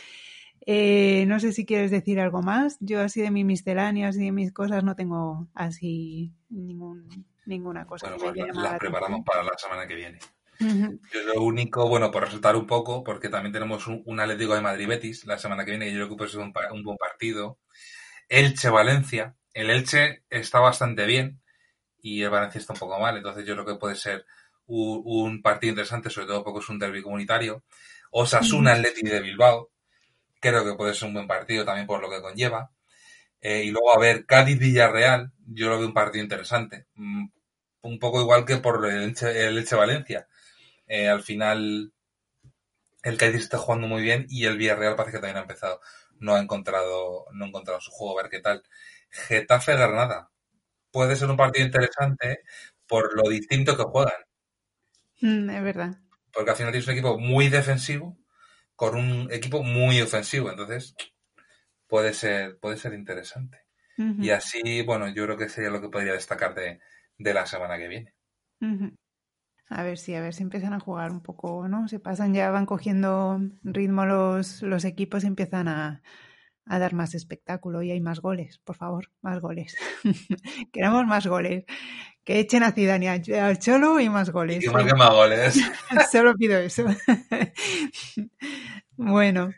Eh, 0.65 1.27
no 1.27 1.39
sé 1.39 1.53
si 1.53 1.67
quieres 1.67 1.91
decir 1.91 2.19
algo 2.19 2.41
más. 2.41 2.79
Yo 2.81 3.03
así 3.03 3.21
de 3.21 3.31
mis 3.31 3.45
misceláneas 3.45 4.17
y 4.17 4.25
de 4.25 4.33
mis 4.33 4.53
cosas 4.55 4.83
no 4.85 4.97
tengo 4.97 5.49
así 5.55 6.33
ningún, 6.49 7.27
ninguna 7.45 7.85
cosa. 7.85 8.07
Bueno, 8.09 8.33
pues 8.33 8.55
las 8.55 8.57
la 8.57 8.79
preparamos 8.79 9.21
para 9.23 9.43
la 9.43 9.53
semana 9.59 9.87
que 9.87 9.97
viene. 9.97 10.19
Uh 10.61 10.65
-huh. 10.65 11.01
Yo 11.13 11.35
lo 11.35 11.43
único, 11.43 11.87
bueno, 11.87 12.11
por 12.11 12.25
resaltar 12.25 12.57
un 12.57 12.67
poco, 12.67 13.05
porque 13.05 13.29
también 13.29 13.53
tenemos 13.53 13.87
un, 13.87 14.03
un 14.07 14.19
Atlético 14.19 14.55
de 14.55 14.63
Madrid-Betis 14.63 15.27
la 15.27 15.37
semana 15.37 15.67
que 15.67 15.73
viene, 15.73 15.91
que 15.91 15.93
yo 15.93 16.07
creo 16.07 16.17
que 16.17 16.29
ser 16.29 16.41
un, 16.41 16.55
un 16.73 16.83
buen 16.85 16.97
partido. 16.97 17.59
Elche-Valencia. 18.31 19.37
El 19.53 19.69
Elche 19.69 20.25
está 20.31 20.59
bastante 20.59 21.05
bien 21.05 21.43
y 21.99 22.23
el 22.23 22.31
Valencia 22.31 22.59
está 22.59 22.73
un 22.73 22.79
poco 22.79 22.99
mal, 22.99 23.15
entonces 23.19 23.45
yo 23.45 23.53
creo 23.53 23.67
que 23.67 23.75
puede 23.75 23.97
ser 23.97 24.25
un, 24.67 25.03
un 25.05 25.43
partido 25.43 25.71
interesante, 25.73 26.11
sobre 26.11 26.29
todo 26.29 26.45
porque 26.45 26.61
es 26.61 26.69
un 26.69 26.79
derby 26.79 27.03
comunitario. 27.03 27.65
Osasuna 28.11 28.73
Atleti 28.75 29.03
de 29.03 29.21
Bilbao, 29.21 29.71
creo 30.41 30.65
que 30.65 30.75
puede 30.75 30.95
ser 30.95 31.09
un 31.09 31.15
buen 31.15 31.29
partido 31.29 31.65
también 31.65 31.87
por 31.87 32.01
lo 32.03 32.11
que 32.11 32.23
conlleva. 32.23 32.73
Eh, 33.41 33.65
y 33.65 33.71
luego, 33.71 33.95
a 33.97 34.01
ver, 34.01 34.27
Cádiz-Villarreal, 34.27 35.33
yo 35.47 35.69
lo 35.71 35.79
veo 35.79 35.89
un 35.89 35.95
partido 35.95 36.23
interesante. 36.25 36.87
Un 37.83 37.99
poco 37.99 38.21
igual 38.23 38.45
que 38.47 38.57
por 38.59 38.85
el 38.87 39.03
Elche, 39.03 39.47
el 39.47 39.59
Elche 39.59 39.77
Valencia. 39.77 40.27
Eh, 40.89 41.09
al 41.09 41.23
final, 41.23 41.93
el 43.03 43.17
Cádiz 43.19 43.43
está 43.43 43.59
jugando 43.59 43.87
muy 43.89 44.03
bien 44.03 44.27
y 44.29 44.45
el 44.47 44.57
Villarreal 44.57 44.97
parece 44.97 45.17
que 45.17 45.21
también 45.21 45.37
ha 45.39 45.43
empezado. 45.43 45.81
No 46.19 46.35
ha 46.35 46.41
encontrado, 46.41 47.27
no 47.33 47.45
ha 47.45 47.49
encontrado 47.49 47.81
su 47.81 47.91
juego, 47.91 48.19
a 48.19 48.23
ver 48.23 48.31
qué 48.31 48.41
tal. 48.41 48.63
Getafe 49.11 49.73
Granada. 49.75 50.31
Puede 50.93 51.17
ser 51.17 51.31
un 51.31 51.37
partido 51.39 51.67
interesante 51.67 52.41
por 52.89 53.17
lo 53.17 53.29
distinto 53.31 53.77
que 53.77 53.85
juegan. 53.85 54.15
Mm, 55.23 55.49
es 55.49 55.63
verdad. 55.63 55.99
Porque 56.33 56.51
al 56.51 56.57
final 56.57 56.73
tienes 56.73 56.87
un 56.87 56.93
equipo 56.93 57.19
muy 57.19 57.49
defensivo 57.49 58.19
con 58.77 58.97
un 58.97 59.33
equipo 59.33 59.63
muy 59.63 60.01
ofensivo. 60.01 60.51
Entonces, 60.51 60.95
puede 61.87 62.13
ser, 62.13 62.59
puede 62.59 62.77
ser 62.77 62.93
interesante. 62.93 63.59
Y 63.97 64.31
así, 64.31 64.83
bueno, 64.83 65.07
yo 65.09 65.25
creo 65.25 65.37
que 65.37 65.49
sería 65.49 65.71
lo 65.71 65.81
que 65.81 65.89
podría 65.89 66.15
destacar 66.15 66.55
de, 66.55 66.81
de 67.19 67.35
la 67.35 67.47
semana 67.47 67.79
que 67.79 67.87
viene. 67.87 68.15
A 69.69 69.83
ver 69.85 69.97
si, 69.97 70.15
a 70.15 70.21
ver 70.21 70.35
si 70.35 70.43
empiezan 70.43 70.73
a 70.73 70.81
jugar 70.81 71.13
un 71.13 71.23
poco, 71.23 71.69
¿no? 71.69 71.87
Se 71.87 72.01
pasan 72.01 72.35
ya, 72.35 72.51
van 72.51 72.67
cogiendo 72.67 73.41
ritmo 73.63 74.05
los, 74.05 74.63
los 74.63 74.85
equipos 74.85 75.23
y 75.23 75.29
empiezan 75.29 75.69
a, 75.69 76.03
a 76.67 76.79
dar 76.79 76.95
más 76.95 77.15
espectáculo 77.15 77.83
y 77.83 77.91
hay 77.91 78.01
más 78.01 78.21
goles, 78.21 78.61
por 78.65 78.77
favor, 78.77 79.11
más 79.21 79.41
goles. 79.41 79.77
Queremos 80.73 81.07
más 81.07 81.27
goles. 81.27 81.65
Que 82.25 82.39
echen 82.39 82.63
a 82.63 82.71
Zidane 82.71 83.09
al 83.09 83.59
Cholo 83.59 83.99
y 83.99 84.09
más 84.09 84.31
goles. 84.31 84.63
Y 84.63 84.69
más 84.69 84.85
que 84.85 84.95
más 84.95 85.11
goles. 85.11 85.55
Solo 86.13 86.37
pido 86.37 86.57
eso. 86.59 86.85
bueno, 88.97 89.51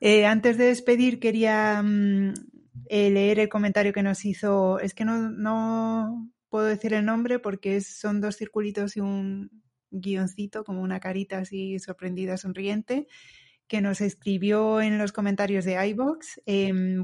eh, 0.00 0.24
antes 0.24 0.56
de 0.56 0.66
despedir 0.66 1.20
quería 1.20 1.82
mm, 1.82 2.32
eh, 2.88 3.10
leer 3.10 3.40
el 3.40 3.50
comentario 3.50 3.92
que 3.92 4.02
nos 4.02 4.24
hizo. 4.24 4.80
Es 4.80 4.94
que 4.94 5.04
no, 5.04 5.30
no 5.30 6.30
puedo 6.48 6.64
decir 6.64 6.94
el 6.94 7.04
nombre 7.04 7.38
porque 7.38 7.82
son 7.82 8.22
dos 8.22 8.36
circulitos 8.36 8.96
y 8.96 9.00
un 9.00 9.50
guioncito, 9.90 10.64
como 10.64 10.80
una 10.80 10.98
carita 10.98 11.38
así 11.38 11.78
sorprendida, 11.78 12.38
sonriente, 12.38 13.06
que 13.72 13.80
nos 13.80 14.02
escribió 14.02 14.82
en 14.82 14.98
los 14.98 15.12
comentarios 15.12 15.64
de 15.64 15.82
iBox. 15.88 16.42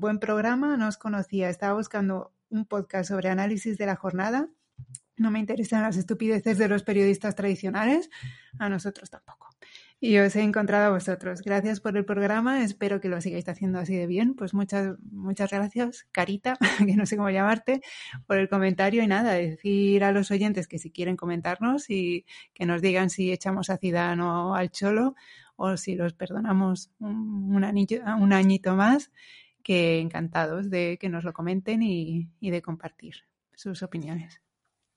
buen 0.00 0.18
programa, 0.18 0.76
no 0.76 0.88
os 0.88 0.98
conocía, 0.98 1.48
estaba 1.48 1.72
buscando 1.72 2.34
un 2.50 2.66
podcast 2.66 3.08
sobre 3.08 3.30
análisis 3.30 3.78
de 3.78 3.86
la 3.86 3.96
jornada. 3.96 4.50
No 5.16 5.30
me 5.30 5.38
interesan 5.38 5.80
las 5.80 5.96
estupideces 5.96 6.58
de 6.58 6.68
los 6.68 6.82
periodistas 6.82 7.34
tradicionales, 7.36 8.10
a 8.58 8.68
nosotros 8.68 9.08
tampoco 9.08 9.48
y 10.00 10.16
os 10.18 10.36
he 10.36 10.42
encontrado 10.42 10.86
a 10.86 10.90
vosotros. 10.90 11.42
Gracias 11.42 11.80
por 11.80 11.96
el 11.96 12.04
programa, 12.04 12.62
espero 12.62 13.00
que 13.00 13.08
lo 13.08 13.20
sigáis 13.20 13.48
haciendo 13.48 13.80
así 13.80 13.96
de 13.96 14.06
bien. 14.06 14.34
Pues 14.34 14.54
muchas, 14.54 14.96
muchas 15.10 15.50
gracias, 15.50 16.06
Carita, 16.12 16.56
que 16.86 16.96
no 16.96 17.06
sé 17.06 17.16
cómo 17.16 17.30
llamarte, 17.30 17.80
por 18.26 18.38
el 18.38 18.48
comentario 18.48 19.02
y 19.02 19.06
nada, 19.06 19.32
decir 19.32 20.04
a 20.04 20.12
los 20.12 20.30
oyentes 20.30 20.68
que 20.68 20.78
si 20.78 20.90
quieren 20.90 21.16
comentarnos 21.16 21.90
y 21.90 22.26
que 22.54 22.66
nos 22.66 22.80
digan 22.80 23.10
si 23.10 23.32
echamos 23.32 23.70
a 23.70 23.78
Zidane 23.78 24.22
o 24.22 24.54
al 24.54 24.70
Cholo 24.70 25.16
o 25.58 25.76
si 25.76 25.94
los 25.94 26.14
perdonamos 26.14 26.90
un, 26.98 27.54
un 27.54 28.32
añito 28.32 28.74
más, 28.74 29.12
que 29.62 29.98
encantados 29.98 30.70
de 30.70 30.96
que 30.98 31.10
nos 31.10 31.24
lo 31.24 31.34
comenten 31.34 31.82
y 31.82 32.30
de 32.40 32.62
compartir 32.62 33.24
sus 33.54 33.82
opiniones. 33.82 34.40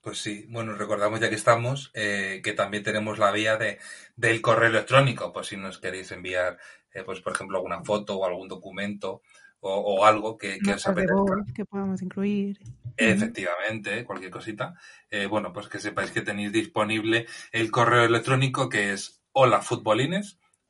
Pues 0.01 0.18
sí, 0.18 0.47
bueno, 0.49 0.74
recordamos 0.74 1.20
ya 1.20 1.30
que 1.30 1.36
estamos 1.36 1.91
eh, 1.93 2.41
que 2.43 2.53
también 2.53 2.84
tenemos 2.84 3.20
la 3.20 3.32
vía 3.32 3.57
de, 3.57 3.78
del 4.16 4.41
correo 4.41 4.70
electrónico, 4.70 5.32
pues 5.32 5.47
si 5.47 5.57
nos 5.57 5.78
queréis 5.78 6.12
enviar, 6.12 6.57
eh, 6.91 7.03
pues 7.03 7.22
por 7.22 7.34
ejemplo, 7.34 7.57
alguna 7.57 7.84
foto 7.84 8.18
o 8.18 8.26
algún 8.26 8.47
documento 8.47 9.22
o, 9.64 10.03
algo 10.03 10.39
que, 10.39 10.57
que 10.57 10.74
os 10.74 10.88
apetezca. 10.88 11.45
que 11.53 11.66
podamos 11.66 12.01
incluir. 12.01 12.59
Efectivamente, 12.97 14.03
cualquier 14.03 14.32
cosita. 14.32 14.74
Eh, 15.12 15.28
bueno, 15.28 15.53
pues 15.53 15.68
que 15.68 15.78
sepáis 15.78 16.09
que 16.09 16.22
tenéis 16.22 16.51
disponible 16.51 17.28
el 17.51 17.70
correo 17.70 18.03
electrónico 18.05 18.70
que 18.70 18.91
es 18.91 19.22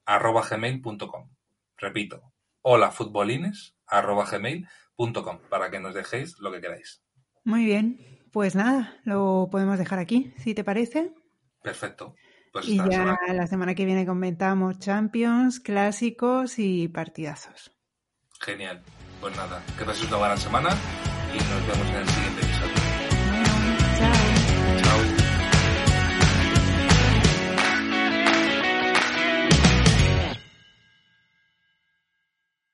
holafutbolines.gmail.com 0.05 1.29
Repito, 1.77 2.21
holafutbolines.gmail.com 2.61 5.39
para 5.49 5.71
que 5.71 5.79
nos 5.79 5.95
dejéis 5.95 6.37
lo 6.39 6.51
que 6.51 6.61
queráis. 6.61 7.01
Muy 7.43 7.65
bien. 7.65 8.21
Pues 8.31 8.55
nada, 8.55 8.97
lo 9.03 9.49
podemos 9.51 9.77
dejar 9.77 9.99
aquí, 9.99 10.33
si 10.37 10.53
te 10.53 10.63
parece. 10.63 11.13
Perfecto. 11.61 12.15
Pues 12.53 12.65
y 12.67 12.77
ya 12.77 13.17
la 13.33 13.47
semana 13.47 13.75
que 13.75 13.85
viene 13.85 14.05
comentamos 14.05 14.79
Champions, 14.79 15.59
clásicos 15.59 16.59
y 16.59 16.87
partidazos. 16.87 17.71
Genial. 18.39 18.81
Pues 19.19 19.35
nada, 19.35 19.61
que 19.77 19.83
paséis 19.85 20.07
una 20.07 20.17
buena 20.17 20.37
semana 20.37 20.69
y 21.33 21.37
nos 21.37 21.67
vemos 21.67 21.89
en 21.89 21.95
el 21.95 22.07
siguiente. 22.07 22.40